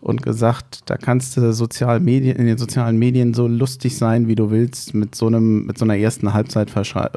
und 0.01 0.23
gesagt, 0.23 0.89
da 0.89 0.97
kannst 0.97 1.37
du 1.37 1.53
sozial 1.53 1.99
Medien, 1.99 2.35
in 2.35 2.47
den 2.47 2.57
sozialen 2.57 2.97
Medien 2.97 3.35
so 3.35 3.45
lustig 3.45 3.95
sein, 3.95 4.27
wie 4.27 4.33
du 4.33 4.49
willst, 4.49 4.95
mit 4.95 5.13
so 5.13 5.27
einem, 5.27 5.67
mit 5.67 5.77
so 5.77 5.85
einer 5.85 5.97
ersten 5.97 6.33
Halbzeit 6.33 6.71
verschrei- 6.71 7.11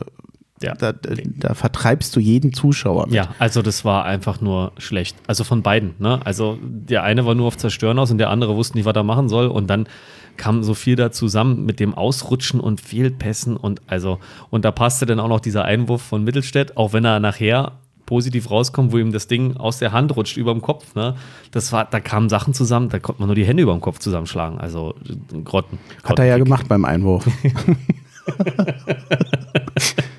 Ja. 0.63 0.75
Da, 0.75 0.93
da 0.93 1.55
vertreibst 1.55 2.15
du 2.15 2.21
jeden 2.21 2.53
Zuschauer. 2.53 3.07
Mit. 3.07 3.15
Ja, 3.15 3.35
also 3.39 3.63
das 3.63 3.85
war 3.85 4.05
einfach 4.05 4.41
nur 4.41 4.73
schlecht. 4.77 5.17
Also 5.27 5.43
von 5.45 5.63
beiden. 5.63 5.95
Ne? 5.99 6.21
Also 6.25 6.59
der 6.63 7.03
eine 7.03 7.25
war 7.25 7.35
nur 7.35 7.47
auf 7.47 7.57
Zerstören 7.57 7.99
aus 7.99 8.11
und 8.11 8.19
der 8.19 8.29
andere 8.29 8.57
wusste 8.57 8.77
nicht, 8.77 8.85
was 8.85 8.95
er 8.95 9.03
machen 9.03 9.29
soll. 9.29 9.47
Und 9.47 9.69
dann 9.69 9.89
kam 10.37 10.63
so 10.63 10.75
viel 10.75 10.97
da 10.97 11.13
zusammen 11.13 11.65
mit 11.65 11.81
dem 11.81 11.95
Ausrutschen 11.95 12.61
und 12.61 12.81
Fehlpässen 12.81 13.57
und 13.57 13.83
also 13.87 14.19
und 14.49 14.65
da 14.65 14.71
passte 14.71 15.05
dann 15.07 15.21
auch 15.21 15.29
noch 15.29 15.41
dieser 15.41 15.65
Einwurf 15.65 16.03
von 16.03 16.25
Mittelstädt, 16.25 16.77
auch 16.77 16.93
wenn 16.93 17.05
er 17.05 17.21
nachher 17.21 17.73
positiv 18.07 18.51
rauskommt, 18.51 18.93
wo 18.93 18.99
ihm 18.99 19.13
das 19.13 19.29
Ding 19.29 19.57
aus 19.57 19.79
der 19.79 19.93
Hand 19.93 20.17
rutscht 20.17 20.37
über 20.37 20.53
dem 20.53 20.63
Kopf. 20.63 20.95
Ne? 20.95 21.15
Das 21.53 21.73
war, 21.73 21.85
da 21.85 22.01
kamen 22.01 22.29
Sachen 22.29 22.55
zusammen, 22.55 22.89
da 22.89 22.99
konnte 22.99 23.21
man 23.21 23.29
nur 23.29 23.37
die 23.37 23.45
Hände 23.45 23.63
über 23.63 23.73
dem 23.73 23.81
Kopf 23.81 23.99
zusammenschlagen. 23.99 24.59
Also 24.59 24.95
äh, 25.09 25.41
Grotten. 25.43 25.79
Hat 26.03 26.19
er 26.19 26.25
ja 26.25 26.39
gemacht 26.39 26.67
beim 26.69 26.85
Einwurf. 26.85 27.29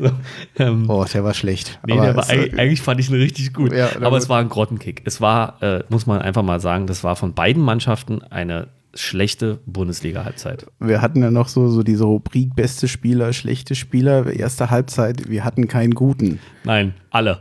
also, 0.00 0.14
ähm, 0.58 0.88
Oh, 0.88 1.04
der 1.04 1.24
war 1.24 1.34
schlecht. 1.34 1.78
Nee, 1.86 1.94
Aber 1.94 2.02
der 2.02 2.16
war, 2.16 2.28
eigentlich, 2.28 2.58
eigentlich 2.58 2.82
fand 2.82 3.00
ich 3.00 3.10
ihn 3.10 3.16
richtig 3.16 3.52
gut. 3.52 3.72
Ja, 3.72 3.88
aber 3.96 4.10
gut. 4.10 4.18
es 4.18 4.28
war 4.28 4.40
ein 4.40 4.48
Grottenkick. 4.48 5.02
Es 5.04 5.20
war, 5.20 5.62
äh, 5.62 5.84
muss 5.88 6.06
man 6.06 6.20
einfach 6.20 6.42
mal 6.42 6.60
sagen, 6.60 6.86
das 6.86 7.04
war 7.04 7.16
von 7.16 7.34
beiden 7.34 7.62
Mannschaften 7.62 8.22
eine 8.22 8.68
schlechte 8.94 9.60
Bundesliga-Halbzeit. 9.66 10.66
wir 10.80 11.00
hatten 11.02 11.22
ja 11.22 11.30
noch 11.30 11.48
so, 11.48 11.68
so 11.68 11.82
diese 11.82 12.04
Rubrik 12.04 12.54
beste 12.56 12.88
Spieler, 12.88 13.32
schlechte 13.32 13.74
Spieler, 13.74 14.26
erste 14.32 14.70
Halbzeit, 14.70 15.28
wir 15.28 15.44
hatten 15.44 15.68
keinen 15.68 15.94
guten. 15.94 16.40
Nein, 16.64 16.94
alle. 17.10 17.38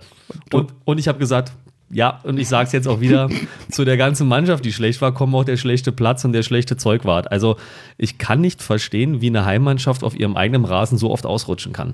Und, 0.51 0.73
und 0.85 0.99
ich 0.99 1.07
habe 1.07 1.19
gesagt, 1.19 1.53
ja, 1.89 2.19
und 2.23 2.37
ich 2.37 2.49
sage 2.49 2.67
es 2.67 2.73
jetzt 2.73 2.87
auch 2.87 2.99
wieder, 2.99 3.29
zu 3.71 3.85
der 3.85 3.97
ganzen 3.97 4.27
Mannschaft, 4.27 4.65
die 4.65 4.73
schlecht 4.73 5.01
war, 5.01 5.13
kommt 5.13 5.33
auch 5.33 5.45
der 5.45 5.57
schlechte 5.57 5.91
Platz 5.91 6.25
und 6.25 6.33
der 6.33 6.43
schlechte 6.43 6.75
Zeugwart. 6.75 7.31
Also 7.31 7.55
ich 7.97 8.17
kann 8.17 8.41
nicht 8.41 8.61
verstehen, 8.61 9.21
wie 9.21 9.27
eine 9.27 9.45
Heimmannschaft 9.45 10.03
auf 10.03 10.19
ihrem 10.19 10.35
eigenen 10.35 10.65
Rasen 10.65 10.97
so 10.97 11.11
oft 11.11 11.25
ausrutschen 11.25 11.71
kann. 11.73 11.93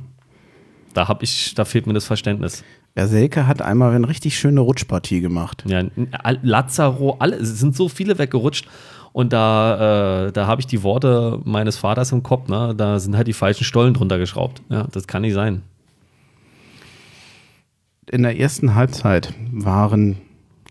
Da, 0.93 1.07
hab 1.07 1.23
ich, 1.23 1.53
da 1.55 1.65
fehlt 1.65 1.87
mir 1.87 1.93
das 1.93 2.05
Verständnis. 2.05 2.63
Selke 2.95 3.47
hat 3.47 3.61
einmal 3.61 3.95
eine 3.95 4.07
richtig 4.07 4.37
schöne 4.37 4.61
Rutschpartie 4.61 5.21
gemacht. 5.21 5.63
Ja, 5.67 5.83
Lazaro, 6.41 7.15
alle, 7.19 7.37
es 7.37 7.59
sind 7.59 7.75
so 7.75 7.89
viele 7.89 8.17
weggerutscht. 8.19 8.67
Und 9.13 9.31
da, 9.31 10.27
äh, 10.27 10.31
da 10.31 10.47
habe 10.47 10.61
ich 10.61 10.67
die 10.67 10.81
Worte 10.81 11.39
meines 11.43 11.77
Vaters 11.77 12.11
im 12.11 12.23
Kopf, 12.23 12.49
ne? 12.49 12.73
Da 12.75 12.99
sind 12.99 13.15
halt 13.15 13.27
die 13.27 13.33
falschen 13.33 13.63
Stollen 13.63 13.93
drunter 13.93 14.17
geschraubt. 14.17 14.63
Ja, 14.69 14.87
das 14.91 15.05
kann 15.05 15.21
nicht 15.21 15.35
sein. 15.35 15.61
In 18.11 18.23
der 18.23 18.39
ersten 18.39 18.73
Halbzeit 18.73 19.33
waren, 19.51 20.17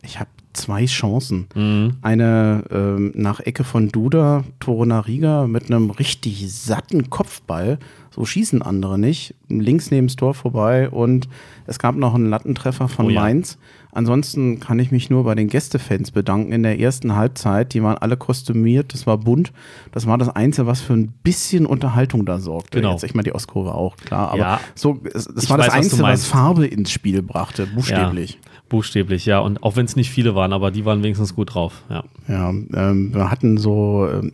ich 0.02 0.18
habe 0.18 0.28
zwei 0.52 0.86
Chancen. 0.86 1.46
Mhm. 1.54 1.96
Eine 2.02 2.64
ähm, 2.70 3.12
nach 3.14 3.40
Ecke 3.40 3.64
von 3.64 3.88
Duda, 3.88 4.44
Torunariga 4.60 5.46
mit 5.46 5.70
einem 5.70 5.90
richtig 5.90 6.52
satten 6.52 7.10
Kopfball. 7.10 7.78
So 8.14 8.24
schießen 8.26 8.60
andere 8.62 8.98
nicht. 8.98 9.34
Links 9.48 9.90
neben 9.90 10.06
das 10.06 10.16
Tor 10.16 10.34
vorbei 10.34 10.90
und 10.90 11.28
es 11.66 11.78
gab 11.78 11.96
noch 11.96 12.14
einen 12.14 12.28
Lattentreffer 12.28 12.88
von 12.88 13.06
Oh 13.06 13.10
ja. 13.10 13.20
Mainz. 13.22 13.58
Ansonsten 13.94 14.58
kann 14.60 14.78
ich 14.78 14.90
mich 14.90 15.10
nur 15.10 15.24
bei 15.24 15.34
den 15.34 15.48
Gästefans 15.48 16.10
bedanken. 16.12 16.52
In 16.52 16.62
der 16.62 16.78
ersten 16.80 17.14
Halbzeit, 17.14 17.74
die 17.74 17.82
waren 17.82 17.98
alle 17.98 18.16
kostümiert, 18.16 18.94
das 18.94 19.06
war 19.06 19.18
bunt. 19.18 19.52
Das 19.92 20.06
war 20.06 20.16
das 20.18 20.28
Einzige, 20.30 20.66
was 20.66 20.80
für 20.80 20.94
ein 20.94 21.08
bisschen 21.22 21.66
Unterhaltung 21.66 22.24
da 22.24 22.38
sorgte. 22.38 22.78
Genau. 22.80 22.92
Jetzt, 22.92 23.04
ich 23.04 23.14
meine, 23.14 23.24
die 23.24 23.34
Ostkurve 23.34 23.74
auch, 23.74 23.96
klar. 23.96 24.28
Aber 24.30 24.38
Ja. 24.38 24.60
so, 24.74 25.00
es, 25.12 25.26
es 25.26 25.44
Ich 25.44 25.50
war 25.50 25.58
das 25.58 25.66
weiß, 25.68 25.72
was 25.72 25.72
du 25.72 25.76
Einzige, 25.78 25.92
was 26.02 26.08
meinst. 26.08 26.26
Farbe 26.26 26.66
ins 26.66 26.90
Spiel 26.90 27.22
brachte, 27.22 27.66
buchstäblich. 27.66 28.32
Ja, 28.42 28.50
buchstäblich, 28.70 29.26
ja. 29.26 29.40
Und 29.40 29.62
auch 29.62 29.76
wenn 29.76 29.84
es 29.84 29.94
nicht 29.96 30.10
viele 30.10 30.34
waren, 30.34 30.52
aber 30.54 30.70
die 30.70 30.84
waren 30.86 31.02
wenigstens 31.02 31.34
gut 31.34 31.54
drauf. 31.54 31.82
Ja. 31.90 32.04
Ja, 32.28 32.48
ähm, 32.50 33.10
wir 33.14 33.30
hatten 33.30 33.58
so 33.58 34.08
ähm, 34.10 34.32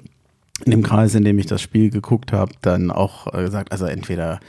in 0.65 0.71
dem 0.71 0.83
Kreis, 0.83 1.15
in 1.15 1.25
dem 1.25 1.39
ich 1.39 1.47
das 1.47 1.63
Spiel 1.63 1.91
geguckt 1.91 2.33
habe, 2.33 2.53
dann 2.63 2.91
auch 2.91 3.33
äh, 3.33 3.43
gesagt, 3.45 3.73
also 3.73 3.87
entweder 3.87 4.41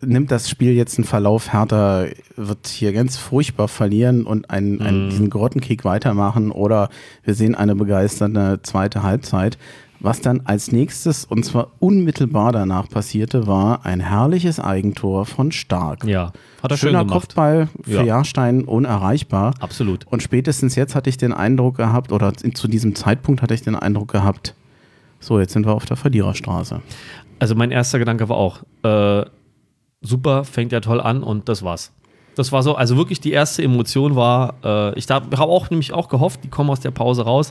nimmt 0.00 0.30
das 0.32 0.50
Spiel 0.50 0.72
jetzt 0.72 0.98
einen 0.98 1.04
Verlauf, 1.04 1.52
Hertha 1.52 2.06
wird 2.36 2.66
hier 2.66 2.92
ganz 2.92 3.16
furchtbar 3.16 3.68
verlieren 3.68 4.24
und 4.26 4.50
einen, 4.50 4.80
einen, 4.82 5.10
diesen 5.10 5.30
Grottenkick 5.30 5.84
weitermachen 5.84 6.50
oder 6.50 6.88
wir 7.24 7.34
sehen 7.34 7.54
eine 7.54 7.76
begeisternde 7.76 8.60
zweite 8.62 9.02
Halbzeit. 9.02 9.58
Was 9.98 10.20
dann 10.20 10.42
als 10.44 10.72
nächstes, 10.72 11.24
und 11.24 11.44
zwar 11.44 11.68
unmittelbar 11.78 12.52
danach 12.52 12.86
passierte, 12.88 13.46
war 13.46 13.86
ein 13.86 14.00
herrliches 14.00 14.60
Eigentor 14.60 15.24
von 15.24 15.52
Stark. 15.52 16.04
ja, 16.04 16.32
hat 16.62 16.70
er 16.70 16.76
schön 16.76 16.90
Schöner 16.90 17.04
gemacht. 17.04 17.22
Kopfball 17.22 17.68
für 17.82 17.90
Ja. 17.92 18.02
Jahrstein 18.02 18.64
unerreichbar. 18.64 19.54
Absolut. 19.58 20.04
Und 20.10 20.22
spätestens 20.22 20.74
jetzt 20.74 20.94
hatte 20.94 21.08
ich 21.08 21.16
den 21.16 21.32
Eindruck 21.32 21.78
gehabt, 21.78 22.12
oder 22.12 22.34
zu 22.34 22.68
diesem 22.68 22.94
Zeitpunkt 22.94 23.40
hatte 23.40 23.54
ich 23.54 23.62
den 23.62 23.74
Eindruck 23.74 24.12
gehabt, 24.12 24.54
so, 25.26 25.40
jetzt 25.40 25.52
sind 25.52 25.66
wir 25.66 25.74
auf 25.74 25.84
der 25.84 25.96
Verliererstraße. 25.96 26.80
Also 27.38 27.54
mein 27.54 27.70
erster 27.70 27.98
Gedanke 27.98 28.28
war 28.28 28.36
auch, 28.36 28.62
äh, 28.82 29.24
super, 30.00 30.44
fängt 30.44 30.72
ja 30.72 30.80
toll 30.80 31.00
an 31.00 31.22
und 31.22 31.48
das 31.48 31.62
war's. 31.62 31.92
Das 32.36 32.52
war 32.52 32.62
so, 32.62 32.74
also 32.76 32.96
wirklich 32.96 33.20
die 33.20 33.32
erste 33.32 33.62
Emotion 33.62 34.14
war, 34.14 34.54
äh, 34.62 34.98
ich 34.98 35.08
habe 35.08 35.38
auch 35.38 35.70
nämlich 35.70 35.92
auch 35.92 36.08
gehofft, 36.08 36.44
die 36.44 36.48
kommen 36.48 36.70
aus 36.70 36.80
der 36.80 36.90
Pause 36.90 37.24
raus. 37.24 37.50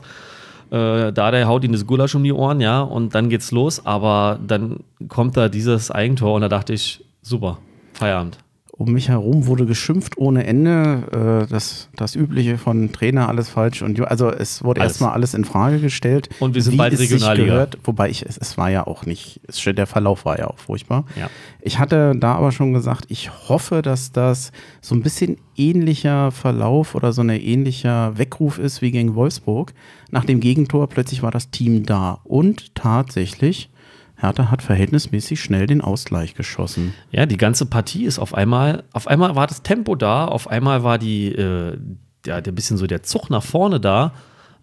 Äh, 0.70 1.12
da 1.12 1.30
der 1.30 1.46
haut 1.46 1.64
ihnen 1.64 1.74
das 1.74 1.86
Gulasch 1.86 2.14
um 2.14 2.24
die 2.24 2.32
Ohren, 2.32 2.60
ja, 2.60 2.80
und 2.80 3.14
dann 3.14 3.28
geht's 3.28 3.52
los, 3.52 3.84
aber 3.84 4.38
dann 4.44 4.80
kommt 5.08 5.36
da 5.36 5.48
dieses 5.48 5.90
Eigentor 5.90 6.34
und 6.34 6.40
da 6.40 6.48
dachte 6.48 6.72
ich, 6.72 7.04
super, 7.20 7.58
Feierabend. 7.92 8.38
Um 8.78 8.92
mich 8.92 9.08
herum 9.08 9.46
wurde 9.46 9.64
geschimpft 9.64 10.18
ohne 10.18 10.46
Ende. 10.46 11.46
Äh, 11.46 11.50
das, 11.50 11.88
das 11.96 12.14
Übliche 12.14 12.58
von 12.58 12.92
Trainer, 12.92 13.26
alles 13.26 13.48
falsch. 13.48 13.80
Und 13.80 13.98
also 14.02 14.30
es 14.30 14.62
wurde 14.62 14.82
Alles. 14.82 14.94
erstmal 14.94 15.12
alles 15.12 15.32
in 15.32 15.46
Frage 15.46 15.80
gestellt. 15.80 16.28
Und 16.40 16.54
wir 16.54 16.62
sind 16.62 16.74
wie 16.74 16.78
bald 16.78 16.98
Regionalliga. 16.98 17.46
Gehört, 17.46 17.78
wobei 17.84 18.10
ich, 18.10 18.26
es, 18.26 18.36
es 18.36 18.58
war 18.58 18.70
ja 18.70 18.86
auch 18.86 19.06
nicht, 19.06 19.40
es, 19.48 19.62
der 19.64 19.86
Verlauf 19.86 20.26
war 20.26 20.38
ja 20.38 20.48
auch 20.48 20.58
furchtbar. 20.58 21.06
Ja. 21.18 21.30
Ich 21.62 21.78
hatte 21.78 22.12
da 22.18 22.34
aber 22.34 22.52
schon 22.52 22.74
gesagt, 22.74 23.06
ich 23.08 23.30
hoffe, 23.48 23.80
dass 23.80 24.12
das 24.12 24.52
so 24.82 24.94
ein 24.94 25.02
bisschen 25.02 25.38
ähnlicher 25.56 26.30
Verlauf 26.30 26.94
oder 26.94 27.14
so 27.14 27.22
ein 27.22 27.30
ähnlicher 27.30 28.18
Weckruf 28.18 28.58
ist 28.58 28.82
wie 28.82 28.90
gegen 28.90 29.14
Wolfsburg. 29.14 29.72
Nach 30.10 30.26
dem 30.26 30.38
Gegentor 30.38 30.86
plötzlich 30.88 31.22
war 31.22 31.30
das 31.30 31.50
Team 31.50 31.86
da. 31.86 32.20
Und 32.24 32.74
tatsächlich, 32.74 33.70
Hertha 34.16 34.50
hat 34.50 34.62
verhältnismäßig 34.62 35.40
schnell 35.40 35.66
den 35.66 35.80
Ausgleich 35.82 36.34
geschossen. 36.34 36.94
Ja, 37.10 37.26
die 37.26 37.36
ganze 37.36 37.66
Partie 37.66 38.04
ist 38.04 38.18
auf 38.18 38.34
einmal, 38.34 38.84
auf 38.92 39.06
einmal 39.08 39.36
war 39.36 39.46
das 39.46 39.62
Tempo 39.62 39.94
da, 39.94 40.24
auf 40.26 40.48
einmal 40.48 40.82
war 40.82 40.98
die, 40.98 41.28
äh, 41.32 41.76
ja, 42.24 42.40
der 42.40 42.52
bisschen 42.52 42.76
so 42.78 42.86
der 42.86 43.02
Zug 43.02 43.28
nach 43.30 43.42
vorne 43.42 43.78
da. 43.78 44.12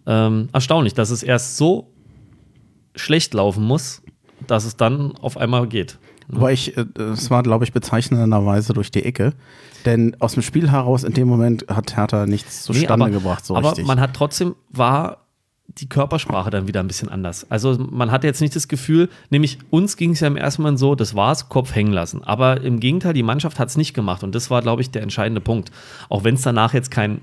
Ähm, 0.06 0.48
erstaunlich, 0.52 0.94
dass 0.94 1.10
es 1.10 1.22
erst 1.22 1.56
so 1.56 1.92
schlecht 2.96 3.32
laufen 3.32 3.64
muss, 3.64 4.02
dass 4.46 4.64
es 4.64 4.76
dann 4.76 5.16
auf 5.16 5.36
einmal 5.36 5.66
geht. 5.68 5.98
Aber 6.32 6.52
ich, 6.52 6.76
äh, 6.76 6.84
es 7.12 7.30
war, 7.30 7.42
glaube 7.42 7.64
ich, 7.64 7.72
bezeichnenderweise 7.72 8.72
durch 8.72 8.90
die 8.90 9.04
Ecke. 9.04 9.34
Denn 9.84 10.16
aus 10.20 10.34
dem 10.34 10.42
Spiel 10.42 10.70
heraus 10.70 11.04
in 11.04 11.12
dem 11.12 11.28
Moment 11.28 11.66
hat 11.68 11.96
Hertha 11.96 12.26
nichts 12.26 12.68
Nee, 12.68 12.74
zustande 12.74 13.04
aber, 13.06 13.12
gebracht, 13.12 13.44
so 13.44 13.54
aber 13.54 13.70
richtig. 13.70 13.86
man 13.86 14.00
hat 14.00 14.14
trotzdem, 14.14 14.54
war 14.70 15.23
die 15.78 15.88
Körpersprache 15.88 16.50
dann 16.50 16.68
wieder 16.68 16.80
ein 16.80 16.86
bisschen 16.86 17.08
anders. 17.08 17.50
Also 17.50 17.76
man 17.90 18.10
hatte 18.12 18.26
jetzt 18.26 18.40
nicht 18.40 18.54
das 18.54 18.68
Gefühl, 18.68 19.08
nämlich 19.30 19.58
uns 19.70 19.96
ging 19.96 20.12
es 20.12 20.20
ja 20.20 20.28
im 20.28 20.36
ersten 20.36 20.62
Mal 20.62 20.78
so, 20.78 20.94
das 20.94 21.14
war's, 21.16 21.48
Kopf 21.48 21.74
hängen 21.74 21.92
lassen. 21.92 22.22
Aber 22.22 22.60
im 22.60 22.78
Gegenteil, 22.80 23.12
die 23.12 23.22
Mannschaft 23.24 23.58
hat 23.58 23.68
es 23.68 23.76
nicht 23.76 23.92
gemacht 23.94 24.22
und 24.22 24.34
das 24.34 24.50
war, 24.50 24.62
glaube 24.62 24.82
ich, 24.82 24.90
der 24.90 25.02
entscheidende 25.02 25.40
Punkt. 25.40 25.72
Auch 26.08 26.22
wenn 26.24 26.34
es 26.36 26.42
danach 26.42 26.74
jetzt 26.74 26.90
kein 26.90 27.20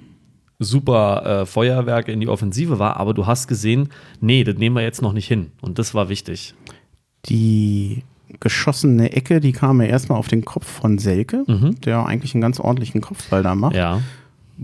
super 0.60 1.42
äh, 1.42 1.46
Feuerwerk 1.46 2.08
in 2.08 2.20
die 2.20 2.28
Offensive 2.28 2.78
war, 2.78 2.98
aber 2.98 3.14
du 3.14 3.26
hast 3.26 3.48
gesehen, 3.48 3.90
nee, 4.20 4.44
das 4.44 4.58
nehmen 4.58 4.76
wir 4.76 4.84
jetzt 4.84 5.02
noch 5.02 5.14
nicht 5.14 5.28
hin. 5.28 5.52
Und 5.62 5.80
das 5.80 5.94
war 5.94 6.10
wichtig. 6.10 6.54
die 7.28 8.04
geschossene 8.40 9.12
Ecke, 9.12 9.42
die 9.42 9.52
kam 9.52 9.82
ja 9.82 9.88
erstmal 9.88 10.18
auf 10.18 10.28
den 10.30 10.46
Kopf 10.46 10.66
von 10.66 10.98
Selke, 10.98 11.44
Mhm. 11.48 11.80
der 11.82 12.06
eigentlich 12.06 12.34
einen 12.34 12.42
ganz 12.42 12.60
ordentlichen 12.60 13.02
Kopfball 13.02 13.44
da 13.44 13.56
macht. 13.56 13.76
Ja. 13.76 14.02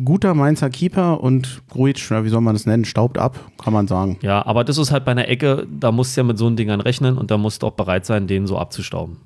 Guter 0.03 0.33
Mainzer 0.35 0.69
Keeper 0.69 1.21
und 1.21 1.61
Gruitsch, 1.69 2.11
wie 2.11 2.29
soll 2.29 2.41
man 2.41 2.53
das 2.53 2.65
nennen, 2.67 2.85
staubt 2.85 3.17
ab, 3.17 3.39
kann 3.63 3.73
man 3.73 3.87
sagen. 3.87 4.17
Ja, 4.21 4.45
aber 4.45 4.63
das 4.63 4.77
ist 4.77 4.91
halt 4.91 5.05
bei 5.05 5.11
einer 5.11 5.27
Ecke, 5.27 5.65
da 5.71 5.91
musst 5.91 6.15
du 6.15 6.21
ja 6.21 6.23
mit 6.25 6.37
so 6.37 6.45
einen 6.47 6.55
Dingern 6.55 6.81
rechnen 6.81 7.17
und 7.17 7.31
da 7.31 7.37
musst 7.37 7.63
du 7.63 7.67
auch 7.67 7.71
bereit 7.73 8.05
sein, 8.05 8.27
den 8.27 8.45
so 8.45 8.57
abzustauben. 8.59 9.17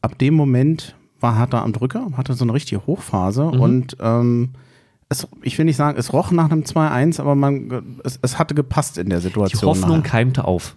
Ab 0.00 0.16
dem 0.18 0.34
Moment 0.34 0.94
war 1.18 1.36
Hertha 1.38 1.62
am 1.62 1.72
Drücker, 1.72 2.06
hatte 2.16 2.34
so 2.34 2.44
eine 2.44 2.52
richtige 2.52 2.86
Hochphase 2.86 3.44
Mhm. 3.52 3.60
und 3.60 3.96
ähm, 4.00 4.50
es, 5.08 5.26
ich 5.42 5.56
will 5.58 5.64
nicht 5.64 5.76
sagen, 5.76 5.98
es 5.98 6.12
roch 6.12 6.30
nach 6.30 6.50
einem 6.50 6.62
2-1, 6.62 7.20
aber 7.20 7.34
man, 7.34 7.98
es, 8.04 8.18
es 8.22 8.38
hatte 8.38 8.54
gepasst 8.54 8.98
in 8.98 9.08
der 9.08 9.18
Die 9.18 9.24
Situation. 9.24 9.70
Hoffnung 9.70 9.98
nachher. 9.98 10.02
keimte 10.10 10.44
auf. 10.44 10.74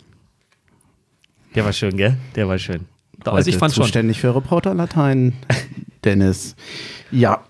Der 1.55 1.65
war 1.65 1.73
schön, 1.73 1.97
gell? 1.97 2.17
Der 2.35 2.47
war 2.47 2.57
schön. 2.57 2.85
Also 3.25 3.49
ich 3.49 3.57
fand 3.57 3.73
schon. 3.73 3.83
zuständig 3.83 4.19
für 4.21 4.33
Reporter 4.35 4.73
Latein, 4.73 5.33
Dennis. 6.03 6.55
Ja. 7.11 7.43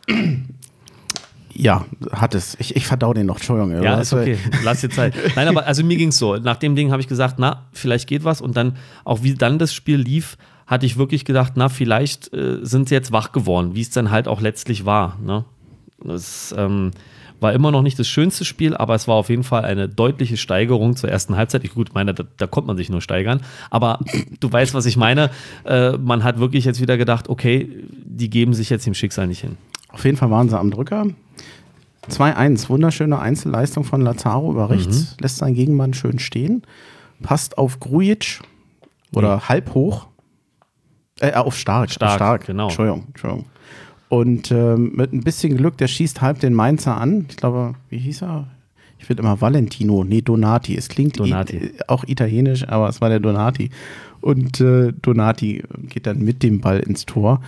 Ja, 1.60 1.86
hat 2.12 2.36
es. 2.36 2.55
Ich, 2.60 2.76
ich 2.78 2.88
verdau 2.88 3.14
den 3.14 3.26
noch, 3.26 3.36
Entschuldigung. 3.36 3.84
Ja, 3.84 3.99
ist 3.99 4.14
okay. 4.14 4.38
Lass 4.64 4.80
dir 4.80 4.89
Zeit. 4.89 5.14
Nein, 5.36 5.49
aber 5.49 5.66
also 5.66 5.84
mir 5.84 5.97
ging 5.97 6.07
es 6.07 6.18
so. 6.18 6.38
Nach 6.38 6.55
dem 6.55 6.76
Ding 6.76 6.91
habe 6.91 7.01
ich 7.01 7.07
gesagt, 7.10 7.36
na, 7.38 7.66
vielleicht 7.74 8.07
geht 8.07 8.24
was. 8.24 8.39
Und 8.39 8.55
dann, 8.55 8.78
auch 9.03 9.24
wie 9.24 9.34
dann 9.34 9.60
das 9.60 9.74
Spiel 9.74 9.97
lief, 9.97 10.38
hatte 10.68 10.86
ich 10.86 10.97
wirklich 10.97 11.26
gedacht, 11.26 11.53
na, 11.55 11.68
vielleicht 11.68 12.34
äh, 12.34 12.60
sind 12.62 12.88
sie 12.88 12.95
jetzt 12.95 13.12
wach 13.12 13.34
geworden, 13.34 13.76
wie 13.76 13.82
es 13.82 13.89
dann 13.89 14.10
halt 14.10 14.30
auch 14.30 14.39
letztlich 14.39 14.86
war. 14.86 15.18
Ne? 15.22 15.43
Das 16.01 16.55
ähm, 16.57 16.91
war 17.41 17.51
immer 17.51 17.72
noch 17.72 17.82
nicht 17.82 17.99
das 17.99 18.07
schönste 18.07 18.45
Spiel, 18.45 18.78
aber 18.78 18.95
es 18.95 19.10
war 19.10 19.16
auf 19.16 19.30
jeden 19.30 19.43
Fall 19.43 19.66
eine 19.66 19.89
deutliche 19.89 20.38
Steigerung 20.38 20.95
zur 20.95 21.10
ersten 21.10 21.36
Halbzeit. 21.36 21.66
Ich 21.66 21.74
gut 21.74 21.93
meine, 21.93 22.14
da, 22.14 22.24
da 22.38 22.47
konnte 22.47 22.68
man 22.68 22.78
sich 22.78 22.89
nur 22.89 23.01
steigern. 23.01 23.41
Aber 23.70 23.99
du 24.39 24.49
weißt, 24.49 24.74
was 24.74 24.86
ich 24.86 24.95
meine. 24.95 25.30
Äh, 25.66 25.97
man 25.97 26.24
hat 26.24 26.39
wirklich 26.39 26.64
jetzt 26.64 26.80
wieder 26.80 26.97
gedacht, 26.97 27.28
okay, 27.28 27.70
die 28.05 28.30
geben 28.30 28.53
sich 28.53 28.70
jetzt 28.70 28.86
dem 28.86 28.93
Schicksal 28.93 29.28
nicht 29.28 29.41
hin. 29.41 29.57
Auf 29.89 30.05
jeden 30.05 30.16
Fall 30.16 30.32
waren 30.32 30.47
sie 30.47 30.57
am 30.57 30.72
Drücker. 30.72 31.05
2-1, 32.10 32.70
wunderschöne 32.70 33.20
Einzelleistung 33.20 33.84
von 33.84 34.02
Lazaro 34.02 34.52
über 34.52 34.70
rechts, 34.70 35.16
lässt 35.20 35.38
seinen 35.38 35.56
Gegenmann 35.56 35.93
schön 35.93 36.20
stehen, 36.20 36.64
passt 37.22 37.58
auf 37.58 37.80
Grujic 37.80 38.39
oder 39.14 39.50
halb 39.50 39.74
hoch, 39.74 40.08
äh, 41.20 41.34
auf 41.34 41.56
Stark, 41.58 41.91
Stark, 41.91 42.10
auf 42.12 42.16
Stark, 42.16 42.45
genau. 42.47 42.68
Entschuldigung, 42.68 43.04
Entschuldigung. 43.08 43.45
Und 44.08 44.52
ähm, 44.52 44.93
mit 44.95 45.14
ein 45.14 45.22
bisschen 45.22 45.56
Glück, 45.58 45.78
der 45.78 45.88
schießt 45.88 46.22
halb 46.22 46.39
den 46.39 46.54
Mainzer 46.54 46.97
an. 46.97 47.26
Ich 47.30 47.38
glaube, 47.38 47.76
wie 47.89 48.00
hieß 48.00 48.24
er? 48.24 48.47
Ich 48.97 49.06
finde 49.06 49.22
immer 49.24 49.39
Valentino, 49.39 50.04
nee, 50.04 50.22
Donati. 50.22 50.76
Es 50.76 50.89
klingt 50.89 51.20
Donati. 51.20 51.58
I- 51.58 51.72
auch 51.88 52.04
italienisch, 52.06 52.68
aber 52.68 52.89
es 52.89 53.02
war 53.02 53.10
der 53.10 53.20
Donati. 53.20 53.70
Und 54.22 54.60
äh, 54.62 54.93
Donati 55.02 55.64
geht 55.89 56.08
dann 56.08 56.20
mit 56.24 56.41
dem 56.41 56.60
Ball 56.60 56.80
ins 56.80 57.06
Tor. 57.06 57.41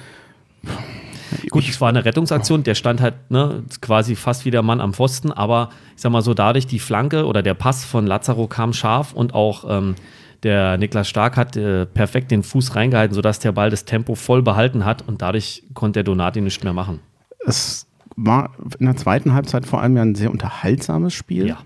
Gut, 1.49 1.67
es 1.67 1.79
war 1.81 1.89
eine 1.89 2.05
Rettungsaktion, 2.05 2.63
der 2.63 2.75
stand 2.75 3.01
halt 3.01 3.15
ne, 3.29 3.63
quasi 3.81 4.15
fast 4.15 4.45
wie 4.45 4.51
der 4.51 4.61
Mann 4.61 4.81
am 4.81 4.93
Pfosten, 4.93 5.31
aber 5.31 5.69
ich 5.95 6.01
sag 6.01 6.11
mal 6.11 6.21
so, 6.21 6.33
dadurch 6.33 6.67
die 6.67 6.79
Flanke 6.79 7.25
oder 7.25 7.41
der 7.41 7.53
Pass 7.53 7.85
von 7.85 8.07
Lazaro 8.07 8.47
kam 8.47 8.73
scharf 8.73 9.13
und 9.13 9.33
auch 9.33 9.65
ähm, 9.67 9.95
der 10.43 10.77
Niklas 10.77 11.07
Stark 11.07 11.37
hat 11.37 11.55
äh, 11.55 11.85
perfekt 11.85 12.31
den 12.31 12.43
Fuß 12.43 12.75
reingehalten, 12.75 13.13
sodass 13.13 13.39
der 13.39 13.51
Ball 13.51 13.69
das 13.69 13.85
Tempo 13.85 14.15
voll 14.15 14.41
behalten 14.41 14.85
hat 14.85 15.07
und 15.07 15.21
dadurch 15.21 15.63
konnte 15.73 15.99
der 15.99 16.03
Donati 16.03 16.41
nichts 16.41 16.63
mehr 16.63 16.73
machen. 16.73 16.99
Es 17.45 17.87
war 18.15 18.51
in 18.79 18.85
der 18.85 18.95
zweiten 18.95 19.33
Halbzeit 19.33 19.65
vor 19.65 19.81
allem 19.81 19.95
ja 19.95 20.01
ein 20.01 20.15
sehr 20.15 20.31
unterhaltsames 20.31 21.13
Spiel. 21.13 21.47
Ja. 21.47 21.57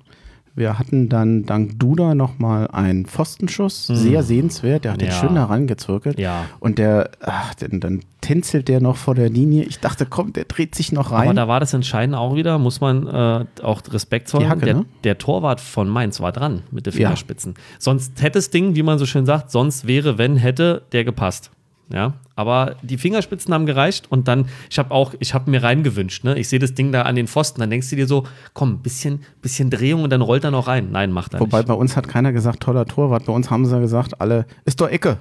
Wir 0.58 0.80
hatten 0.80 1.10
dann 1.10 1.46
dank 1.46 1.78
Duda 1.80 2.16
nochmal 2.16 2.68
einen 2.70 3.06
Pfostenschuss, 3.06 3.88
sehr 3.88 4.24
sehenswert. 4.24 4.86
Der 4.86 4.94
hat 4.94 5.02
den 5.02 5.08
Mhm. 5.10 5.14
Ja. 5.14 5.20
schön 5.20 5.34
herangezirkelt. 5.36 6.18
Ja. 6.18 6.46
Und 6.62 6.78
der, 6.78 7.10
ach, 7.22 7.54
dann, 7.56 7.82
dann 7.82 8.00
tänzelt 8.22 8.70
der 8.70 8.80
noch 8.80 8.96
vor 8.96 9.16
der 9.16 9.30
Linie. 9.30 9.66
Ich 9.66 9.80
dachte, 9.80 10.06
komm, 10.06 10.32
der 10.32 10.46
dreht 10.46 10.74
sich 10.74 10.94
noch 10.94 11.12
rein. 11.12 11.26
Aber 11.28 11.34
da 11.34 11.48
war 11.50 11.60
das 11.60 11.74
Entscheidende 11.74 12.18
auch 12.18 12.36
wieder, 12.36 12.58
muss 12.58 12.80
man 12.80 13.06
äh, 13.06 13.46
auch 13.64 13.82
Respekt 13.92 14.30
zollen. 14.30 14.48
Hacke, 14.50 14.64
der, 14.66 14.74
ne? 14.76 14.86
der 15.04 15.18
Torwart 15.18 15.60
von 15.60 15.90
Mainz 15.90 16.22
war 16.22 16.32
dran 16.32 16.62
mit 16.72 16.86
den 16.86 16.94
Ja. 16.94 16.98
Fingerspitzen. 17.10 17.56
Sonst 17.78 18.22
hätte 18.22 18.38
das 18.40 18.50
Ding, 18.50 18.76
wie 18.76 18.84
man 18.84 18.98
so 18.98 19.06
schön 19.06 19.26
sagt, 19.26 19.52
sonst 19.52 19.88
wäre, 19.88 20.18
wenn 20.18 20.38
hätte, 20.38 20.84
der 20.94 21.04
gepasst. 21.04 21.52
Ja, 21.92 22.14
aber 22.36 22.76
die 22.82 22.98
Fingerspitzen 22.98 23.54
haben 23.54 23.66
gereicht 23.66 24.12
und 24.12 24.28
dann, 24.28 24.48
ich 24.70 24.78
habe 24.78 24.92
auch, 24.92 25.14
ich 25.20 25.34
habe 25.34 25.50
mir 25.50 25.64
reingewünscht, 25.64 26.24
ne? 26.24 26.38
Ich 26.38 26.50
sehe 26.50 26.60
das 26.60 26.74
Ding 26.74 26.92
da 26.92 27.04
an 27.04 27.16
den 27.16 27.28
Pfosten, 27.28 27.62
dann 27.62 27.70
denkst 27.70 27.90
du 27.90 27.96
dir 27.96 28.08
so, 28.08 28.26
komm, 28.54 28.80
bisschen, 28.80 29.20
bisschen 29.42 29.70
Drehung 29.70 30.04
und 30.04 30.10
dann 30.12 30.22
rollt 30.22 30.44
er 30.44 30.52
noch 30.52 30.68
rein. 30.68 30.90
Nein, 30.92 31.12
macht 31.12 31.34
er 31.34 31.40
Wobei 31.40 31.60
nicht. 31.60 31.68
bei 31.68 31.74
uns 31.74 31.96
hat 31.96 32.08
keiner 32.08 32.32
gesagt, 32.34 32.62
toller 32.62 32.86
Torwart. 32.86 33.26
Bei 33.26 33.34
uns 33.34 33.50
haben 33.50 33.66
sie 33.66 33.80
gesagt, 33.80 34.20
alle, 34.22 34.46
ist 34.66 34.82
doch 34.82 34.90
Ecke. 34.90 35.18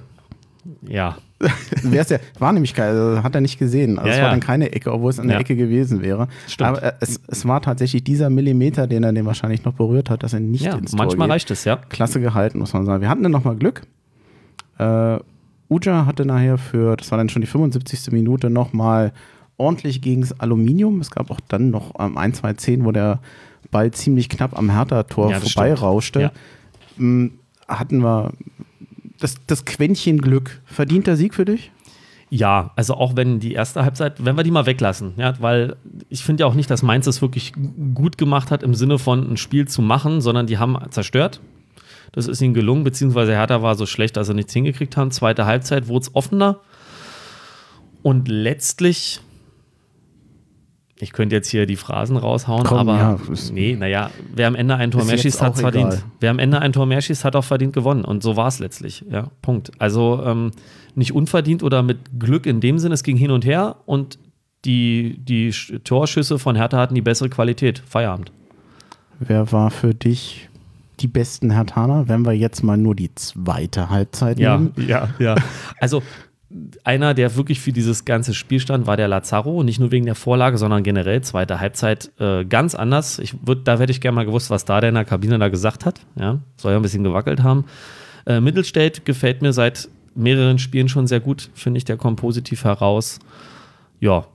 Ja, 0.87 1.17
ist 1.83 2.09
der? 2.09 2.19
War 2.39 2.51
nämlich 2.51 2.73
kein, 2.73 2.89
also 2.89 3.21
hat 3.23 3.35
er 3.35 3.41
nicht 3.41 3.59
gesehen. 3.59 3.99
Also 3.99 4.07
Ja, 4.09 4.13
es 4.15 4.19
war 4.21 4.27
ja. 4.27 4.31
dann 4.31 4.39
keine 4.39 4.71
Ecke, 4.71 4.91
obwohl 4.91 5.11
es 5.11 5.19
eine 5.19 5.33
Ja. 5.33 5.39
Ecke 5.39 5.55
gewesen 5.55 6.01
wäre. 6.01 6.27
Stimmt. 6.47 6.69
Aber 6.69 6.81
äh, 6.83 6.93
es, 7.01 7.19
es 7.27 7.45
war 7.47 7.61
tatsächlich 7.61 8.03
dieser 8.03 8.29
Millimeter, 8.31 8.87
den 8.87 9.03
er 9.03 9.13
den 9.13 9.25
wahrscheinlich 9.25 9.63
noch 9.63 9.73
berührt 9.73 10.09
hat, 10.09 10.23
dass 10.23 10.33
er 10.33 10.39
nicht 10.39 10.63
ja 10.65 10.73
ins 10.75 10.91
Tor 10.91 10.97
manchmal 10.97 11.27
geht. 11.27 11.33
reicht 11.33 11.51
es, 11.51 11.65
ja. 11.65 11.75
Klasse 11.75 12.19
gehalten, 12.19 12.57
muss 12.59 12.73
man 12.73 12.85
sagen. 12.85 13.01
Wir 13.01 13.09
hatten 13.09 13.21
dann 13.21 13.31
nochmal 13.33 13.55
Glück. 13.57 13.83
Äh, 14.79 15.19
Uja 15.69 16.05
hatte 16.05 16.25
nachher 16.25 16.57
für, 16.57 16.95
das 16.95 17.11
war 17.11 17.17
dann 17.17 17.29
schon 17.29 17.41
die 17.41 17.47
75. 17.47 18.11
Minute, 18.11 18.49
nochmal 18.49 19.13
ordentlich 19.57 20.01
gegen 20.01 20.21
das 20.21 20.39
Aluminium. 20.39 20.99
Es 21.01 21.11
gab 21.11 21.31
auch 21.31 21.39
dann 21.47 21.69
noch 21.69 21.93
ähm, 21.99 22.17
ein, 22.17 22.33
zwei 22.33 22.53
Szenen, 22.53 22.85
wo 22.85 22.91
der 22.91 23.19
Ball 23.71 23.91
ziemlich 23.91 24.29
knapp 24.29 24.57
am 24.57 24.69
Hertha-Tor 24.69 25.31
Ja, 25.31 25.39
vorbeirauschte. 25.39 26.21
Ja. 26.21 26.31
Mm, 26.97 27.31
Hatten 27.67 28.03
wir 28.03 28.33
das, 29.19 29.35
das 29.47 29.65
Quäntchen 29.65 30.19
Glück. 30.21 30.61
Verdienter 30.65 31.15
Sieg 31.15 31.33
für 31.33 31.45
dich? 31.45 31.71
Ja, 32.29 32.71
also 32.75 32.95
auch 32.95 33.15
wenn 33.15 33.39
die 33.39 33.53
erste 33.53 33.83
Halbzeit, 33.83 34.23
wenn 34.23 34.35
wir 34.35 34.43
die 34.43 34.51
mal 34.51 34.65
weglassen, 34.65 35.13
ja, 35.17 35.33
weil 35.39 35.75
ich 36.09 36.23
finde 36.23 36.41
ja 36.41 36.47
auch 36.47 36.53
nicht, 36.53 36.69
dass 36.69 36.83
Mainz 36.83 37.07
es 37.07 37.21
wirklich 37.21 37.53
gut 37.93 38.17
gemacht 38.17 38.51
hat 38.51 38.63
im 38.63 38.73
Sinne 38.73 38.97
von 38.99 39.31
ein 39.31 39.37
Spiel 39.37 39.67
zu 39.67 39.81
machen, 39.81 40.21
sondern 40.21 40.47
die 40.47 40.57
haben 40.57 40.77
zerstört. 40.89 41.39
Das 42.15 42.27
ist 42.27 42.41
ihnen 42.41 42.53
gelungen, 42.53 42.83
beziehungsweise 42.85 43.33
Hertha 43.33 43.61
war 43.61 43.75
so 43.75 43.85
schlecht, 43.85 44.15
dass 44.17 44.27
sie 44.27 44.33
nichts 44.33 44.53
hingekriegt 44.53 44.95
haben. 44.97 45.11
Zweite 45.11 45.45
Halbzeit 45.45 45.87
wurde 45.89 46.03
es 46.03 46.15
offener. 46.15 46.61
Und 48.01 48.27
letztlich, 48.29 49.19
ich 50.97 51.11
könnte 51.11 51.35
jetzt 51.35 51.49
hier 51.49 51.65
die 51.65 51.75
Phrasen 51.75 52.15
raushauen, 52.15 52.63
Komm, 52.63 52.77
aber 52.77 52.97
ja, 52.97 53.19
nee, 53.51 53.75
naja, 53.75 54.11
wer 54.33 54.47
am 54.47 54.55
Ende 54.55 54.75
ein 54.75 54.91
Tor 54.91 55.03
mehr 55.03 55.17
schießt, 55.17 55.41
hat 55.41 55.57
verdient. 55.59 55.93
egal. 55.93 56.03
Wer 56.21 56.31
am 56.31 56.39
Ende 56.39 56.59
ein 56.59 56.71
Tor 56.71 56.85
mehr 56.85 57.01
schießt, 57.01 57.25
hat 57.25 57.35
auch 57.35 57.43
verdient 57.43 57.73
gewonnen. 57.73 58.05
Und 58.05 58.23
so 58.23 58.37
war 58.37 58.47
es 58.47 58.59
letztlich. 58.59 59.03
Ja, 59.09 59.29
Punkt. 59.41 59.71
Also 59.79 60.21
ähm, 60.25 60.51
nicht 60.95 61.13
unverdient 61.13 61.63
oder 61.63 61.83
mit 61.83 62.17
Glück 62.19 62.45
in 62.45 62.61
dem 62.61 62.79
Sinne, 62.79 62.93
es 62.93 63.03
ging 63.03 63.17
hin 63.17 63.31
und 63.31 63.43
her 63.43 63.75
und 63.85 64.19
die, 64.63 65.17
die 65.19 65.51
Sch- 65.51 65.83
Torschüsse 65.83 66.39
von 66.39 66.55
Hertha 66.55 66.77
hatten 66.77 66.95
die 66.95 67.01
bessere 67.01 67.29
Qualität. 67.29 67.83
Feierabend. 67.85 68.31
Wer 69.19 69.51
war 69.51 69.69
für 69.69 69.93
dich 69.93 70.49
die 71.05 71.11
besten 71.11 71.51
Hertaner, 71.51 72.07
wenn 72.07 72.25
wir 72.25 72.33
jetzt 72.33 72.63
mal 72.63 72.77
nur 72.77 72.95
die 72.95 73.13
zweite 73.13 73.91
Halbzeit 73.91 74.39
nehmen? 74.39 74.73
ja, 74.87 75.09
ja. 75.19 75.35
Also 75.79 76.01
einer, 76.83 77.13
der 77.13 77.35
wirklich 77.35 77.59
für 77.59 77.71
dieses 77.71 78.05
ganze 78.05 78.33
Spiel 78.33 78.59
stand, 78.59 78.87
war 78.87 78.97
der 78.97 79.07
Lazaro. 79.07 79.61
Nicht 79.61 79.79
nur 79.79 79.91
wegen 79.91 80.05
der 80.05 80.15
Vorlage, 80.15 80.57
sondern 80.57 80.81
generell 80.81 81.21
zweite 81.21 81.59
Halbzeit 81.59 82.11
äh, 82.19 82.43
ganz 82.43 82.73
anders. 82.73 83.19
Ich 83.19 83.35
würd, 83.45 83.67
da 83.67 83.77
hätte 83.77 83.91
ich 83.91 84.01
gerne 84.01 84.15
mal 84.15 84.25
gewusst, 84.25 84.49
was 84.49 84.65
da 84.65 84.81
der 84.81 84.89
in 84.89 84.95
der 84.95 85.05
Kabine 85.05 85.37
da 85.37 85.49
gesagt 85.49 85.85
hat. 85.85 85.99
Ja, 86.19 86.39
soll 86.57 86.71
ja 86.71 86.79
ein 86.79 86.81
bisschen 86.81 87.03
gewackelt 87.03 87.43
haben. 87.43 87.65
Äh, 88.25 88.39
Mittelstädt 88.39 89.05
gefällt 89.05 89.43
mir 89.43 89.53
seit 89.53 89.89
mehreren 90.15 90.57
Spielen 90.57 90.89
schon 90.89 91.05
sehr 91.05 91.19
gut. 91.19 91.51
Finde 91.53 91.77
ich, 91.77 91.85
der 91.85 91.97
kommt 91.97 92.19
positiv 92.19 92.63
heraus. 92.63 93.19
Ja, 93.99 94.25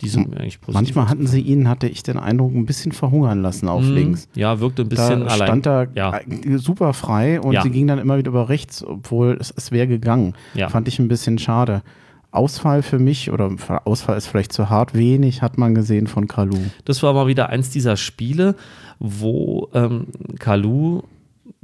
die 0.00 0.08
sind 0.08 0.36
eigentlich 0.36 0.60
positiv. 0.60 0.74
Manchmal 0.74 1.08
hatten 1.08 1.26
sie 1.26 1.40
ihn, 1.40 1.68
hatte 1.68 1.88
ich 1.88 2.02
den 2.02 2.18
Eindruck, 2.18 2.54
ein 2.54 2.66
bisschen 2.66 2.92
verhungern 2.92 3.42
lassen 3.42 3.68
auf 3.68 3.82
Mhm. 3.82 3.94
links. 3.94 4.28
Ja, 4.34 4.60
wirkte 4.60 4.82
ein 4.82 4.88
bisschen 4.88 5.20
Da 5.20 5.26
allein. 5.26 5.46
stand 5.48 5.66
er 5.66 5.88
Ja. 5.94 6.18
äh, 6.18 6.56
super 6.58 6.92
frei 6.94 7.40
und 7.40 7.52
Ja. 7.52 7.62
sie 7.62 7.70
ging 7.70 7.86
dann 7.86 7.98
immer 7.98 8.16
wieder 8.18 8.30
über 8.30 8.48
rechts, 8.48 8.84
obwohl 8.84 9.36
es, 9.40 9.52
es 9.56 9.72
wäre 9.72 9.86
gegangen. 9.88 10.34
Ja. 10.54 10.68
Fand 10.68 10.88
ich 10.88 10.98
ein 10.98 11.08
bisschen 11.08 11.38
schade. 11.38 11.82
Ausfall 12.30 12.82
für 12.82 12.98
mich, 12.98 13.30
oder 13.32 13.50
Ausfall 13.86 14.18
ist 14.18 14.26
vielleicht 14.26 14.52
zu 14.52 14.68
hart, 14.68 14.94
wenig 14.94 15.40
hat 15.42 15.56
man 15.56 15.74
gesehen 15.74 16.06
von 16.06 16.28
Kalu. 16.28 16.58
Das 16.84 17.02
war 17.02 17.14
mal 17.14 17.26
wieder 17.26 17.48
eins 17.48 17.70
dieser 17.70 17.96
Spiele, 17.96 18.54
wo 18.98 19.68
ähm, 19.72 20.08
Kalu 20.38 21.02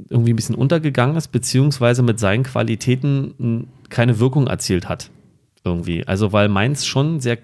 irgendwie 0.09 0.33
ein 0.33 0.35
bisschen 0.35 0.55
untergegangen 0.55 1.15
ist, 1.15 1.27
beziehungsweise 1.31 2.01
mit 2.01 2.19
seinen 2.19 2.43
Qualitäten 2.43 3.67
keine 3.89 4.19
Wirkung 4.19 4.47
erzielt 4.47 4.89
hat. 4.89 5.11
Irgendwie. 5.63 6.05
Also, 6.07 6.31
weil 6.33 6.49
Mainz 6.49 6.85
schon 6.85 7.19
sehr 7.19 7.37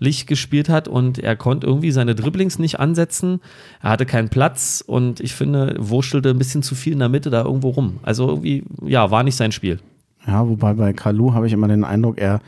körperlich 0.00 0.26
gespielt 0.26 0.68
hat 0.68 0.88
und 0.88 1.18
er 1.18 1.36
konnte 1.36 1.66
irgendwie 1.66 1.90
seine 1.92 2.14
Dribblings 2.14 2.58
nicht 2.58 2.80
ansetzen. 2.80 3.40
Er 3.82 3.90
hatte 3.90 4.06
keinen 4.06 4.28
Platz 4.30 4.82
und 4.86 5.20
ich 5.20 5.34
finde, 5.34 5.76
wurschelte 5.78 6.30
ein 6.30 6.38
bisschen 6.38 6.62
zu 6.62 6.74
viel 6.74 6.94
in 6.94 6.98
der 7.00 7.08
Mitte 7.10 7.28
da 7.30 7.44
irgendwo 7.44 7.70
rum. 7.70 7.98
Also 8.02 8.28
irgendwie, 8.28 8.64
ja, 8.84 9.10
war 9.10 9.22
nicht 9.22 9.36
sein 9.36 9.52
Spiel. 9.52 9.78
Ja, 10.26 10.46
wobei 10.48 10.74
bei 10.74 10.92
Kalu 10.92 11.34
habe 11.34 11.46
ich 11.46 11.52
immer 11.52 11.68
den 11.68 11.84
Eindruck, 11.84 12.18
er, 12.18 12.40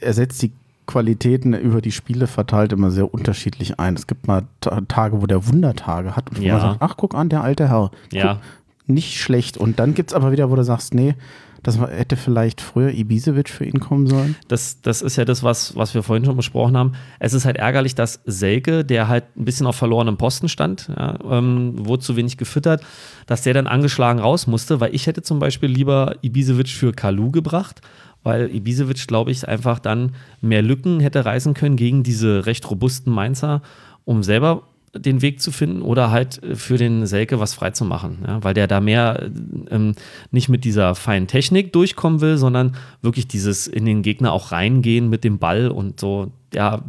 er 0.00 0.12
setzt 0.12 0.42
die 0.42 0.50
Qualitäten 0.86 1.54
über 1.54 1.80
die 1.80 1.92
Spiele 1.92 2.26
verteilt 2.26 2.72
immer 2.72 2.90
sehr 2.90 3.14
unterschiedlich 3.14 3.78
ein. 3.78 3.94
Es 3.94 4.08
gibt 4.08 4.26
mal 4.26 4.42
Ta- 4.60 4.80
Tage, 4.88 5.22
wo 5.22 5.26
der 5.26 5.46
Wundertage 5.46 6.16
hat 6.16 6.30
und 6.30 6.40
wo 6.40 6.42
Ja. 6.42 6.54
man 6.54 6.60
sagt, 6.62 6.76
ach, 6.82 6.96
guck 6.96 7.14
an, 7.14 7.28
der 7.28 7.42
alte 7.44 7.68
Herr. 7.68 7.90
Guck, 8.10 8.12
Ja. 8.12 8.40
Nicht 8.88 9.20
schlecht. 9.20 9.56
Und 9.56 9.78
dann 9.78 9.94
gibt 9.94 10.10
es 10.10 10.14
aber 10.16 10.32
wieder, 10.32 10.50
wo 10.50 10.56
du 10.56 10.64
sagst, 10.64 10.92
nee, 10.92 11.14
das 11.62 11.78
hätte 11.78 12.16
vielleicht 12.16 12.60
früher 12.60 12.90
Ibisevic 12.90 13.48
für 13.48 13.64
ihn 13.64 13.78
kommen 13.78 14.08
sollen. 14.08 14.34
Das, 14.48 14.80
das 14.80 15.00
ist 15.00 15.16
ja 15.16 15.24
das, 15.24 15.44
was, 15.44 15.76
was 15.76 15.94
wir 15.94 16.02
vorhin 16.02 16.24
schon 16.24 16.36
besprochen 16.36 16.76
haben. 16.76 16.92
Es 17.20 17.34
ist 17.34 17.44
halt 17.44 17.56
ärgerlich, 17.56 17.94
dass 17.94 18.20
Selke, 18.24 18.84
der 18.84 19.06
halt 19.06 19.24
ein 19.36 19.44
bisschen 19.44 19.66
auf 19.66 19.76
verlorenem 19.76 20.16
Posten 20.16 20.48
stand, 20.48 20.90
ja, 20.96 21.18
ähm, 21.30 21.74
wurde 21.76 22.02
zu 22.02 22.16
wenig 22.16 22.36
gefüttert, 22.36 22.82
dass 23.26 23.42
der 23.42 23.54
dann 23.54 23.68
angeschlagen 23.68 24.18
raus 24.18 24.48
musste, 24.48 24.80
weil 24.80 24.94
ich 24.94 25.06
hätte 25.06 25.22
zum 25.22 25.38
Beispiel 25.38 25.68
lieber 25.68 26.16
Ibisevic 26.22 26.68
für 26.68 26.92
Kalu 26.92 27.30
gebracht, 27.30 27.80
weil 28.24 28.52
Ibisevic, 28.54 29.06
glaube 29.06 29.30
ich, 29.30 29.46
einfach 29.46 29.78
dann 29.78 30.16
mehr 30.40 30.62
Lücken 30.62 30.98
hätte 30.98 31.24
reißen 31.24 31.54
können 31.54 31.76
gegen 31.76 32.02
diese 32.02 32.46
recht 32.46 32.68
robusten 32.70 33.12
Mainzer, 33.12 33.62
um 34.04 34.24
selber 34.24 34.62
den 34.94 35.22
Weg 35.22 35.40
zu 35.40 35.50
finden 35.52 35.80
oder 35.82 36.10
halt 36.10 36.40
für 36.54 36.76
den 36.76 37.06
Selke 37.06 37.40
was 37.40 37.54
freizumachen, 37.54 38.18
ja, 38.26 38.44
weil 38.44 38.52
der 38.54 38.66
da 38.66 38.80
mehr 38.80 39.30
ähm, 39.70 39.94
nicht 40.30 40.48
mit 40.50 40.64
dieser 40.64 40.94
feinen 40.94 41.26
Technik 41.26 41.72
durchkommen 41.72 42.20
will, 42.20 42.36
sondern 42.36 42.76
wirklich 43.00 43.26
dieses 43.26 43.66
in 43.66 43.86
den 43.86 44.02
Gegner 44.02 44.32
auch 44.32 44.52
reingehen 44.52 45.08
mit 45.08 45.24
dem 45.24 45.38
Ball 45.38 45.68
und 45.68 45.98
so. 45.98 46.30
Ja, 46.54 46.82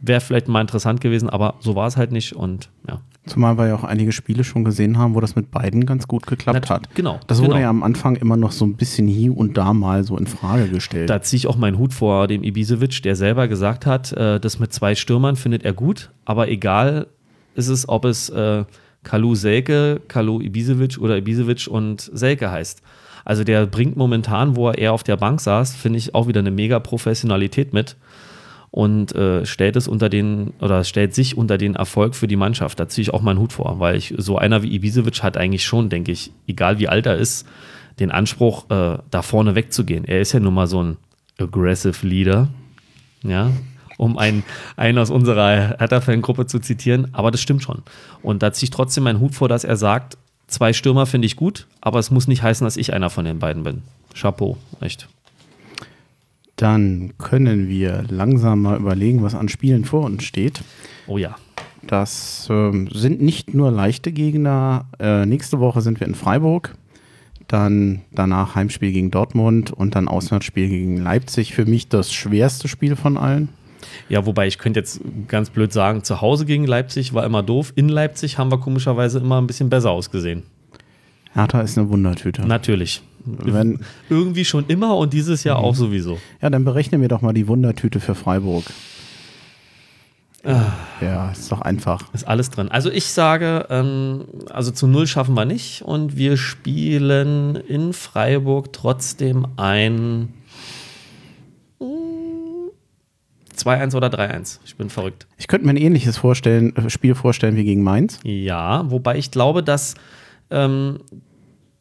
wäre 0.00 0.20
vielleicht 0.20 0.46
mal 0.46 0.60
interessant 0.60 1.00
gewesen, 1.00 1.28
aber 1.28 1.54
so 1.58 1.74
war 1.74 1.88
es 1.88 1.96
halt 1.96 2.12
nicht 2.12 2.34
und 2.36 2.70
ja. 2.86 3.00
Zumal 3.26 3.58
wir 3.58 3.66
ja 3.66 3.74
auch 3.74 3.84
einige 3.84 4.12
Spiele 4.12 4.44
schon 4.44 4.64
gesehen 4.64 4.96
haben, 4.96 5.14
wo 5.14 5.20
das 5.20 5.36
mit 5.36 5.50
beiden 5.50 5.84
ganz 5.84 6.08
gut 6.08 6.26
geklappt 6.26 6.54
Nat- 6.54 6.70
hat. 6.70 6.94
genau, 6.94 7.18
Das 7.26 7.38
wurde 7.40 7.50
genau. 7.50 7.60
ja 7.60 7.68
am 7.68 7.82
Anfang 7.82 8.16
immer 8.16 8.36
noch 8.36 8.50
so 8.52 8.64
ein 8.64 8.76
bisschen 8.76 9.06
hier 9.08 9.36
und 9.36 9.58
da 9.58 9.74
mal 9.74 10.04
so 10.04 10.16
in 10.16 10.26
Frage 10.26 10.68
gestellt. 10.68 11.10
Da 11.10 11.20
ziehe 11.20 11.38
ich 11.38 11.46
auch 11.48 11.56
meinen 11.56 11.76
Hut 11.78 11.92
vor 11.92 12.28
dem 12.28 12.42
Ibisevic, 12.44 13.02
der 13.02 13.16
selber 13.16 13.46
gesagt 13.48 13.84
hat, 13.84 14.12
äh, 14.12 14.38
das 14.40 14.58
mit 14.58 14.72
zwei 14.72 14.94
Stürmern 14.94 15.36
findet 15.36 15.64
er 15.64 15.72
gut, 15.74 16.10
aber 16.24 16.48
egal 16.48 17.08
ist 17.54 17.68
es, 17.68 17.88
ob 17.88 18.04
es 18.04 18.28
äh, 18.30 18.64
Kalu 19.02 19.34
Selke, 19.34 20.00
Kalu 20.08 20.40
Ibisevic 20.40 20.98
oder 20.98 21.16
Ibisevic 21.16 21.66
und 21.68 22.00
Selke 22.12 22.50
heißt. 22.50 22.82
Also 23.24 23.44
der 23.44 23.66
bringt 23.66 23.96
momentan, 23.96 24.56
wo 24.56 24.68
er 24.68 24.78
eher 24.78 24.92
auf 24.92 25.02
der 25.02 25.16
Bank 25.16 25.40
saß, 25.40 25.74
finde 25.74 25.98
ich 25.98 26.14
auch 26.14 26.26
wieder 26.26 26.40
eine 26.40 26.50
mega 26.50 26.80
Professionalität 26.80 27.72
mit 27.72 27.96
und 28.70 29.14
äh, 29.14 29.44
stellt 29.46 29.76
es 29.76 29.88
unter 29.88 30.08
den 30.08 30.52
oder 30.60 30.84
stellt 30.84 31.14
sich 31.14 31.36
unter 31.36 31.58
den 31.58 31.74
Erfolg 31.74 32.14
für 32.14 32.28
die 32.28 32.36
Mannschaft. 32.36 32.78
Da 32.78 32.88
ziehe 32.88 33.02
ich 33.02 33.12
auch 33.12 33.22
meinen 33.22 33.38
Hut 33.38 33.52
vor, 33.52 33.80
weil 33.80 33.96
ich 33.96 34.14
so 34.16 34.38
einer 34.38 34.62
wie 34.62 34.74
Ibisevic 34.74 35.22
hat 35.22 35.36
eigentlich 35.36 35.64
schon, 35.64 35.88
denke 35.88 36.12
ich, 36.12 36.32
egal 36.46 36.78
wie 36.78 36.88
alt 36.88 37.06
er 37.06 37.16
ist, 37.16 37.46
den 37.98 38.10
Anspruch, 38.10 38.70
äh, 38.70 38.98
da 39.10 39.22
vorne 39.22 39.54
wegzugehen. 39.54 40.04
Er 40.04 40.20
ist 40.20 40.32
ja 40.32 40.40
nun 40.40 40.54
mal 40.54 40.66
so 40.66 40.82
ein 40.82 40.96
aggressive 41.38 42.06
Leader, 42.06 42.48
ja. 43.22 43.50
Um 44.00 44.16
einen, 44.16 44.42
einen 44.76 44.98
aus 44.98 45.10
unserer 45.10 45.76
Hertha-Fangruppe 45.78 46.46
zu 46.46 46.58
zitieren. 46.58 47.08
Aber 47.12 47.30
das 47.30 47.42
stimmt 47.42 47.62
schon. 47.62 47.82
Und 48.22 48.42
da 48.42 48.52
ziehe 48.52 48.64
ich 48.64 48.70
trotzdem 48.70 49.04
meinen 49.04 49.20
Hut 49.20 49.34
vor, 49.34 49.48
dass 49.48 49.62
er 49.62 49.76
sagt, 49.76 50.16
zwei 50.46 50.72
Stürmer 50.72 51.04
finde 51.04 51.26
ich 51.26 51.36
gut, 51.36 51.66
aber 51.82 51.98
es 51.98 52.10
muss 52.10 52.26
nicht 52.26 52.42
heißen, 52.42 52.64
dass 52.64 52.78
ich 52.78 52.94
einer 52.94 53.10
von 53.10 53.26
den 53.26 53.38
beiden 53.38 53.62
bin. 53.62 53.82
Chapeau, 54.14 54.56
echt. 54.80 55.08
Dann 56.56 57.12
können 57.18 57.68
wir 57.68 58.04
langsam 58.08 58.62
mal 58.62 58.78
überlegen, 58.78 59.22
was 59.22 59.34
an 59.34 59.48
Spielen 59.48 59.84
vor 59.84 60.04
uns 60.04 60.24
steht. 60.24 60.62
Oh 61.06 61.18
ja. 61.18 61.36
Das 61.86 62.48
ähm, 62.50 62.88
sind 62.92 63.22
nicht 63.22 63.54
nur 63.54 63.70
leichte 63.70 64.12
Gegner. 64.12 64.86
Äh, 64.98 65.24
nächste 65.26 65.60
Woche 65.60 65.80
sind 65.80 66.00
wir 66.00 66.06
in 66.06 66.14
Freiburg. 66.14 66.74
Dann 67.48 68.02
danach 68.12 68.54
Heimspiel 68.54 68.92
gegen 68.92 69.10
Dortmund 69.10 69.72
und 69.72 69.94
dann 69.94 70.06
Auswärtsspiel 70.06 70.68
gegen 70.68 70.98
Leipzig. 70.98 71.54
Für 71.54 71.64
mich 71.64 71.88
das 71.88 72.12
schwerste 72.12 72.68
Spiel 72.68 72.96
von 72.96 73.16
allen. 73.16 73.48
Ja, 74.08 74.26
wobei 74.26 74.46
ich 74.46 74.58
könnte 74.58 74.80
jetzt 74.80 75.00
ganz 75.28 75.50
blöd 75.50 75.72
sagen, 75.72 76.04
zu 76.04 76.20
Hause 76.20 76.46
gegen 76.46 76.66
Leipzig 76.66 77.14
war 77.14 77.24
immer 77.24 77.42
doof. 77.42 77.72
In 77.76 77.88
Leipzig 77.88 78.38
haben 78.38 78.50
wir 78.50 78.58
komischerweise 78.58 79.18
immer 79.18 79.40
ein 79.40 79.46
bisschen 79.46 79.70
besser 79.70 79.90
ausgesehen. 79.90 80.42
Hertha 81.32 81.60
ist 81.60 81.78
eine 81.78 81.88
Wundertüte. 81.88 82.46
Natürlich. 82.46 83.02
Wenn, 83.24 83.80
Irgendwie 84.10 84.44
schon 84.44 84.66
immer 84.66 84.96
und 84.96 85.12
dieses 85.12 85.44
Jahr 85.44 85.58
auch 85.58 85.74
sowieso. 85.74 86.18
ja, 86.40 86.50
dann 86.50 86.64
berechnen 86.64 87.00
wir 87.00 87.08
doch 87.08 87.22
mal 87.22 87.32
die 87.32 87.46
Wundertüte 87.46 88.00
für 88.00 88.14
Freiburg. 88.14 88.64
Ja, 90.42 91.30
ist 91.32 91.52
doch 91.52 91.60
einfach. 91.60 92.14
Ist 92.14 92.26
alles 92.26 92.48
drin. 92.48 92.70
Also 92.70 92.90
ich 92.90 93.04
sage, 93.06 93.66
ähm, 93.68 94.24
also 94.48 94.70
zu 94.70 94.86
null 94.86 95.06
schaffen 95.06 95.34
wir 95.34 95.44
nicht 95.44 95.82
und 95.82 96.16
wir 96.16 96.38
spielen 96.38 97.56
in 97.56 97.92
Freiburg 97.92 98.72
trotzdem 98.72 99.46
ein 99.56 100.32
mm, 101.78 102.70
2-1 103.64 103.96
oder 103.96 104.08
3-1. 104.08 104.60
Ich 104.64 104.76
bin 104.76 104.90
verrückt. 104.90 105.26
Ich 105.36 105.48
könnte 105.48 105.66
mir 105.66 105.72
ein 105.72 105.76
ähnliches 105.76 106.16
vorstellen, 106.16 106.74
äh, 106.76 106.90
Spiel 106.90 107.14
vorstellen 107.14 107.56
wie 107.56 107.64
gegen 107.64 107.82
Mainz. 107.82 108.18
Ja, 108.24 108.90
wobei 108.90 109.16
ich 109.18 109.30
glaube, 109.30 109.62
dass, 109.62 109.94
ähm, 110.50 111.00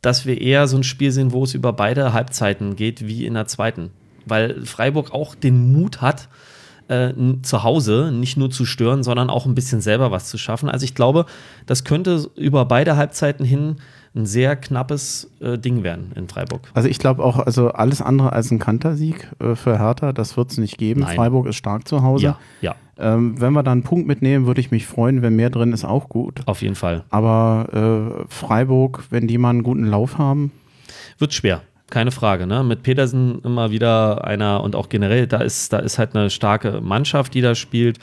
dass 0.01 0.25
wir 0.25 0.39
eher 0.39 0.67
so 0.67 0.77
ein 0.77 0.83
Spiel 0.83 1.11
sehen, 1.11 1.31
wo 1.31 1.43
es 1.43 1.53
über 1.53 1.73
beide 1.73 2.13
Halbzeiten 2.13 2.75
geht, 2.75 3.07
wie 3.07 3.25
in 3.25 3.33
der 3.33 3.47
zweiten. 3.47 3.91
Weil 4.25 4.65
Freiburg 4.65 5.11
auch 5.13 5.35
den 5.35 5.71
Mut 5.71 6.01
hat, 6.01 6.29
äh, 6.89 7.13
zu 7.43 7.63
Hause 7.63 8.11
nicht 8.13 8.35
nur 8.37 8.49
zu 8.51 8.65
stören, 8.65 9.03
sondern 9.03 9.29
auch 9.29 9.45
ein 9.45 9.55
bisschen 9.55 9.79
selber 9.81 10.11
was 10.11 10.27
zu 10.29 10.37
schaffen. 10.37 10.69
Also 10.69 10.83
ich 10.83 10.95
glaube, 10.95 11.25
das 11.65 11.83
könnte 11.83 12.29
über 12.35 12.65
beide 12.65 12.97
Halbzeiten 12.97 13.45
hin 13.45 13.77
ein 14.15 14.25
sehr 14.25 14.55
knappes 14.55 15.29
äh, 15.39 15.57
Ding 15.59 15.83
werden 15.83 16.11
in 16.15 16.27
Freiburg. 16.27 16.61
Also 16.73 16.89
ich 16.89 16.97
glaube 16.97 17.23
auch, 17.23 17.37
also 17.45 17.69
alles 17.69 18.01
andere 18.01 18.33
als 18.33 18.49
ein 18.49 18.57
Kantersieg 18.57 19.29
äh, 19.39 19.55
für 19.55 19.77
Hertha, 19.77 20.13
das 20.13 20.35
wird 20.35 20.51
es 20.51 20.57
nicht 20.57 20.79
geben. 20.79 21.01
Nein. 21.01 21.15
Freiburg 21.15 21.45
ist 21.45 21.57
stark 21.57 21.87
zu 21.87 22.01
Hause. 22.01 22.23
Ja, 22.25 22.39
ja, 22.61 22.75
Ähm, 22.97 23.39
wenn 23.39 23.53
wir 23.53 23.61
da 23.61 23.71
einen 23.71 23.83
Punkt 23.83 24.07
mitnehmen, 24.07 24.47
würde 24.47 24.61
ich 24.61 24.71
mich 24.71 24.87
freuen. 24.87 25.21
Wenn 25.21 25.35
mehr 25.35 25.51
drin 25.51 25.73
ist, 25.73 25.85
auch 25.85 26.09
gut. 26.09 26.41
auf 26.47 26.63
jeden 26.63 26.73
Fall. 26.75 27.03
Aber 27.11 27.67
äh, 27.71 28.25
Freiburg, 28.33 29.03
wenn 29.11 29.27
die 29.27 29.37
mal 29.37 29.51
einen 29.51 29.61
guten 29.63 29.85
Lauf 29.85 30.17
haben, 30.17 30.51
Wird 31.19 31.33
schwer, 31.33 31.61
keine 31.91 32.11
Frage. 32.11 32.47
Ne? 32.47 32.63
Mit 32.63 32.83
Petersen 32.83 33.41
immer 33.43 33.71
wieder 33.71 34.25
einer 34.25 34.63
und 34.63 34.75
auch 34.75 34.89
generell, 34.89 35.27
da 35.27 35.37
ist, 35.37 35.73
da 35.73 35.79
ist 35.79 35.97
halt 35.99 36.15
eine 36.15 36.29
starke 36.29 36.81
Mannschaft, 36.81 37.33
die 37.33 37.41
da 37.41 37.55
spielt. 37.55 37.99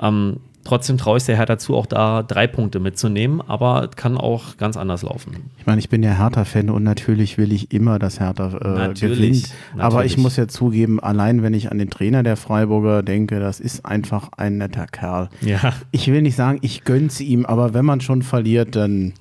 Ähm, 0.00 0.38
trotzdem 0.64 0.98
traue 0.98 1.16
ich 1.18 1.24
der 1.24 1.36
Hertha 1.36 1.54
dazu, 1.54 1.74
auch 1.76 1.86
da 1.86 2.22
drei 2.22 2.46
Punkte 2.46 2.78
mitzunehmen, 2.78 3.40
aber 3.40 3.88
kann 3.94 4.18
auch 4.18 4.58
ganz 4.58 4.76
anders 4.76 5.02
laufen. 5.02 5.50
ich 5.58 5.66
meine, 5.66 5.78
ich 5.78 5.88
bin 5.88 6.02
ja 6.02 6.12
Hertha-Fan 6.12 6.68
und 6.68 6.82
natürlich 6.82 7.38
will 7.38 7.52
ich 7.52 7.72
immer, 7.72 7.98
dass 7.98 8.20
Hertha 8.20 8.48
äh, 8.58 8.68
Natürlich, 8.88 9.18
gewinnt. 9.18 9.54
Aber 9.74 9.96
natürlich. 9.96 10.12
ich 10.12 10.18
muss 10.18 10.36
ja 10.36 10.46
zugeben, 10.46 11.00
allein 11.00 11.42
wenn 11.42 11.54
ich 11.54 11.72
an 11.72 11.78
den 11.78 11.88
Trainer 11.90 12.22
der 12.22 12.36
Freiburger 12.36 13.02
denke, 13.02 13.40
das 13.40 13.60
ist 13.60 13.86
einfach 13.86 14.30
ein 14.36 14.58
netter 14.58 14.86
Kerl. 14.86 15.30
Ja, 15.40 15.72
Ich 15.90 16.08
will 16.08 16.20
nicht 16.22 16.36
sagen, 16.36 16.58
ich 16.62 16.84
gönn's 16.84 17.20
ihm, 17.20 17.46
aber 17.46 17.72
wenn 17.72 17.84
man 17.86 18.00
schon 18.00 18.22
verliert, 18.22 18.76
dann, 18.76 19.14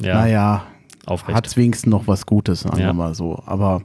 ja 0.00 0.14
naja, 0.14 0.62
aufrecht. 1.06 1.36
hat 1.36 1.56
wenigstens 1.56 1.90
noch 1.90 2.06
was 2.06 2.26
Gutes, 2.26 2.60
sagen 2.60 2.78
Ja. 2.80 2.86
wir 2.86 2.92
mal 2.94 3.14
so. 3.14 3.42
Aber 3.46 3.82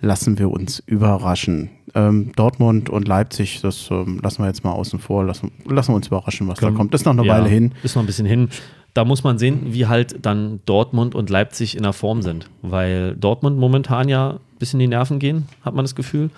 lassen 0.00 0.38
wir 0.38 0.50
uns 0.50 0.80
überraschen. 0.86 1.70
Ähm, 1.94 2.32
Dortmund 2.36 2.88
und 2.88 3.08
Leipzig, 3.08 3.60
das 3.62 3.88
ähm, 3.90 4.20
lassen 4.22 4.42
wir 4.42 4.46
jetzt 4.46 4.62
mal 4.64 4.72
außen 4.72 4.98
vor. 5.00 5.24
Lassen, 5.24 5.50
lassen 5.66 5.92
wir 5.92 5.96
uns 5.96 6.06
überraschen, 6.06 6.46
was 6.48 6.58
da 6.58 6.66
Können- 6.66 6.76
kommt. 6.76 6.94
Das 6.94 7.00
ist 7.00 7.04
noch 7.04 7.12
eine 7.12 7.24
Ja, 7.26 7.34
Weile 7.34 7.48
hin. 7.48 7.72
Ist 7.82 7.96
noch 7.96 8.02
ein 8.02 8.06
bisschen 8.06 8.26
hin. 8.26 8.48
Da 8.94 9.04
muss 9.04 9.22
man 9.22 9.38
sehen, 9.38 9.72
wie 9.72 9.86
halt 9.86 10.24
dann 10.24 10.60
Dortmund 10.66 11.14
und 11.14 11.30
Leipzig 11.30 11.76
in 11.76 11.82
der 11.84 11.92
Form 11.92 12.22
sind. 12.22 12.48
Weil 12.62 13.14
Dortmund 13.16 13.56
momentan 13.58 14.08
ja 14.08 14.30
ein 14.32 14.38
bisschen 14.58 14.80
die 14.80 14.88
Nerven 14.88 15.18
gehen, 15.18 15.46
hat 15.64 15.74
man 15.74 15.84
das 15.84 15.94
Gefühl. 15.94 16.30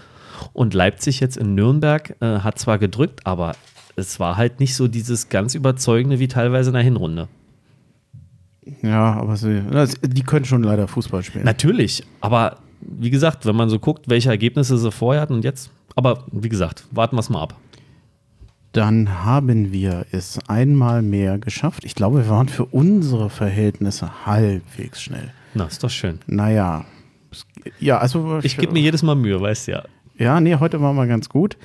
Und 0.53 0.75
Leipzig 0.75 1.21
jetzt 1.21 1.37
in 1.37 1.55
Nürnberg 1.55 2.17
äh, 2.21 2.41
hat 2.41 2.59
zwar 2.59 2.79
gedrückt, 2.79 3.21
aber 3.27 3.55
es 3.97 4.19
war 4.21 4.37
halt 4.37 4.59
nicht 4.61 4.75
so 4.75 4.89
dieses 4.89 5.29
ganz 5.29 5.55
überzeugende 5.55 6.19
wie 6.19 6.29
teilweise 6.29 6.71
in 6.71 6.75
der 6.75 6.83
Hinrunde. 6.83 7.29
Ja, 8.83 9.15
aber 9.15 9.37
sie, 9.37 9.63
die 10.03 10.23
können 10.23 10.45
schon 10.45 10.63
leider 10.63 10.87
Fußball 10.87 11.23
spielen. 11.23 11.45
Natürlich, 11.45 12.05
aber 12.21 12.59
wie 12.81 13.11
gesagt, 13.11 13.47
wenn 13.47 13.57
man 13.57 13.69
so 13.69 13.79
guckt, 13.79 14.09
welche 14.09 14.29
Ergebnisse 14.29 14.79
sie 14.79 14.93
vorher 14.93 15.23
hatten 15.23 15.35
und 15.35 15.45
jetzt, 15.45 15.71
aber 15.97 16.25
wie 16.31 16.49
gesagt, 16.49 16.85
warten 16.91 17.17
wir 17.17 17.21
es 17.21 17.31
mal 17.31 17.43
ab. 17.43 17.57
Dann 18.73 19.25
haben 19.25 19.71
wir 19.71 20.07
es 20.13 20.39
einmal 20.49 21.03
mehr 21.03 21.39
geschafft. 21.39 21.85
Ich 21.85 21.95
glaube, 21.95 22.25
wir 22.25 22.31
waren 22.31 22.49
für 22.49 22.65
unsere 22.65 23.29
Verhältnisse 23.29 24.25
halbwegs 24.25 25.03
schnell. 25.03 25.31
Na, 25.53 25.67
ist 25.67 25.85
doch 25.85 25.91
schön. 25.91 26.21
Naja. 26.27 26.87
Ja, 27.79 27.99
also. 27.99 28.39
Ich 28.43 28.57
gebe 28.57 28.73
mir 28.73 28.81
jedes 28.81 29.03
Mal 29.03 29.15
Mühe, 29.15 29.39
weißt 29.39 29.69
du 29.69 29.73
ja. 29.73 29.83
Ja, 30.17 30.41
nee, 30.41 30.57
heute 30.57 30.81
war 30.81 30.95
mal 30.95 31.07
ganz 31.07 31.29
gut. 31.29 31.59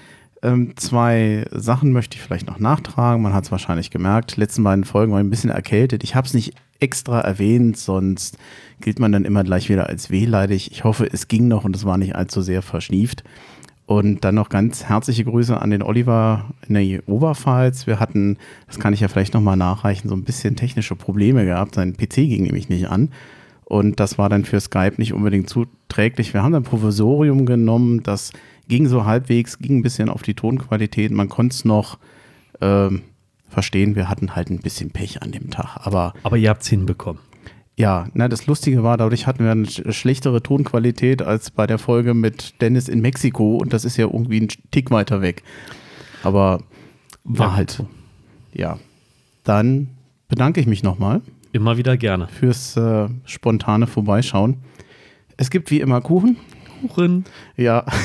Ähm, 0.43 0.74
zwei 0.76 1.45
Sachen 1.52 1.93
möchte 1.93 2.18
ich 2.18 2.22
vielleicht 2.22 2.48
noch 2.48 2.60
nachtragen. 2.60 3.22
Man 3.22 3.34
hat 3.34 3.45
es 3.45 3.52
wahrscheinlich 3.52 3.89
gemerkt. 3.89 4.36
Die 4.36 4.41
letzten 4.41 4.64
beiden 4.64 4.84
Folgen 4.84 5.14
war 5.14 5.20
ich 5.20 5.26
ein 5.26 5.30
bisschen 5.30 5.50
erkältet. 5.50 6.04
Ich 6.04 6.14
habe 6.16 6.28
es 6.28 6.34
nicht 6.34 6.56
extra 6.80 7.22
erwähnt, 7.22 7.78
sonst 7.78 8.38
gilt 8.82 9.00
man 9.00 9.12
dann 9.12 9.26
immer 9.26 9.44
gleich 9.44 9.70
wieder 9.70 9.88
als 9.88 10.10
wehleidig. 10.10 10.72
Ich 10.72 10.84
hoffe, 10.84 11.08
es 11.12 11.28
ging 11.28 11.48
noch 11.48 11.66
und 11.66 11.76
es 11.76 11.86
war 11.86 11.98
nicht 11.98 12.16
allzu 12.16 12.42
sehr 12.42 12.62
verschnieft. 12.62 13.24
Und 13.86 14.26
dann 14.26 14.36
noch 14.36 14.50
ganz 14.50 14.84
herzliche 14.84 15.24
Grüße 15.24 15.60
an 15.60 15.70
den 15.70 15.82
Oliver 15.82 16.54
in 16.68 16.76
der 16.76 17.08
Oberpfalz. 17.08 17.88
Wir 17.88 18.02
hatten, 18.02 18.38
das 18.68 18.80
kann 18.80 18.94
ich 18.94 19.00
ja 19.00 19.08
vielleicht 19.08 19.34
nochmal 19.34 19.56
nachreichen, 19.56 20.10
so 20.10 20.16
ein 20.16 20.26
bisschen 20.26 20.58
technische 20.58 20.98
Probleme 20.98 21.46
gehabt. 21.46 21.76
Sein 21.76 21.96
PC 21.96 22.16
ging 22.16 22.44
nämlich 22.44 22.68
nicht 22.68 22.90
an. 22.90 23.12
Und 23.64 24.02
das 24.02 24.18
war 24.18 24.28
dann 24.28 24.44
für 24.44 24.60
Skype 24.60 24.96
nicht 24.98 25.14
unbedingt 25.14 25.50
zuträglich. 25.50 26.34
Wir 26.34 26.44
haben 26.44 26.54
ein 26.56 26.64
Provisorium 26.64 27.46
genommen, 27.46 28.04
das 28.04 28.32
ging 28.68 28.88
so 28.88 29.06
halbwegs, 29.06 29.60
ging 29.60 29.78
ein 29.78 29.84
bisschen 29.84 30.10
auf 30.10 30.22
die 30.22 30.34
Tonqualität. 30.34 31.12
Man 31.12 31.30
konnte 31.30 31.54
es 31.54 31.66
noch 31.66 31.98
ähm, 32.60 33.04
verstehen. 33.58 33.95
Wir 33.95 34.08
hatten 34.08 34.36
halt 34.36 34.51
ein 34.51 34.60
bisschen 34.60 34.91
Pech 34.91 35.24
an 35.24 35.32
dem 35.32 35.49
Tag. 35.49 35.80
Aber 35.84 36.14
Aber 36.22 36.38
ihr 36.38 36.49
habt 36.51 36.62
es 36.62 36.68
hinbekommen. 36.68 37.20
ja, 37.76 38.08
na, 38.14 38.28
das 38.28 38.45
Lustige 38.45 38.84
war, 38.84 38.97
dadurch 38.97 39.26
hatten 39.26 39.43
wir 39.43 39.51
eine 39.51 39.66
sch- 39.66 39.91
schlechtere 39.93 40.43
Tonqualität 40.43 41.24
als 41.24 41.49
bei 41.49 41.66
der 41.66 41.80
Folge 41.80 42.14
mit 42.14 42.62
Dennis 42.62 42.88
in 42.88 43.01
Mexiko. 43.01 43.58
Und 43.58 43.74
das 43.74 43.84
ist 43.84 43.97
ja 43.97 44.05
irgendwie 44.05 44.41
ein 44.41 44.47
Tick 44.70 44.91
weiter 44.91 45.22
weg. 45.24 45.41
Aber 46.22 46.62
war 47.24 47.47
Ja. 47.47 47.55
halt 47.55 47.72
so. 47.72 47.88
Ja. 48.53 48.78
Dann 49.43 49.88
bedanke 50.28 50.60
ich 50.62 50.68
mich 50.68 50.84
nochmal 50.84 51.22
Immer 51.51 51.78
wieder 51.78 51.97
gerne. 51.97 52.28
fürs 52.28 52.78
äh, 52.78 53.08
spontane 53.26 53.88
Vorbeischauen. 53.88 54.58
Es 55.36 55.49
gibt 55.49 55.72
wie 55.72 55.80
immer 55.80 56.01
Kuchen. 56.01 56.38
Kuchen. 56.82 57.26
Ja. 57.55 57.86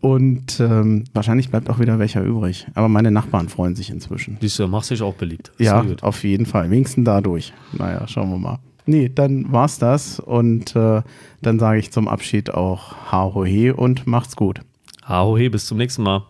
Und 0.00 0.60
ähm, 0.60 1.04
wahrscheinlich 1.14 1.50
bleibt 1.50 1.70
auch 1.70 1.80
wieder 1.80 1.98
welcher 1.98 2.22
übrig. 2.22 2.66
Aber 2.74 2.88
meine 2.88 3.10
Nachbarn 3.10 3.48
freuen 3.48 3.74
sich 3.74 3.90
inzwischen. 3.90 4.36
Siehst 4.40 4.58
du, 4.58 4.68
machst 4.68 4.90
dich 4.90 5.02
auch 5.02 5.14
beliebt. 5.14 5.52
Ist 5.58 5.66
Ja, 5.66 5.84
auf 6.02 6.22
jeden 6.22 6.46
Fall. 6.46 6.70
Wenigstens 6.70 7.04
dadurch. 7.04 7.52
Naja, 7.72 8.06
schauen 8.06 8.30
wir 8.30 8.38
mal. 8.38 8.58
Nee, 8.84 9.10
dann 9.12 9.50
war's 9.52 9.78
das. 9.78 10.20
Und 10.20 10.76
äh, 10.76 11.02
dann 11.42 11.58
sage 11.58 11.78
ich 11.78 11.90
zum 11.90 12.08
Abschied 12.08 12.54
auch 12.54 13.10
Ha 13.10 13.34
ho 13.34 13.44
he 13.44 13.70
und 13.70 14.06
macht's 14.06 14.36
gut. 14.36 14.60
Ahohe, 15.02 15.50
bis 15.50 15.66
zum 15.66 15.78
nächsten 15.78 16.02
Mal. 16.02 16.24